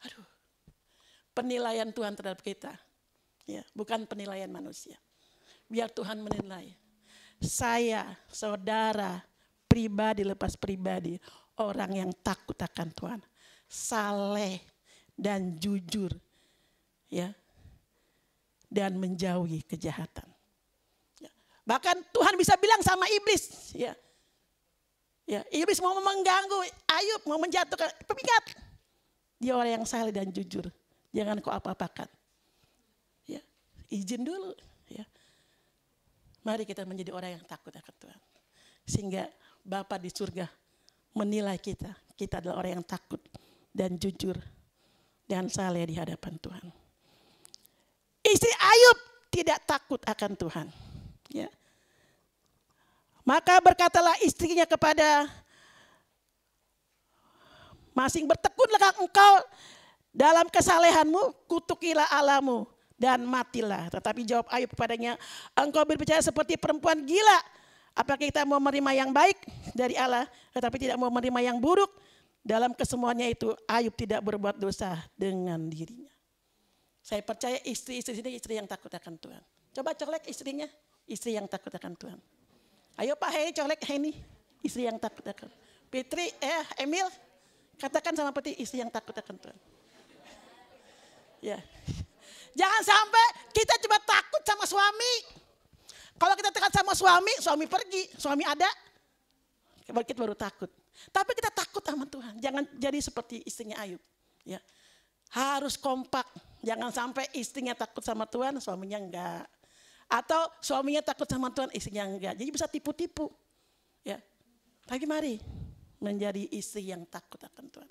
Aduh, 0.05 0.23
penilaian 1.33 1.89
Tuhan 1.89 2.13
terhadap 2.13 2.39
kita. 2.39 2.71
Ya, 3.49 3.65
bukan 3.73 4.05
penilaian 4.05 4.47
manusia. 4.47 4.95
Biar 5.65 5.89
Tuhan 5.89 6.21
menilai. 6.21 6.84
Saya, 7.45 8.17
saudara, 8.25 9.21
pribadi 9.69 10.25
lepas 10.25 10.57
pribadi, 10.57 11.21
orang 11.61 12.05
yang 12.05 12.11
takut 12.19 12.57
akan 12.57 12.89
Tuhan, 12.91 13.21
saleh 13.69 14.59
dan 15.15 15.55
jujur, 15.55 16.11
ya, 17.07 17.31
dan 18.67 18.99
menjauhi 18.99 19.63
kejahatan. 19.63 20.27
Ya. 21.21 21.31
Bahkan 21.63 22.11
Tuhan 22.11 22.35
bisa 22.35 22.59
bilang 22.59 22.83
sama 22.83 23.07
iblis, 23.07 23.71
ya, 23.71 23.95
ya, 25.23 25.45
iblis 25.53 25.79
mau 25.79 25.95
mengganggu 25.95 26.67
Ayub, 26.91 27.21
mau 27.29 27.39
menjatuhkan, 27.39 27.87
ingat, 28.03 28.45
dia 29.39 29.53
orang 29.55 29.79
yang 29.79 29.85
saleh 29.87 30.11
dan 30.11 30.27
jujur, 30.33 30.67
jangan 31.15 31.39
kau 31.39 31.55
apa-apakan, 31.55 32.09
ya, 33.23 33.39
izin 33.87 34.27
dulu. 34.27 34.51
Mari 36.45 36.61
kita 36.61 36.85
menjadi 36.85 37.09
orang 37.09 37.41
yang 37.41 37.45
takut 37.49 37.73
akan 37.73 37.95
Tuhan. 37.97 38.19
Sehingga 38.85 39.25
Bapa 39.65 39.97
di 39.97 40.13
surga 40.13 40.45
menilai 41.17 41.57
kita. 41.57 41.89
Kita 42.13 42.37
adalah 42.37 42.61
orang 42.61 42.79
yang 42.79 42.85
takut 42.85 43.17
dan 43.73 43.97
jujur 43.97 44.37
dan 45.25 45.49
saleh 45.49 45.89
di 45.89 45.97
hadapan 45.97 46.37
Tuhan. 46.37 46.65
Istri 48.21 48.53
Ayub 48.61 48.97
tidak 49.33 49.59
takut 49.65 49.97
akan 50.05 50.31
Tuhan. 50.37 50.67
Ya. 51.33 51.49
Maka 53.25 53.57
berkatalah 53.57 54.13
istrinya 54.21 54.69
kepada 54.69 55.25
masing 57.97 58.29
bertekunlah 58.29 59.01
engkau 59.01 59.33
dalam 60.13 60.45
kesalehanmu, 60.53 61.49
kutukilah 61.49 62.05
Allahmu 62.13 62.74
dan 62.95 63.23
matilah. 63.23 63.91
Tetapi 63.91 64.23
jawab 64.23 64.47
Ayub 64.51 64.71
kepadanya, 64.71 65.19
engkau 65.55 65.83
berbicara 65.83 66.23
seperti 66.23 66.55
perempuan 66.55 67.03
gila. 67.03 67.39
Apakah 67.95 68.19
kita 68.19 68.43
mau 68.43 68.59
menerima 68.59 68.91
yang 69.05 69.11
baik 69.15 69.39
dari 69.71 69.95
Allah, 69.95 70.27
tetapi 70.51 70.75
tidak 70.75 70.99
mau 70.99 71.07
menerima 71.07 71.53
yang 71.53 71.57
buruk? 71.59 71.91
Dalam 72.45 72.75
kesemuanya 72.75 73.25
itu 73.25 73.55
Ayub 73.65 73.95
tidak 73.95 74.21
berbuat 74.21 74.59
dosa 74.59 75.01
dengan 75.17 75.65
dirinya. 75.65 76.11
Saya 77.05 77.21
percaya 77.21 77.61
istri-istri 77.61 78.17
ini 78.17 78.37
istri 78.37 78.57
yang 78.57 78.65
takut 78.65 78.89
akan 78.89 79.13
Tuhan. 79.21 79.43
Coba 79.75 79.93
colek 79.93 80.25
istrinya, 80.25 80.65
istri 81.05 81.37
yang 81.37 81.45
takut 81.45 81.69
akan 81.69 81.93
Tuhan. 81.93 82.19
Ayo 82.97 83.13
Pak 83.19 83.29
Hei 83.29 83.53
colek 83.53 83.81
Heni, 83.85 84.13
istri 84.65 84.87
yang 84.87 84.97
takut 84.97 85.21
akan. 85.21 85.51
Fitri, 85.93 86.33
eh 86.41 86.65
Emil, 86.81 87.05
katakan 87.77 88.15
sama 88.17 88.33
Peti 88.33 88.57
istri 88.57 88.81
yang 88.81 88.89
takut 88.89 89.13
akan 89.13 89.35
Tuhan. 89.37 89.57
Ya. 91.45 91.61
Jangan 92.55 92.81
sampai 92.87 93.25
kita 93.51 93.75
cuma 93.83 93.99
takut 93.99 94.41
sama 94.47 94.63
suami. 94.63 95.13
Kalau 96.15 96.35
kita 96.39 96.49
takut 96.55 96.71
sama 96.71 96.93
suami, 96.95 97.33
suami 97.43 97.65
pergi, 97.67 98.07
suami 98.15 98.47
ada, 98.47 98.71
kita 99.83 100.15
baru 100.15 100.31
takut. 100.31 100.71
Tapi 101.11 101.31
kita 101.35 101.51
takut 101.51 101.83
sama 101.83 102.07
Tuhan. 102.07 102.39
Jangan 102.39 102.63
jadi 102.79 102.99
seperti 103.03 103.43
istrinya 103.43 103.83
Ayub. 103.83 103.99
Ya. 104.47 104.63
Harus 105.35 105.75
kompak. 105.75 106.23
Jangan 106.63 106.89
sampai 106.95 107.27
istrinya 107.35 107.75
takut 107.75 108.01
sama 108.01 108.23
Tuhan, 108.25 108.57
suaminya 108.63 108.97
enggak. 108.97 109.45
Atau 110.07 110.39
suaminya 110.63 111.03
takut 111.03 111.27
sama 111.27 111.51
Tuhan, 111.51 111.69
istrinya 111.75 112.07
enggak. 112.07 112.33
Jadi 112.39 112.49
bisa 112.49 112.71
tipu-tipu. 112.71 113.27
Ya. 114.07 114.23
Tapi 114.87 115.03
mari 115.03 115.35
menjadi 115.99 116.47
istri 116.55 116.87
yang 116.89 117.03
takut 117.11 117.41
akan 117.43 117.65
Tuhan. 117.67 117.89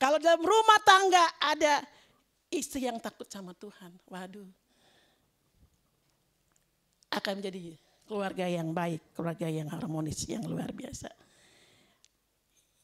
Kalau 0.00 0.16
dalam 0.16 0.40
rumah 0.40 0.80
tangga 0.80 1.24
ada 1.42 1.84
istri 2.50 2.84
yang 2.84 2.98
takut 2.98 3.30
sama 3.30 3.54
Tuhan, 3.54 3.94
waduh. 4.10 4.46
Akan 7.10 7.38
menjadi 7.42 7.74
keluarga 8.06 8.46
yang 8.46 8.74
baik, 8.74 9.02
keluarga 9.14 9.46
yang 9.46 9.70
harmonis, 9.70 10.26
yang 10.26 10.42
luar 10.46 10.70
biasa. 10.74 11.10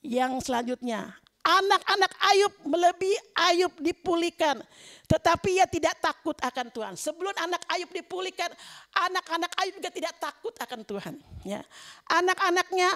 Yang 0.02 0.46
selanjutnya, 0.46 1.14
anak-anak 1.46 2.12
Ayub 2.18 2.54
melebihi 2.66 3.18
Ayub 3.34 3.74
dipulihkan. 3.78 4.62
Tetapi 5.06 5.62
ia 5.62 5.66
tidak 5.70 5.98
takut 6.02 6.34
akan 6.42 6.66
Tuhan. 6.74 6.94
Sebelum 6.98 7.30
anak 7.38 7.62
Ayub 7.70 7.90
dipulihkan, 7.94 8.50
anak-anak 8.94 9.50
Ayub 9.62 9.78
juga 9.78 9.90
tidak 9.94 10.14
takut 10.18 10.54
akan 10.58 10.80
Tuhan. 10.82 11.14
Ya. 11.46 11.62
Anak-anaknya 12.10 12.90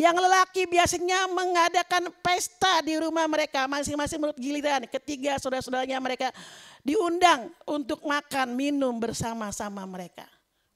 yang 0.00 0.16
lelaki 0.16 0.64
biasanya 0.64 1.28
mengadakan 1.28 2.08
pesta 2.24 2.80
di 2.80 2.96
rumah 2.96 3.28
mereka 3.28 3.68
masing-masing 3.68 4.16
menurut 4.16 4.40
giliran. 4.40 4.88
Ketiga 4.88 5.36
saudara-saudaranya 5.36 6.00
mereka 6.00 6.32
diundang 6.80 7.52
untuk 7.68 8.00
makan 8.08 8.56
minum 8.56 8.96
bersama-sama 8.96 9.84
mereka. 9.84 10.24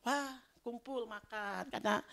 Wah 0.04 0.36
kumpul 0.60 1.08
makan 1.08 1.72
karena 1.72 2.04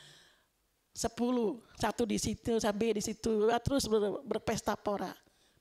sepuluh 0.96 1.60
satu 1.76 2.08
di 2.08 2.16
situ, 2.16 2.64
sampai 2.64 2.96
di 2.96 3.04
situ, 3.04 3.52
terus 3.60 3.92
ber- 3.92 4.24
berpesta 4.24 4.80
pora. 4.80 5.12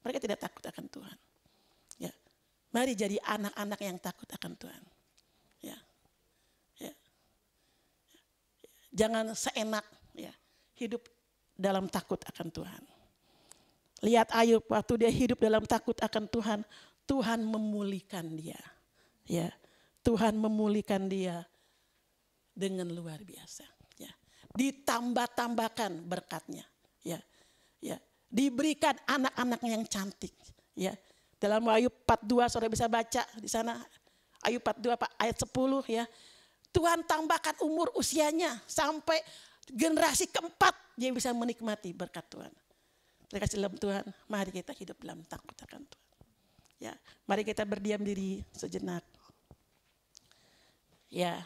Mereka 0.06 0.22
tidak 0.22 0.38
takut 0.46 0.62
akan 0.62 0.86
Tuhan. 0.86 1.18
Ya, 1.98 2.14
mari 2.70 2.94
jadi 2.94 3.18
anak-anak 3.26 3.80
yang 3.82 3.98
takut 3.98 4.30
akan 4.30 4.54
Tuhan. 4.54 4.82
Ya, 5.66 5.78
ya. 6.78 6.94
Jangan 8.94 9.34
seenak 9.34 9.86
ya 10.14 10.30
hidup 10.78 11.02
dalam 11.60 11.84
takut 11.92 12.16
akan 12.24 12.48
Tuhan. 12.48 12.82
Lihat 14.00 14.32
Ayub 14.32 14.64
waktu 14.64 15.04
dia 15.04 15.12
hidup 15.12 15.44
dalam 15.44 15.68
takut 15.68 15.92
akan 16.00 16.24
Tuhan, 16.24 16.64
Tuhan 17.04 17.44
memulihkan 17.44 18.32
dia. 18.32 18.56
Ya, 19.28 19.52
Tuhan 20.00 20.40
memulihkan 20.40 21.04
dia 21.04 21.44
dengan 22.56 22.88
luar 22.88 23.20
biasa. 23.20 23.68
Ya, 24.00 24.08
ditambah-tambahkan 24.56 26.00
berkatnya. 26.08 26.64
Ya, 27.04 27.20
ya, 27.84 28.00
diberikan 28.32 28.96
anak-anak 29.04 29.60
yang 29.68 29.84
cantik. 29.84 30.32
Ya, 30.72 30.96
dalam 31.36 31.68
Ayub 31.68 31.92
42 32.08 32.48
saudara 32.48 32.72
bisa 32.72 32.88
baca 32.88 33.22
di 33.36 33.48
sana 33.52 33.84
Ayub 34.40 34.64
42 34.64 34.96
Pak 34.96 35.10
ayat 35.20 35.36
10 35.36 35.84
ya. 35.92 36.04
Tuhan 36.70 37.02
tambahkan 37.04 37.60
umur 37.66 37.90
usianya 37.98 38.62
sampai 38.64 39.18
generasi 39.68 40.30
keempat 40.30 40.72
dia 41.00 41.08
bisa 41.16 41.32
menikmati 41.32 41.96
berkat 41.96 42.28
Tuhan. 42.28 42.52
Terima 43.32 43.40
kasih 43.40 43.56
dalam 43.56 43.72
Tuhan, 43.80 44.04
mari 44.28 44.52
kita 44.52 44.76
hidup 44.76 45.00
dalam 45.00 45.24
takut 45.24 45.56
akan 45.56 45.80
Tuhan. 45.88 46.08
Ya, 46.76 46.92
mari 47.24 47.40
kita 47.40 47.64
berdiam 47.64 48.04
diri 48.04 48.44
sejenak. 48.52 49.00
Ya, 51.08 51.40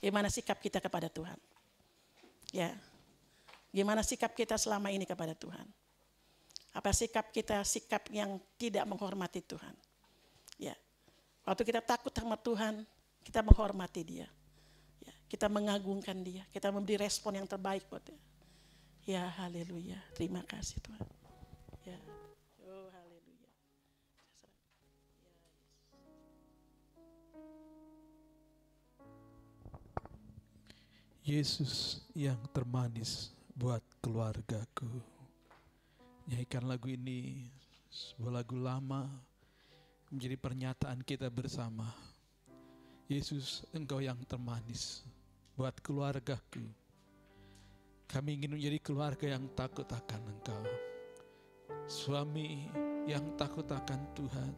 gimana 0.00 0.32
sikap 0.32 0.64
kita 0.64 0.80
kepada 0.80 1.12
Tuhan? 1.12 1.36
Ya, 2.56 2.72
gimana 3.68 4.00
sikap 4.00 4.32
kita 4.32 4.56
selama 4.56 4.88
ini 4.88 5.04
kepada 5.04 5.36
Tuhan? 5.36 5.68
Apa 6.72 6.88
sikap 6.96 7.36
kita 7.36 7.60
sikap 7.68 8.08
yang 8.08 8.40
tidak 8.56 8.88
menghormati 8.88 9.44
Tuhan? 9.44 9.76
Ya, 10.56 10.72
waktu 11.44 11.68
kita 11.68 11.84
takut 11.84 12.16
sama 12.16 12.40
Tuhan, 12.40 12.88
kita 13.20 13.44
menghormati 13.44 14.00
Dia. 14.08 14.28
Ya, 15.04 15.14
kita 15.28 15.52
mengagungkan 15.52 16.16
Dia, 16.24 16.48
kita 16.48 16.72
memberi 16.72 16.96
respon 16.96 17.36
yang 17.36 17.46
terbaik 17.50 17.84
buat 17.92 18.00
Dia. 18.08 18.33
Ya, 19.04 19.28
haleluya. 19.36 20.00
Terima 20.16 20.40
kasih 20.48 20.80
Tuhan. 20.80 21.04
Ya. 21.84 22.00
Oh, 22.64 22.88
haleluya. 22.88 23.48
Yesus 31.20 32.00
yang 32.16 32.40
termanis 32.56 33.28
buat 33.52 33.84
keluargaku. 34.00 34.88
Nyanyikan 36.24 36.64
lagu 36.64 36.88
ini, 36.88 37.52
sebuah 37.92 38.40
lagu 38.40 38.56
lama, 38.56 39.04
menjadi 40.08 40.40
pernyataan 40.40 41.04
kita 41.04 41.28
bersama. 41.28 41.92
Yesus, 43.04 43.68
engkau 43.76 44.00
yang 44.00 44.16
termanis 44.24 45.04
buat 45.60 45.76
keluargaku. 45.84 46.83
Kami 48.04 48.30
ingin 48.38 48.56
menjadi 48.56 48.78
keluarga 48.80 49.26
yang 49.36 49.44
takut 49.52 49.88
akan 49.88 50.22
engkau. 50.30 50.64
Suami 51.84 52.70
yang 53.04 53.34
takut 53.36 53.66
akan 53.68 54.00
Tuhan. 54.16 54.52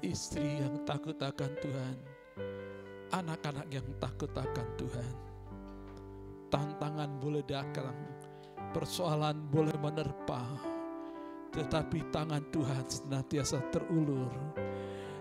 Istri 0.00 0.64
yang 0.64 0.80
takut 0.88 1.16
akan 1.20 1.52
Tuhan. 1.60 1.96
Anak-anak 3.10 3.68
yang 3.68 3.88
takut 3.98 4.30
akan 4.32 4.68
Tuhan 4.78 5.30
tantangan 6.50 7.22
boleh 7.22 7.46
datang, 7.46 7.94
persoalan 8.74 9.38
boleh 9.48 9.74
menerpa, 9.78 10.42
tetapi 11.54 12.10
tangan 12.10 12.42
Tuhan 12.50 12.84
senantiasa 12.90 13.62
terulur 13.70 14.34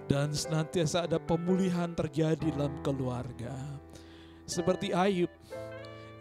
dan 0.09 0.33
senantiasa 0.33 1.05
ada 1.05 1.21
pemulihan 1.21 1.93
terjadi 1.93 2.49
dalam 2.49 2.81
keluarga. 2.81 3.53
Seperti 4.49 4.89
Ayub, 4.89 5.29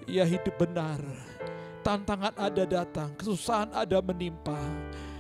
ia 0.09 0.25
hidup 0.25 0.57
benar, 0.57 0.97
tantangan 1.85 2.33
ada 2.41 2.65
datang, 2.65 3.13
kesusahan 3.21 3.69
ada 3.77 4.01
menimpa, 4.01 4.57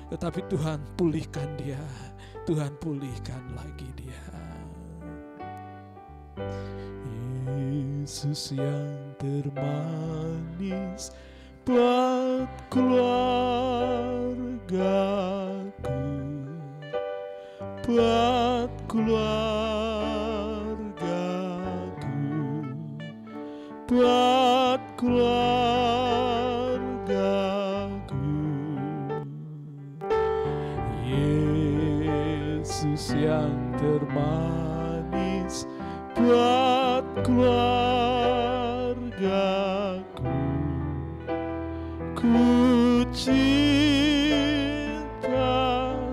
tetapi 0.09 0.41
Tuhan 0.49 0.81
pulihkan 0.97 1.45
dia, 1.61 1.85
Tuhan 2.49 2.73
pulihkan 2.81 3.53
lagi 3.53 3.85
dia. 4.01 4.25
Yesus 7.53 8.57
yang 8.57 9.13
termanis 9.21 11.13
buat 11.69 12.49
keluargaku, 12.73 13.13
buat 17.85 18.73
keluargaku, 18.89 19.53
buat 23.85 24.38
keluargaku. 24.99 26.75
Yesus 31.07 33.15
yang 33.15 33.55
termanis 33.79 35.71
buat 36.19 37.07
keluargaku 37.23 39.07
ku 42.19 43.07
cinta 43.15 43.55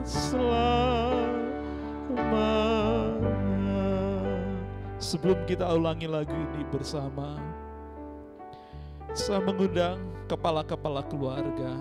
selamanya 0.06 1.10
sebelum 5.02 5.42
kita 5.50 5.74
ulangi 5.74 6.06
lagu 6.06 6.38
ini 6.38 6.62
bersama 6.70 7.42
Saya 9.16 9.40
mengundang 9.40 9.96
kepala-kepala 10.28 11.00
keluarga. 11.08 11.72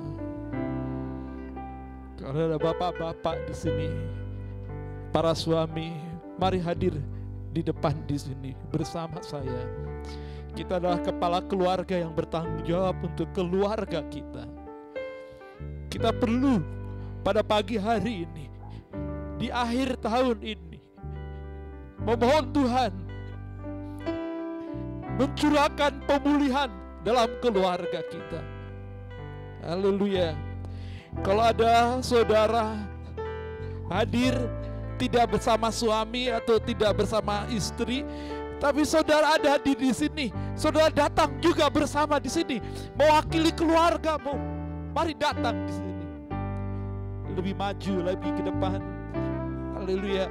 Kalau 2.14 2.30
ada 2.46 2.58
bapak-bapak 2.62 3.50
di 3.50 3.54
sini, 3.58 3.90
para 5.10 5.34
suami, 5.34 5.98
mari 6.38 6.62
hadir 6.62 6.94
di 7.50 7.58
depan 7.58 7.98
di 8.06 8.14
sini 8.14 8.54
bersama 8.70 9.18
saya. 9.18 9.66
Kita 10.54 10.78
adalah 10.78 11.02
kepala 11.02 11.42
keluarga 11.42 11.98
yang 11.98 12.14
bertanggung 12.14 12.62
jawab 12.62 13.02
untuk 13.02 13.26
keluarga 13.34 14.06
kita. 14.06 14.46
Kita 15.90 16.14
perlu 16.14 16.62
pada 17.26 17.42
pagi 17.42 17.74
hari 17.74 18.30
ini, 18.30 18.46
di 19.42 19.50
akhir 19.50 19.98
tahun 19.98 20.38
ini, 20.38 20.78
memohon 21.98 22.46
Tuhan 22.54 22.92
mencurahkan 25.18 25.98
pemulihan 26.06 26.83
dalam 27.04 27.28
keluarga 27.38 28.00
kita. 28.08 28.40
Haleluya. 29.62 30.32
Kalau 31.22 31.44
ada 31.46 32.02
saudara 32.02 32.74
hadir 33.92 34.34
tidak 34.98 35.36
bersama 35.36 35.68
suami 35.70 36.32
atau 36.32 36.58
tidak 36.58 37.04
bersama 37.04 37.46
istri, 37.52 38.02
tapi 38.58 38.82
saudara 38.82 39.36
ada 39.36 39.60
di 39.60 39.76
di 39.76 39.92
sini, 39.94 40.32
saudara 40.58 40.90
datang 40.90 41.36
juga 41.38 41.68
bersama 41.70 42.18
di 42.18 42.32
sini, 42.32 42.56
mewakili 42.96 43.52
keluargamu. 43.54 44.34
Mari 44.94 45.14
datang 45.18 45.54
di 45.66 45.72
sini. 45.74 46.04
Lebih 47.34 47.54
maju 47.58 47.94
lagi 48.00 48.30
ke 48.30 48.42
depan. 48.46 48.78
Haleluya. 49.74 50.26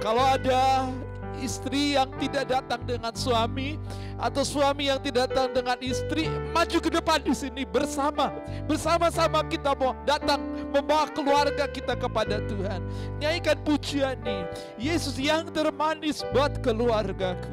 Kalau 0.00 0.24
ada 0.24 0.88
istri 1.42 1.98
yang 1.98 2.10
tidak 2.20 2.50
datang 2.50 2.82
dengan 2.86 3.12
suami 3.16 3.78
atau 4.20 4.44
suami 4.46 4.86
yang 4.90 5.00
tidak 5.02 5.32
datang 5.32 5.50
dengan 5.50 5.78
istri, 5.82 6.30
maju 6.54 6.78
ke 6.78 6.90
depan 6.90 7.18
di 7.22 7.34
sini 7.34 7.62
bersama. 7.66 8.30
Bersama-sama 8.70 9.42
kita 9.50 9.74
mau 9.74 9.96
datang 10.06 10.40
membawa 10.70 11.10
keluarga 11.10 11.66
kita 11.66 11.98
kepada 11.98 12.38
Tuhan. 12.46 12.80
Nyanyikan 13.18 13.58
pujian 13.66 14.18
nih. 14.22 14.46
Yesus 14.78 15.18
yang 15.18 15.50
termanis 15.50 16.22
buat 16.30 16.62
keluargaku. 16.62 17.50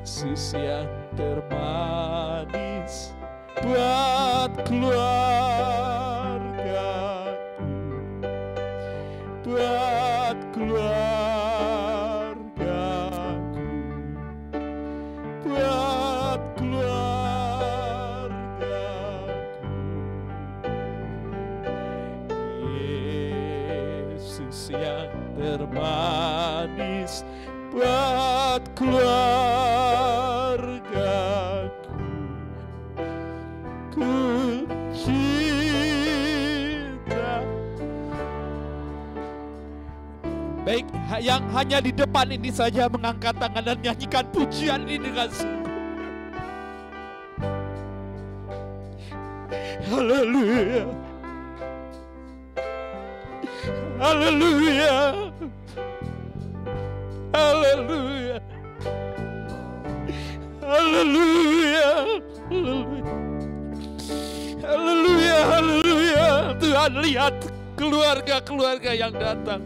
Yesus 0.00 0.56
yang 0.56 0.88
termanis 1.14 3.12
buat 3.60 4.50
keluargaku 4.64 6.30
buat 27.70 28.62
keluargaku 28.74 29.14
ku 33.94 34.10
cinta 34.90 35.30
Baik, 40.66 40.82
yang 41.22 41.46
hanya 41.54 41.78
di 41.78 41.94
depan 41.94 42.26
ini 42.34 42.50
saja 42.50 42.90
mengangkat 42.90 43.38
tangan 43.38 43.62
dan 43.62 43.78
nyanyikan 43.80 44.26
pujian 44.34 44.82
ini 44.84 44.98
dengan. 45.00 45.30
Haleluya. 49.90 50.84
Haleluya. 53.98 55.30
Haleluya. 57.30 58.38
Haleluya. 60.62 61.88
Haleluya. 64.66 65.38
Haleluya. 65.46 66.28
Tuhan 66.58 66.92
lihat 67.06 67.34
keluarga-keluarga 67.78 68.90
yang 68.94 69.14
datang. 69.14 69.62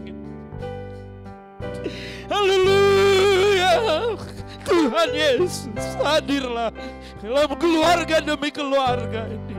Haleluya. 2.29 3.73
Tuhan 4.65 5.09
Yesus 5.13 5.93
hadirlah 6.01 6.73
dalam 7.21 7.49
keluarga 7.57 8.17
demi 8.21 8.49
keluarga 8.49 9.29
ini. 9.29 9.55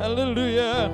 Haleluya. 0.00 0.88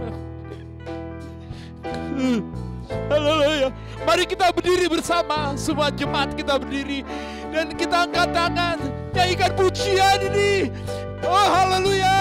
Haleluya. 3.10 3.68
Mari 4.05 4.28
kita 4.28 4.52
berdiri 4.52 4.93
bersama, 4.93 5.56
semua 5.56 5.89
jemaat 5.89 6.36
kita 6.36 6.60
berdiri 6.60 7.01
dan 7.48 7.73
kita 7.73 8.05
angkat 8.05 8.28
tangan, 8.36 8.77
nyanyikan 9.16 9.52
pujian 9.56 10.18
ini. 10.28 10.68
Oh 11.24 11.47
haleluya. 11.48 12.20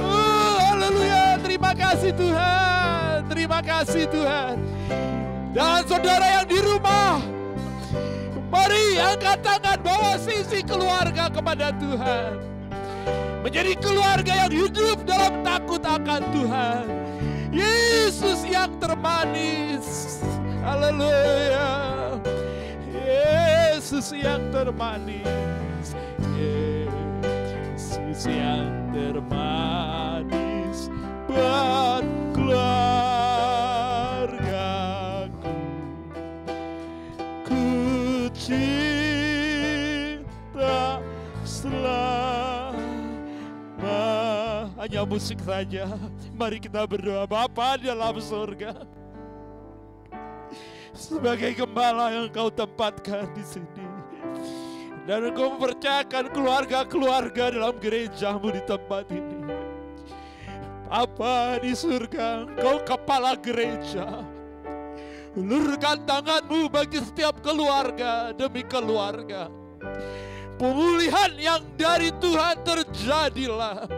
Oh 0.00 0.56
haleluya. 0.72 1.36
Terima 1.44 1.76
kasih 1.76 2.16
Tuhan. 2.16 3.28
Terima 3.28 3.60
kasih 3.60 4.04
Tuhan. 4.08 4.56
Dan 5.52 5.84
saudara 5.84 6.40
yang 6.40 6.46
di 6.48 6.58
rumah, 6.64 7.20
mari 8.48 8.96
angkat 8.96 9.44
tangan 9.44 9.78
bawa 9.84 10.16
sisi 10.16 10.64
keluarga 10.64 11.28
kepada 11.28 11.76
Tuhan. 11.76 12.40
Menjadi 13.44 13.76
keluarga 13.76 14.32
yang 14.46 14.52
hidup 14.54 15.04
dalam 15.04 15.44
takut 15.44 15.82
akan 15.84 16.22
Tuhan. 16.32 16.84
Yesus 17.52 18.48
yang 18.48 18.72
termanis. 18.80 20.24
Haleluya. 20.62 22.22
Yesus 22.94 24.14
yang 24.14 24.38
termanis. 24.54 25.90
Yesus 26.38 28.30
yang 28.30 28.94
termanis 28.94 30.86
buat 31.26 32.06
keluargaku. 32.30 32.70
Ku 37.42 38.30
cinta 38.30 39.02
selama 41.42 42.70
hanya 44.78 45.02
musik 45.02 45.42
saja. 45.42 45.90
Mari 46.38 46.62
kita 46.62 46.86
berdoa 46.86 47.26
Bapa 47.26 47.74
dalam 47.82 48.14
surga. 48.22 49.01
Sebagai 50.92 51.56
gembala 51.56 52.12
yang 52.12 52.28
kau 52.28 52.52
tempatkan 52.52 53.24
di 53.32 53.44
sini. 53.44 53.86
Dan 55.08 55.32
engkau 55.32 55.56
mempercayakan 55.56 56.30
keluarga-keluarga 56.30 57.50
dalam 57.50 57.74
gerejamu 57.80 58.54
di 58.54 58.62
tempat 58.62 59.08
ini. 59.10 59.40
Apa 60.92 61.58
di 61.58 61.72
surga, 61.72 62.46
engkau 62.46 62.84
kepala 62.84 63.34
gereja. 63.40 64.22
Ulurkan 65.32 66.04
tanganmu 66.04 66.68
bagi 66.68 67.00
setiap 67.00 67.40
keluarga 67.40 68.36
demi 68.36 68.60
keluarga. 68.60 69.48
Pemulihan 70.60 71.32
yang 71.40 71.64
dari 71.74 72.12
Tuhan 72.20 72.60
terjadilah. 72.60 73.88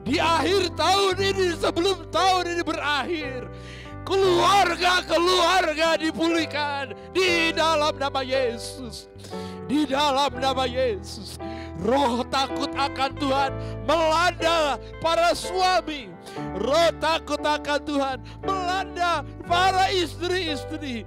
Di 0.00 0.16
akhir 0.16 0.72
tahun 0.72 1.16
ini 1.20 1.46
sebelum 1.60 2.08
tahun 2.08 2.56
ini 2.56 2.62
berakhir. 2.64 3.40
Keluarga-keluarga 4.06 5.98
dipulihkan 5.98 6.94
di 7.10 7.50
dalam 7.50 7.98
nama 7.98 8.22
Yesus. 8.22 9.10
Di 9.66 9.82
dalam 9.82 10.30
nama 10.38 10.62
Yesus. 10.62 11.42
Roh 11.82 12.22
takut 12.30 12.70
akan 12.72 13.10
Tuhan 13.18 13.50
melanda 13.84 14.78
para 15.02 15.34
suami. 15.34 16.08
Roh 16.54 16.90
takut 17.02 17.42
akan 17.42 17.80
Tuhan 17.82 18.18
melanda 18.46 19.26
para 19.44 19.90
istri-istri. 19.90 21.02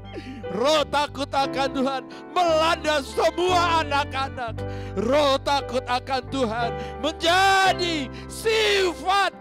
Roh 0.52 0.84
takut 0.92 1.32
akan 1.32 1.70
Tuhan 1.72 2.04
melanda 2.36 3.00
semua 3.02 3.80
anak-anak. 3.82 4.60
Roh 5.00 5.40
takut 5.42 5.88
akan 5.88 6.22
Tuhan 6.30 6.72
menjadi 7.00 8.12
sifat 8.28 9.32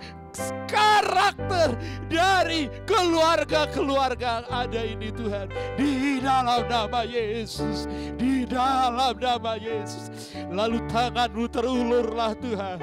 karakter 0.71 1.75
dari 2.09 2.71
keluarga-keluarga 2.89 4.47
ada 4.49 4.81
ini 4.83 5.11
Tuhan. 5.13 5.51
Di 5.77 6.23
dalam 6.23 6.67
nama 6.67 7.03
Yesus 7.05 7.87
di 8.19 8.43
dalam 8.45 9.15
nama 9.17 9.55
Yesus. 9.55 10.35
Lalu 10.51 10.83
tanganmu 10.91 11.47
terulurlah 11.49 12.35
Tuhan. 12.43 12.79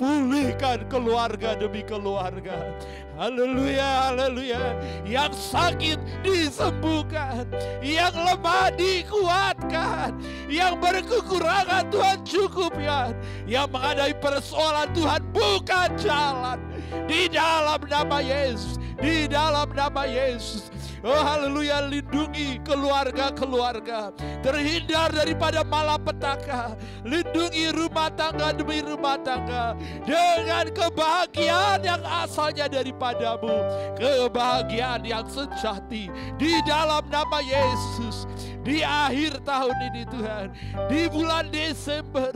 Pulihkan 0.00 0.88
keluarga 0.88 1.52
demi 1.60 1.84
keluarga 1.84 2.72
Haleluya, 3.20 4.16
haleluya. 4.16 4.80
Yang 5.04 5.52
sakit 5.52 6.00
disembuhkan, 6.24 7.44
yang 7.84 8.16
lemah 8.16 8.72
dikuatkan, 8.72 10.16
yang 10.48 10.80
berkekurangan 10.80 11.92
Tuhan 11.92 12.24
cukup 12.24 12.72
ya. 12.80 13.12
Yang 13.44 13.76
menghadapi 13.76 14.16
persoalan 14.24 14.88
Tuhan 14.96 15.20
bukan 15.36 15.88
jalan. 16.00 16.64
Di 17.04 17.28
dalam 17.28 17.84
nama 17.92 18.24
Yesus, 18.24 18.80
di 18.96 19.28
dalam 19.28 19.68
nama 19.76 20.08
Yesus. 20.08 20.72
Oh 21.00 21.16
haleluya 21.16 21.88
lindungi 21.88 22.60
keluarga-keluarga. 22.60 24.12
Terhindar 24.44 25.08
daripada 25.08 25.64
malapetaka. 25.64 26.76
Lindungi 27.08 27.72
rumah 27.72 28.12
tangga 28.12 28.52
demi 28.52 28.84
rumah 28.84 29.16
tangga. 29.16 29.72
Dengan 30.04 30.68
kebahagiaan 30.68 31.80
yang 31.80 32.04
asalnya 32.04 32.68
daripadamu. 32.68 33.64
Kebahagiaan 33.96 35.00
yang 35.08 35.24
sejati. 35.24 36.12
Di 36.36 36.60
dalam 36.68 37.08
nama 37.08 37.40
Yesus. 37.40 38.28
Di 38.60 38.84
akhir 38.84 39.40
tahun 39.40 39.76
ini 39.92 40.02
Tuhan. 40.04 40.46
Di 40.92 41.08
bulan 41.08 41.48
Desember. 41.48 42.28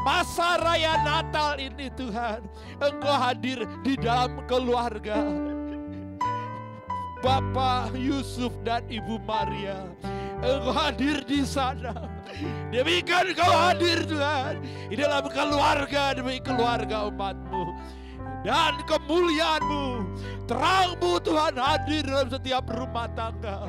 Masa 0.00 0.56
raya 0.64 0.96
Natal 1.04 1.60
ini 1.60 1.92
Tuhan. 1.92 2.40
Engkau 2.80 3.16
hadir 3.20 3.68
di 3.84 4.00
dalam 4.00 4.40
keluarga 4.48 5.57
Bapak 7.18 7.98
Yusuf 7.98 8.54
dan 8.62 8.86
Ibu 8.86 9.18
Maria. 9.26 9.90
Engkau 10.38 10.70
hadir 10.70 11.18
di 11.26 11.42
sana. 11.42 12.06
Demikian 12.70 13.34
kau 13.34 13.50
hadir 13.50 14.06
Tuhan. 14.06 14.62
Di 14.86 14.94
dalam 14.94 15.26
keluarga 15.26 16.14
demi 16.14 16.38
keluarga 16.38 17.10
umatmu. 17.10 17.74
Dan 18.46 18.78
kemuliaanmu. 18.86 19.86
Terangmu 20.46 21.18
Tuhan 21.26 21.58
hadir 21.58 22.06
dalam 22.06 22.30
setiap 22.30 22.70
rumah 22.70 23.10
tangga. 23.18 23.66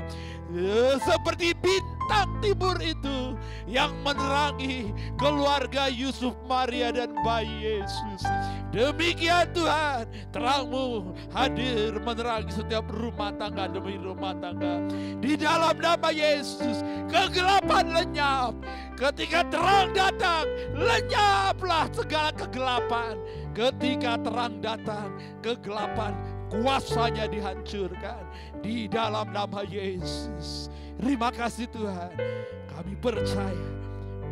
Seperti 1.02 1.58
bintang 1.58 2.30
timur 2.42 2.78
itu 2.82 3.34
yang 3.66 3.94
menerangi 4.06 4.94
keluarga 5.18 5.90
Yusuf, 5.90 6.38
Maria 6.46 6.94
dan 6.94 7.18
bayi 7.26 7.82
Yesus. 7.82 8.22
Demikian 8.70 9.50
Tuhan, 9.50 10.06
terangmu 10.30 11.18
hadir 11.34 11.98
menerangi 11.98 12.54
setiap 12.54 12.86
rumah 12.94 13.34
tangga 13.34 13.66
demi 13.66 13.98
rumah 13.98 14.38
tangga. 14.38 14.86
Di 15.18 15.34
dalam 15.34 15.74
nama 15.82 16.14
Yesus, 16.14 16.86
kegelapan 17.10 17.90
lenyap. 17.90 18.54
Ketika 18.94 19.42
terang 19.50 19.90
datang, 19.98 20.46
lenyaplah 20.78 21.90
segala 21.90 22.30
kegelapan. 22.38 23.18
Ketika 23.58 24.22
terang 24.22 24.62
datang, 24.62 25.18
kegelapan 25.42 26.14
kuasanya 26.54 27.26
dihancurkan. 27.26 28.22
Di 28.62 28.86
dalam 28.86 29.34
nama 29.34 29.66
Yesus. 29.66 30.70
Terima 31.02 31.34
kasih 31.34 31.66
Tuhan. 31.74 32.14
Kami 32.70 32.94
percaya 33.02 33.66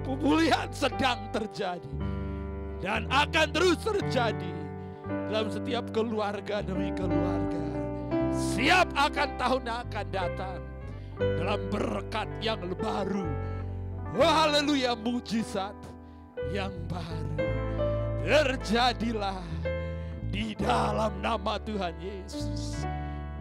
pemulihan 0.05 0.69
sedang 0.69 1.25
terjadi 1.33 2.16
dan 2.81 3.09
akan 3.09 3.47
terus 3.53 3.77
terjadi 3.81 4.53
dalam 5.29 5.49
setiap 5.49 5.89
keluarga 5.95 6.61
demi 6.61 6.93
keluarga. 6.93 7.65
Siap 8.31 8.93
akan 8.93 9.29
tahun 9.39 9.61
yang 9.65 9.79
akan 9.87 10.07
datang 10.13 10.61
dalam 11.17 11.61
berkat 11.73 12.29
yang 12.43 12.61
baru. 12.77 13.25
Oh 14.17 14.23
haleluya 14.23 14.97
mujizat 14.97 15.75
yang 16.53 16.73
baru 16.85 17.57
terjadilah 18.27 19.39
di 20.27 20.51
dalam 20.59 21.15
nama 21.23 21.55
Tuhan 21.63 21.95
Yesus. 22.03 22.83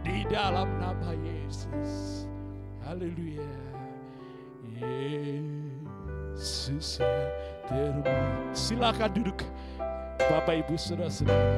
Di 0.07 0.23
dalam 0.31 0.71
nama 0.79 1.11
Yesus. 1.19 2.23
Haleluya. 2.87 3.51
Yesus 4.79 7.03
terbaik. 7.03 7.56
Silakan 8.57 9.11
duduk 9.13 9.43
Bapak 10.17 10.65
Ibu 10.65 10.75
Saudara-saudara. 10.79 11.55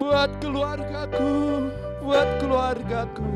Buat 0.00 0.30
keluargaku, 0.40 1.68
buat 2.02 2.28
keluargaku. 2.40 3.32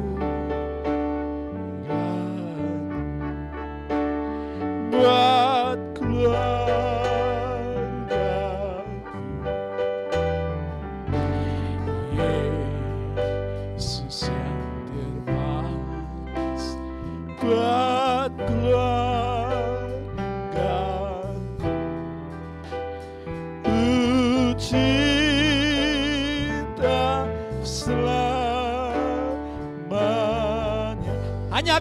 Buat 4.95 5.34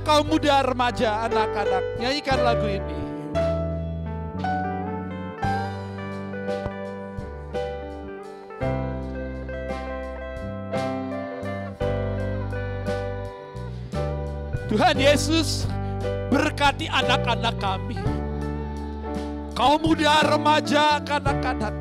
kaum 0.03 0.27
muda 0.27 0.61
remaja 0.67 1.25
anak-anak 1.31 1.83
nyanyikan 1.99 2.39
lagu 2.43 2.67
ini 2.67 3.03
Tuhan 14.73 14.97
Yesus 14.97 15.69
berkati 16.33 16.89
anak-anak 16.89 17.61
kami. 17.61 17.93
Kaum 19.53 19.77
muda, 19.85 20.25
remaja, 20.25 20.97
kanak-kanak. 21.05 21.77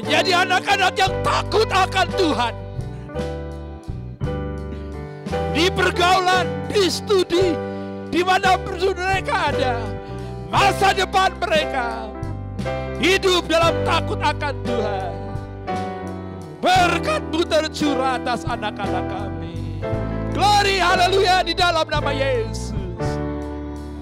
Menjadi 0.00 0.32
anak-anak 0.48 0.96
yang 0.96 1.12
takut 1.20 1.68
akan 1.68 2.08
Tuhan. 2.16 2.54
Di 5.52 5.68
pergaulan, 5.68 6.48
di 6.70 6.84
studi, 6.90 7.54
di 8.10 8.20
mana 8.22 8.58
mereka 8.58 9.54
ada. 9.54 9.76
Masa 10.46 10.94
depan 10.94 11.34
mereka 11.42 12.06
hidup 13.02 13.50
dalam 13.50 13.74
takut 13.82 14.18
akan 14.22 14.54
Tuhan. 14.62 15.12
Berkatmu 16.62 17.40
tercurah 17.46 18.18
atas 18.18 18.42
anak-anak 18.46 19.04
kami. 19.06 19.82
Glory, 20.34 20.82
haleluya 20.82 21.46
di 21.46 21.54
dalam 21.54 21.86
nama 21.86 22.10
Yesus. 22.10 22.72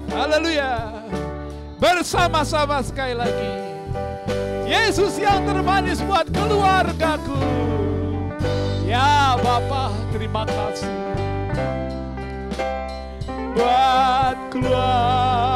Haleluya. 0.09 1.03
Bersama-sama 1.77 2.79
sekali 2.81 3.13
lagi. 3.13 3.53
Yesus 4.65 5.21
yang 5.21 5.45
termanis 5.45 6.01
buat 6.01 6.25
keluargaku. 6.31 7.37
Ya 8.87 9.37
Bapa, 9.37 9.93
terima 10.09 10.47
kasih. 10.47 11.14
Buat 13.55 14.51
keluargaku. 14.51 15.54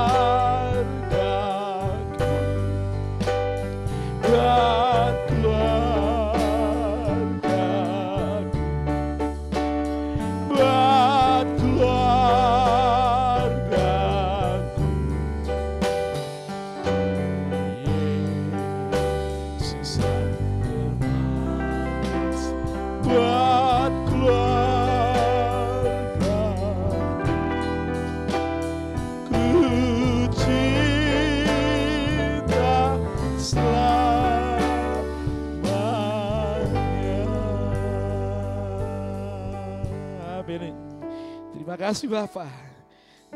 Kasih 41.90 42.06
Bapak. 42.06 42.54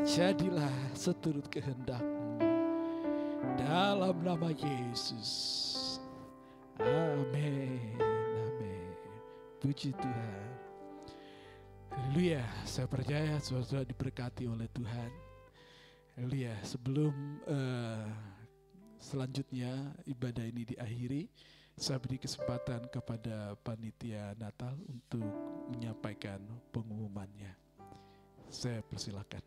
Jadilah 0.06 0.70
seturut 0.94 1.42
kehendakmu. 1.50 2.38
Dalam 3.58 4.14
nama 4.22 4.54
Yesus. 4.54 5.98
Amin. 6.78 7.98
Amin. 7.98 8.94
Puji 9.58 9.90
Tuhan. 9.98 10.46
Haleluya. 11.98 12.46
Saya 12.62 12.86
percaya 12.86 13.42
saudara 13.42 13.82
diberkati 13.82 14.46
oleh 14.46 14.70
Tuhan. 14.70 15.10
Haleluya. 16.14 16.54
Sebelum 16.62 17.10
eh, 17.50 18.06
selanjutnya 19.02 19.98
ibadah 20.06 20.46
ini 20.46 20.62
diakhiri, 20.62 21.26
saya 21.74 21.98
beri 21.98 22.22
kesempatan 22.22 22.86
kepada 22.86 23.58
panitia 23.66 24.30
Natal 24.38 24.78
untuk 24.86 25.26
menyampaikan 25.74 26.38
pengumumannya. 26.70 27.63
Saya 28.50 28.80
persilakan. 28.84 29.42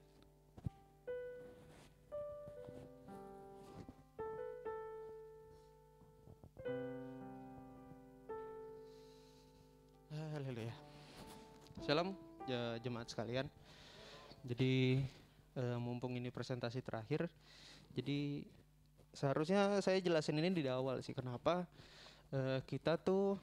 Haleluya. 10.37 10.75
Salam 11.81 12.13
ya, 12.45 12.77
jemaat 12.77 13.09
sekalian. 13.09 13.49
Jadi 14.45 15.01
eh, 15.57 15.77
mumpung 15.81 16.13
ini 16.13 16.29
presentasi 16.29 16.85
terakhir, 16.85 17.25
jadi 17.97 18.45
seharusnya 19.17 19.81
saya 19.81 19.97
jelasin 19.97 20.37
ini 20.37 20.53
di 20.53 20.69
awal 20.69 21.01
sih 21.01 21.17
kenapa 21.17 21.65
eh, 22.29 22.61
kita 22.69 23.01
tuh 23.01 23.41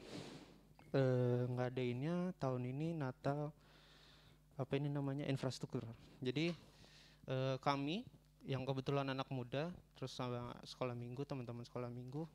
eh, 0.94 1.50
ngadainnya 1.50 2.30
tahun 2.38 2.70
ini 2.70 2.94
Natal 2.94 3.50
apa 4.54 4.72
ini 4.78 4.86
namanya 4.86 5.26
infrastruktur. 5.26 5.82
Jadi 6.22 6.54
eh, 7.26 7.56
kami 7.58 8.06
yang 8.44 8.62
kebetulan 8.62 9.08
anak 9.08 9.26
muda 9.32 9.72
terus 9.96 10.12
sama 10.12 10.52
sekolah 10.62 10.92
minggu 10.92 11.24
teman-teman 11.24 11.64
sekolah 11.64 11.88
minggu 11.88 12.28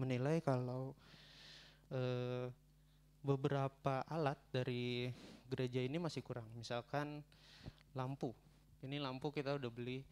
menilai 0.00 0.40
kalau 0.42 0.96
eh, 1.92 2.48
beberapa 3.22 4.06
alat 4.08 4.38
dari 4.50 5.10
gereja 5.50 5.82
ini 5.82 5.98
masih 5.98 6.22
kurang. 6.22 6.46
Misalkan 6.54 7.22
lampu. 7.94 8.34
Ini 8.82 9.02
lampu 9.02 9.34
kita 9.34 9.58
udah 9.58 9.70
beli, 9.70 10.06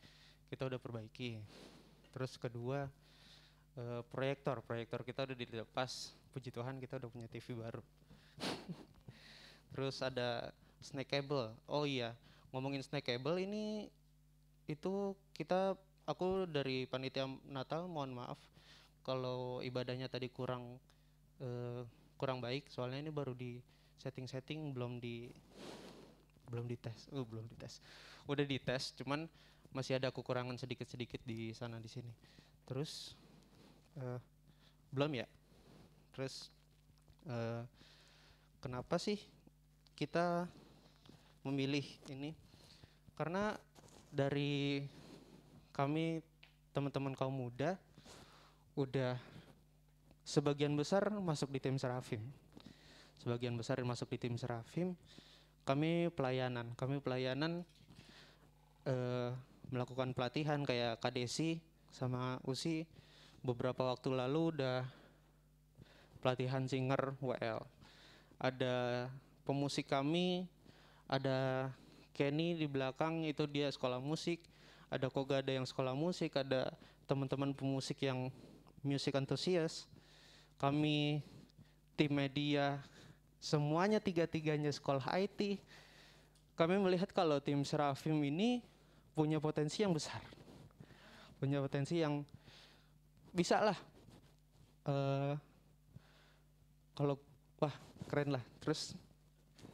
kita 0.50 0.66
udah 0.66 0.78
perbaiki. 0.78 1.38
Terus 2.14 2.34
kedua 2.38 2.86
eh, 3.78 4.02
proyektor, 4.10 4.62
proyektor 4.62 5.02
kita 5.02 5.26
udah 5.26 5.36
dilepas. 5.38 6.14
Puji 6.30 6.52
Tuhan 6.52 6.76
kita 6.78 7.00
udah 7.00 7.10
punya 7.10 7.28
TV 7.30 7.56
baru. 7.56 7.80
Terus 9.72 10.04
ada 10.04 10.52
snack 10.80 11.10
cable. 11.12 11.52
Oh 11.68 11.84
iya, 11.84 12.14
ngomongin 12.50 12.82
snack 12.82 13.06
cable 13.08 13.40
ini 13.42 13.88
itu 14.66 15.14
kita 15.34 15.78
aku 16.06 16.46
dari 16.50 16.86
panitia 16.86 17.26
Natal 17.46 17.86
mohon 17.86 18.14
maaf 18.14 18.38
kalau 19.06 19.62
ibadahnya 19.62 20.10
tadi 20.10 20.26
kurang 20.30 20.78
eh, 21.38 21.82
kurang 22.18 22.42
baik. 22.42 22.66
Soalnya 22.70 23.02
ini 23.02 23.12
baru 23.14 23.34
di 23.36 23.62
setting-setting 24.02 24.74
belum 24.74 24.98
di 24.98 25.30
belum 26.50 26.66
dites. 26.66 27.10
Oh 27.14 27.26
belum 27.26 27.46
dites. 27.50 27.82
Udah 28.26 28.46
dites 28.46 28.94
cuman 28.98 29.30
masih 29.74 30.00
ada 30.00 30.08
kekurangan 30.08 30.56
sedikit-sedikit 30.56 31.20
di 31.26 31.52
sana 31.52 31.78
di 31.78 31.90
sini. 31.90 32.10
Terus 32.66 33.14
eh, 33.98 34.18
belum 34.90 35.12
ya? 35.14 35.26
Terus 36.14 36.50
eh, 37.30 37.62
kenapa 38.58 38.98
sih 38.98 39.18
kita 39.94 40.50
memilih 41.46 41.86
ini 42.10 42.34
karena 43.14 43.54
dari 44.10 44.82
kami 45.70 46.20
teman-teman 46.74 47.16
kaum 47.16 47.32
muda 47.32 47.78
udah 48.76 49.16
sebagian 50.26 50.76
besar 50.76 51.08
masuk 51.08 51.48
di 51.54 51.60
tim 51.62 51.80
Serafim. 51.80 52.20
Sebagian 53.16 53.56
besar 53.56 53.80
yang 53.80 53.88
masuk 53.88 54.12
di 54.12 54.18
tim 54.20 54.36
Serafim. 54.36 54.92
Kami 55.64 56.12
pelayanan, 56.12 56.76
kami 56.76 57.00
pelayanan 57.00 57.64
eh, 58.84 59.30
melakukan 59.72 60.12
pelatihan 60.12 60.62
kayak 60.62 61.00
KDC 61.00 61.58
sama 61.90 62.38
USI 62.44 62.86
beberapa 63.40 63.86
waktu 63.88 64.14
lalu 64.14 64.58
udah 64.58 64.86
pelatihan 66.20 66.66
singer 66.66 67.14
WL. 67.22 67.62
Ada 68.36 69.06
pemusik 69.48 69.88
kami, 69.88 70.44
ada 71.06 71.70
Kenny 72.16 72.58
di 72.58 72.66
belakang 72.66 73.22
itu 73.28 73.44
dia 73.46 73.70
sekolah 73.70 74.02
musik, 74.02 74.42
ada 74.88 75.06
Kogada 75.10 75.52
yang 75.52 75.66
sekolah 75.68 75.92
musik, 75.92 76.34
ada 76.38 76.72
teman-teman 77.06 77.54
pemusik 77.54 78.02
yang 78.02 78.32
music 78.82 79.14
enthusiast, 79.14 79.86
kami 80.56 81.22
tim 81.94 82.12
media, 82.12 82.80
semuanya 83.36 84.02
tiga-tiganya 84.02 84.72
sekolah 84.72 85.04
IT. 85.16 85.60
Kami 86.56 86.80
melihat 86.80 87.12
kalau 87.12 87.36
tim 87.36 87.60
Serafim 87.68 88.16
ini 88.24 88.64
punya 89.12 89.36
potensi 89.36 89.84
yang 89.84 89.92
besar, 89.92 90.20
punya 91.36 91.60
potensi 91.60 92.00
yang 92.00 92.24
bisa 93.36 93.60
lah. 93.60 93.78
eh, 94.86 95.34
kalau 96.96 97.20
wah 97.60 97.74
keren 98.08 98.32
lah. 98.38 98.44
Terus 98.62 98.96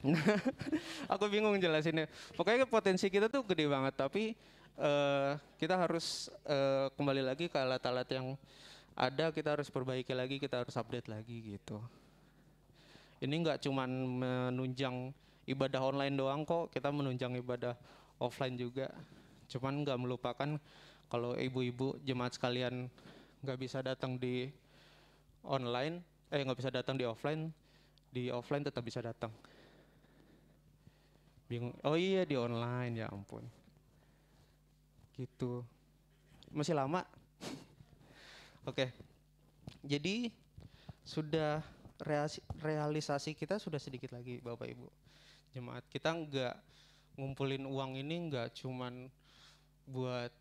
aku 1.13 1.25
bingung 1.31 1.55
jelasinnya. 1.63 2.11
Pokoknya 2.35 2.67
potensi 2.67 3.07
kita 3.07 3.31
tuh 3.31 3.47
gede 3.47 3.71
banget, 3.71 3.95
tapi 3.95 4.35
eh, 4.79 5.31
kita 5.59 5.79
harus 5.79 6.29
eh, 6.47 6.91
kembali 6.99 7.23
lagi 7.23 7.47
ke 7.47 7.59
alat-alat 7.59 8.09
yang 8.11 8.35
ada, 8.93 9.33
kita 9.33 9.57
harus 9.57 9.71
perbaiki 9.73 10.13
lagi, 10.13 10.37
kita 10.37 10.67
harus 10.67 10.75
update 10.77 11.09
lagi 11.09 11.57
gitu. 11.57 11.81
Ini 13.23 13.35
nggak 13.39 13.63
cuman 13.63 13.91
menunjang 14.19 15.15
ibadah 15.47 15.81
online 15.81 16.19
doang 16.19 16.43
kok, 16.43 16.75
kita 16.75 16.91
menunjang 16.91 17.39
ibadah 17.39 17.79
offline 18.19 18.59
juga. 18.59 18.91
Cuman 19.47 19.87
nggak 19.87 19.99
melupakan 20.01 20.51
kalau 21.07 21.39
ibu-ibu 21.39 22.01
jemaat 22.03 22.35
sekalian 22.35 22.91
nggak 23.43 23.59
bisa 23.59 23.79
datang 23.85 24.19
di 24.19 24.51
online, 25.47 26.03
eh 26.31 26.43
nggak 26.43 26.59
bisa 26.59 26.71
datang 26.75 26.99
di 26.99 27.07
offline, 27.07 27.51
di 28.11 28.29
offline 28.35 28.67
tetap 28.67 28.83
bisa 28.83 28.99
datang. 28.99 29.31
Bingung. 31.53 31.77
Oh 31.85 32.01
iya 32.01 32.25
di 32.25 32.33
online 32.33 33.05
ya 33.05 33.13
ampun. 33.13 33.45
Gitu. 35.13 35.61
Masih 36.49 36.73
lama. 36.73 37.05
Oke. 38.73 38.89
Jadi 39.85 40.33
sudah 41.05 41.61
realisasi 42.57 43.37
kita 43.37 43.61
sudah 43.61 43.77
sedikit 43.77 44.17
lagi 44.17 44.41
Bapak 44.41 44.65
Ibu. 44.65 44.89
Jemaat 45.53 45.85
kita 45.93 46.17
nggak 46.17 46.57
ngumpulin 47.21 47.69
uang 47.69 48.01
ini 48.01 48.33
nggak 48.33 48.57
cuman 48.57 49.13
buat 49.85 50.33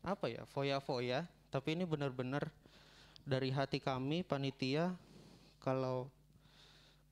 apa 0.00 0.32
ya 0.32 0.48
foya-foya, 0.48 1.28
tapi 1.52 1.76
ini 1.76 1.84
benar-benar 1.84 2.48
dari 3.28 3.52
hati 3.52 3.76
kami 3.76 4.24
panitia 4.24 4.96
kalau 5.60 6.08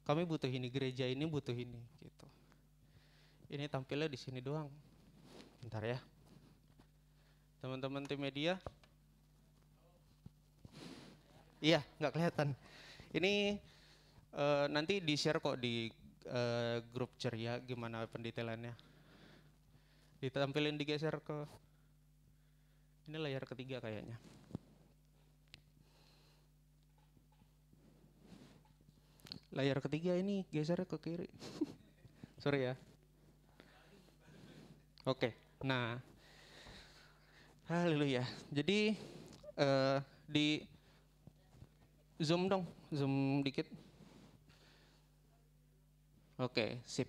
kami 0.08 0.24
butuh 0.24 0.48
ini 0.48 0.72
gereja 0.72 1.04
ini 1.04 1.28
butuh 1.28 1.52
ini 1.52 1.76
gitu. 2.00 2.26
Ini 3.48 3.64
tampilnya 3.64 4.12
di 4.12 4.20
sini 4.20 4.44
doang. 4.44 4.68
Bentar 5.64 5.80
ya. 5.80 5.98
Teman-teman 7.64 8.04
tim 8.04 8.20
media. 8.20 8.60
Iya, 11.58 11.80
nggak 11.96 12.12
kelihatan. 12.12 12.48
Ini 13.16 13.56
eh, 14.36 14.66
nanti 14.68 15.00
di 15.00 15.14
share 15.16 15.40
kok 15.40 15.56
di 15.56 15.88
eh, 16.28 16.78
grup 16.92 17.16
ceria 17.16 17.56
gimana 17.64 18.04
pendetailannya. 18.04 18.76
Ditampilin 20.20 20.76
digeser 20.76 21.16
ke 21.24 21.48
ini 23.08 23.16
layar 23.16 23.48
ketiga 23.48 23.80
kayaknya. 23.80 24.20
Layar 29.56 29.80
ketiga 29.80 30.12
ini 30.20 30.44
geser 30.52 30.84
ke 30.84 31.00
kiri. 31.00 31.32
Sorry 32.44 32.68
ya. 32.68 32.76
Oke, 35.08 35.32
nah, 35.64 35.96
haleluya. 37.64 38.28
Jadi 38.52 38.92
eh, 39.56 39.98
di 40.28 40.60
zoom 42.20 42.44
dong, 42.44 42.68
zoom 42.92 43.40
dikit. 43.40 43.64
Oke, 46.36 46.84
sip. 46.84 47.08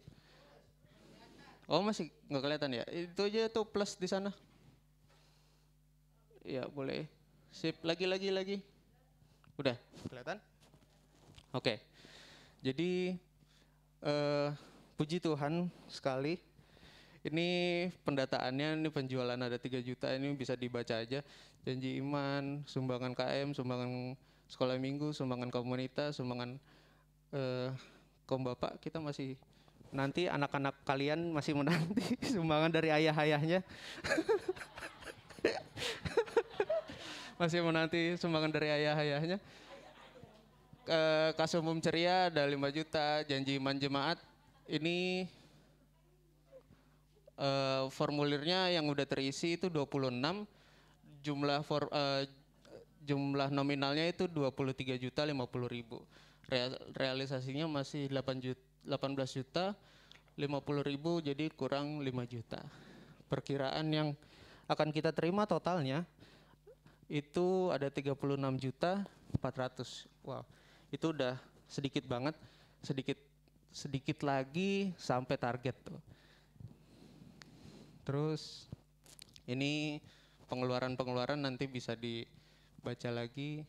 Oh 1.67 1.83
masih 1.83 2.07
nggak 2.31 2.39
kelihatan 2.39 2.71
ya? 2.79 2.87
Itu 2.87 3.27
aja 3.27 3.51
tuh 3.51 3.67
plus 3.67 3.99
di 3.99 4.07
sana. 4.07 4.31
Ya 6.47 6.71
boleh. 6.71 7.03
Sip, 7.51 7.83
lagi 7.83 8.07
lagi 8.07 8.31
lagi. 8.31 8.57
Udah, 9.59 9.75
kelihatan? 10.07 10.39
Oke. 11.51 11.83
Jadi 12.63 13.19
eh 13.99 14.49
puji 14.95 15.19
Tuhan 15.19 15.67
sekali. 15.91 16.48
Ini 17.29 17.49
pendataannya, 18.01 18.81
ini 18.81 18.89
penjualan 18.89 19.37
ada 19.37 19.57
3 19.61 19.85
juta, 19.85 20.09
ini 20.17 20.33
bisa 20.33 20.57
dibaca 20.57 20.97
aja. 20.97 21.21
Janji 21.61 22.01
iman, 22.01 22.65
sumbangan 22.65 23.13
KM, 23.13 23.53
sumbangan 23.53 24.17
sekolah 24.49 24.81
minggu, 24.81 25.13
sumbangan 25.13 25.53
komunitas, 25.53 26.17
sumbangan 26.17 26.57
eh 27.29 27.69
kaum 28.25 28.41
bapak, 28.41 28.81
kita 28.81 28.97
masih 28.97 29.37
nanti 29.93 30.25
anak-anak 30.25 30.73
kalian 30.85 31.33
masih 31.33 31.53
menanti 31.53 32.17
sumbangan 32.33 32.73
dari 32.73 32.89
ayah-ayahnya. 32.89 33.61
masih 37.41 37.61
menanti 37.61 38.17
sumbangan 38.17 38.49
dari 38.49 38.73
ayah-ayahnya. 38.73 39.37
Eh, 40.89 41.57
umum 41.61 41.77
ceria 41.77 42.33
ada 42.33 42.49
5 42.49 42.57
juta, 42.73 43.21
janji 43.29 43.61
iman 43.61 43.77
jemaat 43.77 44.17
ini 44.65 45.29
eh, 47.39 47.83
formulirnya 47.89 48.69
yang 48.75 48.91
udah 48.91 49.07
terisi 49.07 49.55
itu 49.55 49.71
26 49.71 50.43
jumlah 51.23 51.63
for, 51.63 51.87
eh, 51.89 52.27
jumlah 53.07 53.49
nominalnya 53.49 54.05
itu 54.11 54.27
23 54.27 54.99
juta 54.99 55.23
50 55.23 55.71
ribu 55.71 56.03
Rea- 56.49 56.77
realisasinya 56.93 57.65
masih 57.69 58.09
8 58.11 58.37
juta 58.43 58.69
18 58.89 59.29
juta, 59.37 59.75
50 60.39 60.81
ribu 60.81 61.19
jadi 61.19 61.51
kurang 61.51 62.01
5 62.01 62.23
juta. 62.25 62.63
Perkiraan 63.27 63.85
yang 63.91 64.09
akan 64.65 64.89
kita 64.89 65.11
terima 65.13 65.45
totalnya 65.45 66.07
itu 67.09 67.69
ada 67.73 67.89
36 67.89 68.57
juta 68.57 69.05
400. 69.37 70.09
Wow, 70.25 70.45
itu 70.89 71.13
udah 71.13 71.37
sedikit 71.69 72.05
banget, 72.09 72.33
sedikit 72.81 73.17
sedikit 73.69 74.25
lagi 74.25 74.89
sampai 74.97 75.37
target 75.37 75.75
tuh. 75.85 75.99
Terus 78.03 78.67
ini 79.49 79.97
pengeluaran-pengeluaran 80.49 81.41
nanti 81.41 81.69
bisa 81.69 81.93
dibaca 81.93 83.09
lagi. 83.13 83.61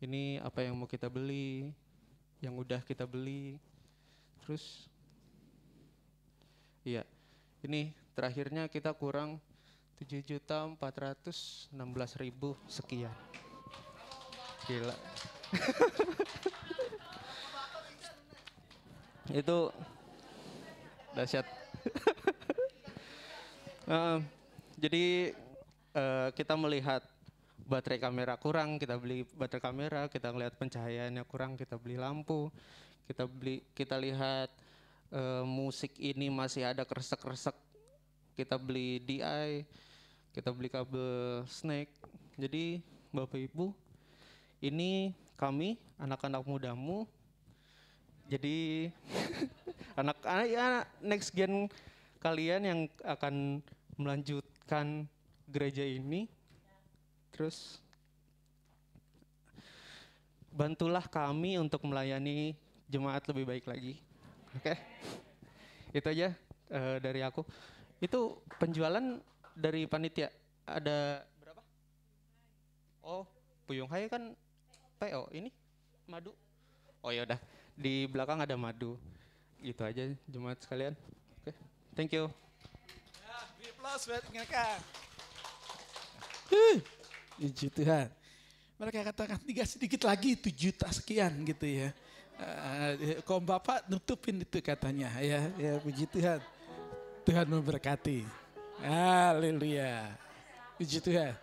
Ini 0.00 0.40
apa 0.40 0.64
yang 0.64 0.80
mau 0.80 0.88
kita 0.88 1.12
beli, 1.12 1.68
yang 2.40 2.56
udah 2.56 2.80
kita 2.82 3.04
beli. 3.04 3.60
Terus 4.40 4.88
iya, 6.82 7.04
ini 7.60 7.92
terakhirnya 8.16 8.66
kita 8.72 8.96
kurang 8.96 9.36
7 10.00 10.24
juta 10.24 10.64
416 10.80 11.76
ribu 12.16 12.56
sekian. 12.64 13.12
Gila. 14.64 14.96
Itu 19.44 19.68
dahsyat. 21.12 21.59
Eh, 23.90 24.18
jadi 24.78 25.34
eh, 25.98 26.28
kita 26.38 26.54
melihat 26.54 27.02
baterai 27.66 27.98
kamera 27.98 28.38
kurang, 28.38 28.78
kita 28.78 28.94
beli 28.94 29.26
baterai 29.34 29.58
kamera, 29.58 30.06
kita 30.06 30.30
ngelihat 30.30 30.54
pencahayaannya 30.54 31.26
kurang, 31.26 31.58
kita 31.58 31.74
beli 31.74 31.98
lampu, 31.98 32.54
kita 33.10 33.26
beli, 33.26 33.66
kita 33.74 33.98
lihat 33.98 34.46
eh, 35.10 35.42
musik 35.42 35.98
ini 35.98 36.30
masih 36.30 36.70
ada 36.70 36.86
kresek-kresek, 36.86 37.58
kita 38.38 38.54
beli 38.62 39.02
DI, 39.02 39.66
kita 40.38 40.54
beli 40.54 40.70
kabel 40.70 41.42
snake. 41.50 41.90
Jadi 42.38 42.78
Bapak 43.10 43.42
Ibu, 43.42 43.74
ini 44.62 45.10
kami 45.34 45.74
anak-anak 45.98 46.46
mudamu, 46.46 47.10
jadi 48.30 48.86
anak, 50.00 50.16
anak 50.24 50.46
ya 50.48 50.66
next 51.04 51.30
gen 51.36 51.68
kalian 52.20 52.62
yang 52.64 52.80
akan 53.04 53.64
melanjutkan 54.00 55.04
gereja 55.48 55.84
ini 55.84 56.28
terus 57.32 57.80
bantulah 60.50 61.04
kami 61.06 61.56
untuk 61.56 61.84
melayani 61.86 62.52
jemaat 62.90 63.22
lebih 63.30 63.46
baik 63.46 63.64
lagi. 63.70 63.94
Oke? 64.58 64.74
Itu 65.94 66.06
aja 66.10 66.34
eh, 66.68 66.96
dari 66.98 67.22
aku. 67.22 67.46
Itu 68.02 68.42
penjualan 68.58 69.22
dari 69.54 69.86
panitia. 69.86 70.28
Ada 70.66 71.22
berapa? 71.38 71.62
Oh 73.06 73.24
Puyung 73.64 73.88
Hai 73.88 74.10
kan 74.10 74.34
PO 74.98 75.30
ini? 75.32 75.54
Madu? 76.10 76.34
Oh 77.00 77.14
ya 77.14 77.24
udah. 77.24 77.40
Di 77.78 78.10
belakang 78.10 78.42
ada 78.42 78.58
madu 78.58 78.98
itu 79.60 79.82
aja 79.84 80.02
jemaat 80.26 80.58
sekalian 80.60 80.94
oke 81.40 81.52
thank 81.96 82.12
you 82.12 82.28
Beri 83.60 83.76
aplaus 83.76 84.08
buat 84.08 84.24
mereka. 84.32 84.64
Puji 87.36 87.68
Tuhan. 87.68 88.08
Mereka 88.80 89.12
katakan 89.12 89.36
tiga 89.44 89.68
sedikit 89.68 90.08
lagi 90.08 90.32
itu 90.32 90.48
juta 90.48 90.88
sekian 90.88 91.44
gitu 91.44 91.68
ya. 91.68 91.92
Eh, 92.96 93.20
kok 93.20 93.36
Bapak 93.44 93.84
nutupin 93.92 94.40
itu 94.40 94.64
katanya 94.64 95.12
ya, 95.20 95.44
ya 95.60 95.76
puji 95.76 96.08
Tuhan. 96.08 96.40
Tuhan 97.28 97.52
memberkati. 97.52 98.24
Haleluya. 98.80 100.08
Puji 100.80 101.04
Tuhan. 101.04 101.36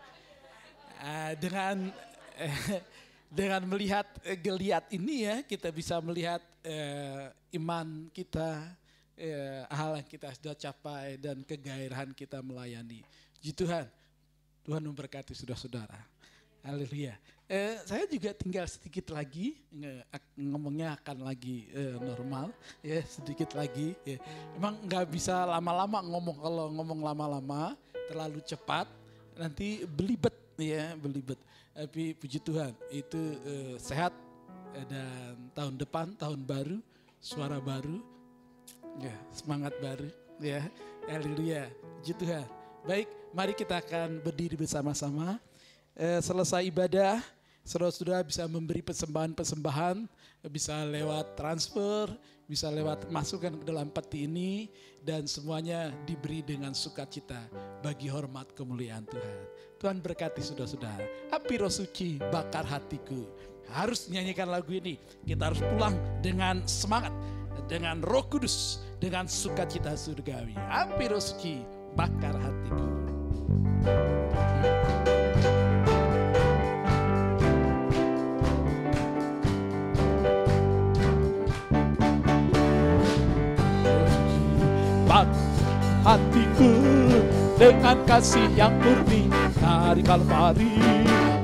Ah, 0.98 1.38
dengan 1.38 1.94
eh, 2.34 2.82
dengan 3.28 3.62
melihat 3.68 4.08
eh, 4.24 4.40
geliat 4.40 4.88
ini 4.92 5.28
ya 5.28 5.36
kita 5.44 5.68
bisa 5.72 6.00
melihat 6.00 6.40
eh, 6.64 7.32
iman 7.60 8.08
kita 8.16 8.64
eh, 9.20 9.68
hal 9.68 10.00
yang 10.00 10.08
kita 10.08 10.32
sudah 10.36 10.56
capai 10.56 11.20
dan 11.20 11.44
kegairahan 11.44 12.16
kita 12.16 12.40
melayani. 12.40 13.04
Puji 13.38 13.52
Tuhan. 13.52 13.86
Tuhan 14.68 14.84
memberkati 14.84 15.32
saudara-saudara. 15.32 15.96
Haleluya. 16.68 17.16
Eh, 17.48 17.80
saya 17.88 18.04
juga 18.12 18.36
tinggal 18.36 18.68
sedikit 18.68 19.16
lagi 19.16 19.56
ngomongnya 20.36 21.00
akan 21.00 21.24
lagi 21.24 21.72
eh, 21.72 21.96
normal 21.96 22.52
ya 22.84 23.00
sedikit 23.08 23.56
lagi. 23.56 23.96
Ya. 24.04 24.20
Emang 24.52 24.76
nggak 24.84 25.08
bisa 25.08 25.48
lama-lama 25.48 26.04
ngomong 26.04 26.38
kalau 26.44 26.68
ngomong 26.76 27.00
lama-lama 27.08 27.80
terlalu 28.12 28.44
cepat 28.44 28.92
nanti 29.40 29.88
belibet 29.88 30.36
ya 30.60 30.92
belibet. 31.00 31.40
Tapi 31.78 32.18
puji 32.18 32.42
Tuhan 32.42 32.74
itu 32.90 33.22
eh, 33.46 33.78
sehat 33.78 34.10
eh, 34.74 34.86
dan 34.90 35.38
tahun 35.54 35.78
depan 35.78 36.10
tahun 36.18 36.42
baru 36.42 36.82
suara 37.22 37.62
baru 37.62 38.02
ya 38.98 39.14
semangat 39.30 39.78
baru 39.78 40.10
ya 40.42 40.66
haleluya 41.06 41.70
puji 42.02 42.18
Tuhan. 42.18 42.50
Baik 42.82 43.06
mari 43.30 43.54
kita 43.54 43.78
akan 43.78 44.26
berdiri 44.26 44.58
bersama-sama 44.58 45.38
eh, 45.94 46.18
selesai 46.18 46.66
ibadah, 46.66 47.22
saudara-saudara 47.62 48.26
bisa 48.26 48.50
memberi 48.50 48.82
persembahan-persembahan, 48.82 50.10
bisa 50.50 50.82
lewat 50.82 51.38
transfer, 51.38 52.10
bisa 52.48 52.72
lewat 52.72 53.12
masukkan 53.12 53.52
ke 53.52 53.64
dalam 53.68 53.92
peti 53.92 54.24
ini, 54.24 54.72
dan 55.04 55.28
semuanya 55.28 55.92
diberi 56.08 56.40
dengan 56.44 56.72
sukacita 56.72 57.40
bagi 57.84 58.08
hormat 58.08 58.56
kemuliaan 58.56 59.04
Tuhan. 59.08 59.38
Tuhan 59.78 59.98
berkati 60.02 60.42
saudara-saudara. 60.42 61.06
Api 61.32 61.56
roh 61.60 61.72
suci 61.72 62.18
bakar 62.32 62.66
hatiku. 62.66 63.28
Harus 63.72 64.08
nyanyikan 64.08 64.48
lagu 64.48 64.72
ini. 64.74 64.96
Kita 65.28 65.52
harus 65.52 65.60
pulang 65.60 65.96
dengan 66.24 66.64
semangat, 66.66 67.12
dengan 67.68 68.00
roh 68.02 68.26
kudus, 68.26 68.82
dengan 68.98 69.28
sukacita 69.28 69.94
surgawi. 69.94 70.56
Api 70.56 71.06
roh 71.12 71.22
suci 71.22 71.62
bakar 71.94 72.36
hatiku. 72.36 72.88
Bak 73.88 74.47
dengan 87.58 87.98
kasih 88.06 88.46
yang 88.54 88.78
murni 88.78 89.26
dari 89.58 90.06
Kalvari 90.06 90.78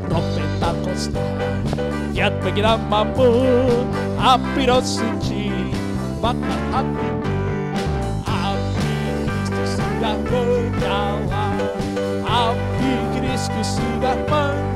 Roh 0.05 0.25
Pentakosta. 0.37 1.25
Giat 2.13 2.37
bagi 2.45 2.61
namamu 2.61 3.33
Api 4.21 4.69
roh 4.69 4.85
suci 4.85 5.49
Bakar 6.21 6.61
hatiku 6.69 7.33
Api 8.29 8.93
Kristus 9.49 9.81
sudah 9.81 10.15
menyala 10.29 11.45
Api 12.21 12.91
Kristus 13.17 13.81
sudah 13.81 14.17
menyala 14.29 14.72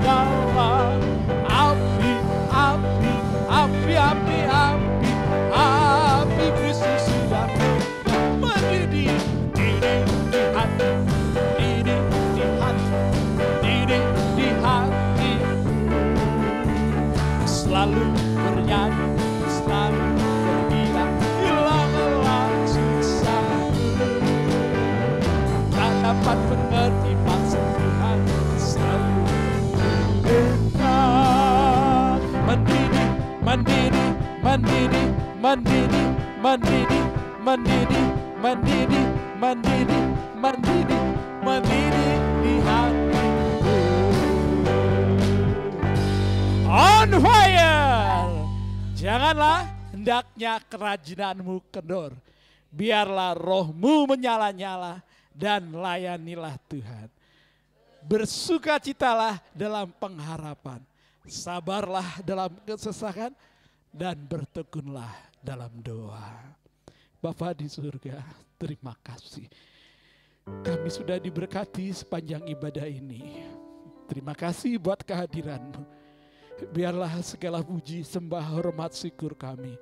mendidih, 34.57 35.09
mendidih, 35.37 36.07
mendidih, 36.41 37.05
mendidih, 37.45 38.05
mendidih, 38.41 39.05
mendidih, 39.37 40.05
mendidih, 40.33 41.03
mendidih 41.45 42.13
di 42.41 42.53
hatiku. 42.65 43.77
On 46.65 47.11
fire! 47.21 47.77
Janganlah 48.97 49.69
hendaknya 49.93 50.57
kerajinanmu 50.65 51.61
kendor. 51.69 52.17
Biarlah 52.73 53.37
rohmu 53.37 54.09
menyala-nyala 54.09 55.05
dan 55.37 55.69
layanilah 55.69 56.57
Tuhan. 56.65 57.07
Bersukacitalah 58.09 59.37
dalam 59.53 59.93
pengharapan. 60.01 60.81
Sabarlah 61.27 62.23
dalam 62.23 62.55
kesesakan 62.63 63.35
dan 63.97 64.29
bertekunlah 64.29 65.33
dalam 65.41 65.73
doa. 65.81 66.53
Bapa 67.17 67.57
di 67.57 67.65
surga, 67.65 68.21
terima 68.61 68.93
kasih. 69.01 69.49
Kami 70.45 70.87
sudah 70.87 71.17
diberkati 71.17 71.89
sepanjang 71.91 72.45
ibadah 72.45 72.85
ini. 72.85 73.41
Terima 74.07 74.37
kasih 74.37 74.77
buat 74.79 75.01
kehadiranmu. 75.01 75.83
Biarlah 76.71 77.19
segala 77.25 77.59
puji, 77.65 78.05
sembah, 78.05 78.45
hormat, 78.55 78.95
syukur 78.95 79.35
kami 79.35 79.75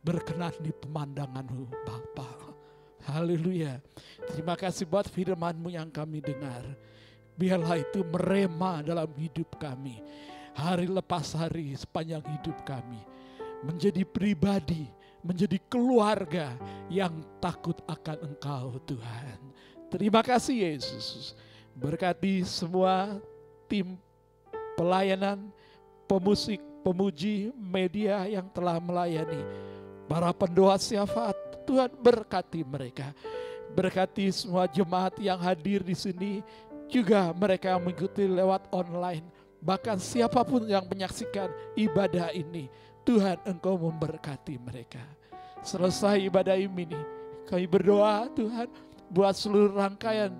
berkenan 0.00 0.56
di 0.64 0.72
pemandanganmu 0.72 1.68
Bapa. 1.84 2.28
Haleluya. 3.04 3.80
Terima 4.28 4.56
kasih 4.56 4.88
buat 4.88 5.08
firmanmu 5.08 5.72
yang 5.72 5.88
kami 5.92 6.24
dengar. 6.24 6.64
Biarlah 7.36 7.80
itu 7.80 8.04
merema 8.04 8.84
dalam 8.84 9.08
hidup 9.16 9.56
kami. 9.56 10.00
Hari 10.52 10.88
lepas 10.88 11.32
hari 11.36 11.72
sepanjang 11.76 12.20
hidup 12.20 12.56
kami. 12.68 13.00
Menjadi 13.60 14.02
pribadi, 14.08 14.88
menjadi 15.20 15.60
keluarga 15.68 16.56
yang 16.88 17.12
takut 17.38 17.76
akan 17.84 18.32
engkau 18.32 18.80
Tuhan. 18.88 19.38
Terima 19.92 20.24
kasih 20.24 20.76
Yesus. 20.76 21.36
Berkati 21.76 22.44
semua 22.44 23.20
tim 23.68 24.00
pelayanan, 24.80 25.52
pemusik, 26.08 26.62
pemuji, 26.80 27.52
media 27.56 28.24
yang 28.24 28.48
telah 28.48 28.80
melayani. 28.80 29.44
Para 30.08 30.32
pendoa 30.32 30.80
syafaat, 30.80 31.36
Tuhan 31.68 31.92
berkati 32.00 32.64
mereka. 32.64 33.12
Berkati 33.76 34.32
semua 34.34 34.66
jemaat 34.66 35.14
yang 35.22 35.38
hadir 35.38 35.84
di 35.84 35.94
sini, 35.94 36.42
juga 36.90 37.30
mereka 37.30 37.76
yang 37.76 37.82
mengikuti 37.86 38.26
lewat 38.26 38.66
online. 38.74 39.22
Bahkan 39.62 40.00
siapa 40.02 40.42
pun 40.42 40.66
yang 40.66 40.82
menyaksikan 40.88 41.52
ibadah 41.78 42.34
ini, 42.34 42.66
Tuhan 43.10 43.42
engkau 43.42 43.74
memberkati 43.74 44.54
mereka. 44.62 45.02
Selesai 45.66 46.30
ibadah 46.30 46.54
ini, 46.54 46.86
kami 47.42 47.66
berdoa 47.66 48.30
Tuhan 48.38 48.70
buat 49.10 49.34
seluruh 49.34 49.74
rangkaian 49.74 50.30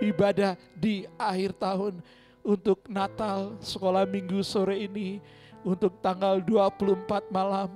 ibadah 0.00 0.56
di 0.80 1.04
akhir 1.20 1.60
tahun 1.60 2.00
untuk 2.40 2.88
Natal 2.88 3.52
sekolah 3.60 4.08
minggu 4.08 4.40
sore 4.40 4.80
ini 4.80 5.20
untuk 5.60 6.00
tanggal 6.00 6.40
24 6.40 7.28
malam 7.28 7.68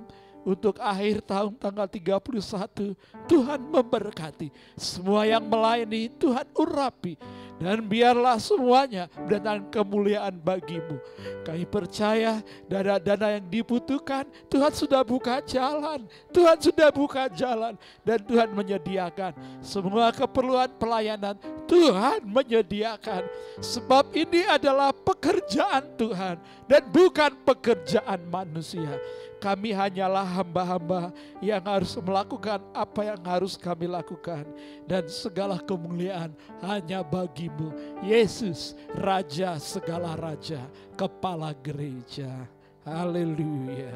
untuk 0.45 0.77
akhir 0.77 1.25
tahun 1.25 1.57
tanggal 1.57 1.89
31 1.89 2.93
Tuhan 3.25 3.59
memberkati 3.65 4.53
semua 4.77 5.25
yang 5.25 5.41
melayani 5.41 6.07
Tuhan 6.21 6.45
urapi 6.53 7.17
dan 7.55 7.79
biarlah 7.87 8.35
semuanya 8.35 9.07
datang 9.31 9.63
kemuliaan 9.71 10.35
bagimu. 10.35 10.99
Kami 11.47 11.63
percaya 11.63 12.43
dana-dana 12.67 13.39
yang 13.39 13.45
dibutuhkan 13.47 14.27
Tuhan 14.51 14.71
sudah 14.75 15.01
buka 15.07 15.39
jalan. 15.39 16.03
Tuhan 16.35 16.57
sudah 16.59 16.91
buka 16.91 17.31
jalan 17.31 17.79
dan 18.03 18.19
Tuhan 18.21 18.51
menyediakan 18.51 19.31
semua 19.63 20.11
keperluan 20.11 20.67
pelayanan 20.75 21.39
Tuhan 21.65 22.27
menyediakan. 22.27 23.25
Sebab 23.63 24.13
ini 24.13 24.45
adalah 24.45 24.91
pekerjaan 24.91 25.95
Tuhan 25.95 26.35
dan 26.67 26.83
bukan 26.91 27.31
pekerjaan 27.41 28.19
manusia. 28.27 28.99
Kami 29.45 29.77
hanyalah 29.77 30.25
hamba-hamba 30.25 31.13
yang 31.37 31.61
harus 31.61 31.93
melakukan 32.01 32.57
apa 32.73 33.13
yang 33.13 33.21
harus 33.21 33.53
kami 33.53 33.85
lakukan. 33.85 34.41
Dan 34.89 35.05
segala 35.05 35.61
kemuliaan 35.61 36.33
hanya 36.65 37.05
bagimu. 37.05 37.69
Yesus, 38.01 38.73
Raja 38.97 39.61
segala 39.61 40.17
Raja, 40.17 40.65
Kepala 40.97 41.53
Gereja. 41.61 42.49
Haleluya. 42.89 43.93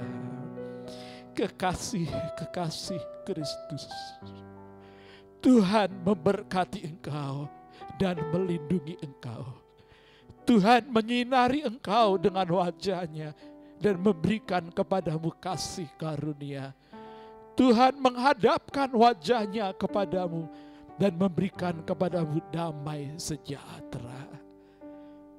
Kekasih-kekasih 1.33 3.01
Kristus. 3.25 3.89
Tuhan 5.41 5.89
memberkati 6.05 6.85
engkau 6.85 7.49
dan 7.97 8.21
melindungi 8.29 9.01
engkau. 9.01 9.49
Tuhan 10.45 10.93
menyinari 10.93 11.65
engkau 11.65 12.21
dengan 12.21 12.45
wajahnya 12.53 13.33
dan 13.79 13.95
memberikan 13.97 14.67
kepadamu 14.69 15.31
kasih 15.39 15.87
karunia. 15.95 16.75
Tuhan 17.55 17.95
menghadapkan 17.99 18.87
wajahnya 18.91 19.75
kepadamu 19.75 20.47
dan 20.99 21.15
memberikan 21.15 21.79
kepadamu 21.83 22.43
damai 22.51 23.15
sejahtera. 23.15 24.27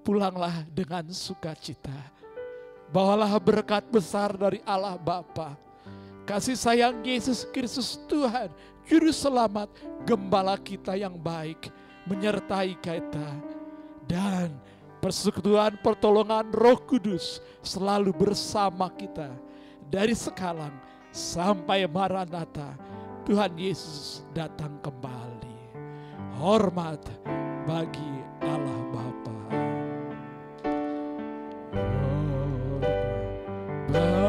Pulanglah 0.00 0.64
dengan 0.72 1.04
sukacita. 1.12 1.96
Bawalah 2.90 3.36
berkat 3.38 3.84
besar 3.92 4.32
dari 4.34 4.64
Allah 4.64 4.96
Bapa. 4.96 5.54
Kasih 6.24 6.56
sayang 6.56 7.04
Yesus 7.04 7.46
Kristus 7.48 8.00
Tuhan, 8.08 8.50
Juru 8.88 9.12
Selamat, 9.14 9.70
Gembala 10.08 10.56
kita 10.58 10.96
yang 10.96 11.14
baik, 11.14 11.70
menyertai 12.08 12.74
kita. 12.80 13.28
Dan 14.08 14.50
persekutuan 15.00 15.80
pertolongan 15.80 16.52
Roh 16.52 16.76
Kudus 16.84 17.40
selalu 17.64 18.12
bersama 18.12 18.92
kita 18.92 19.32
dari 19.88 20.12
sekarang 20.12 20.76
sampai 21.10 21.88
Maranatha. 21.88 22.76
Tuhan 23.24 23.56
Yesus 23.56 24.24
datang 24.36 24.80
kembali. 24.80 25.56
Hormat 26.40 27.04
bagi 27.68 28.12
Allah 28.40 28.80
Bapa. 28.92 29.36
Bagi 33.90 34.19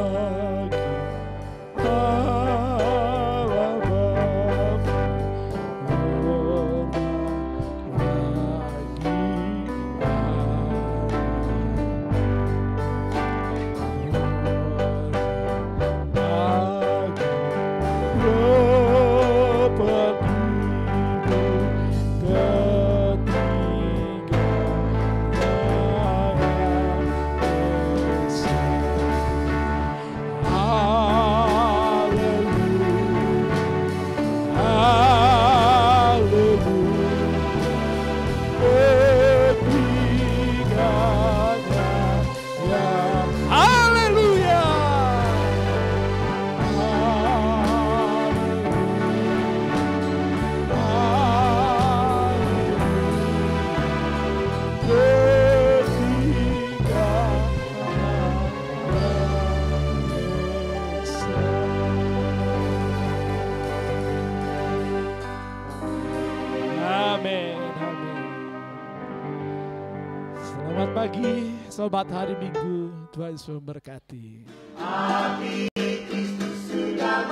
Sobat 71.82 72.06
hari 72.14 72.38
Minggu, 72.38 72.94
Tuhan 73.10 73.34
Yesus 73.34 73.58
memberkati. 73.58 74.45
Amin. 74.78 75.66
Kristus 76.06 76.70
sudah 76.70 77.26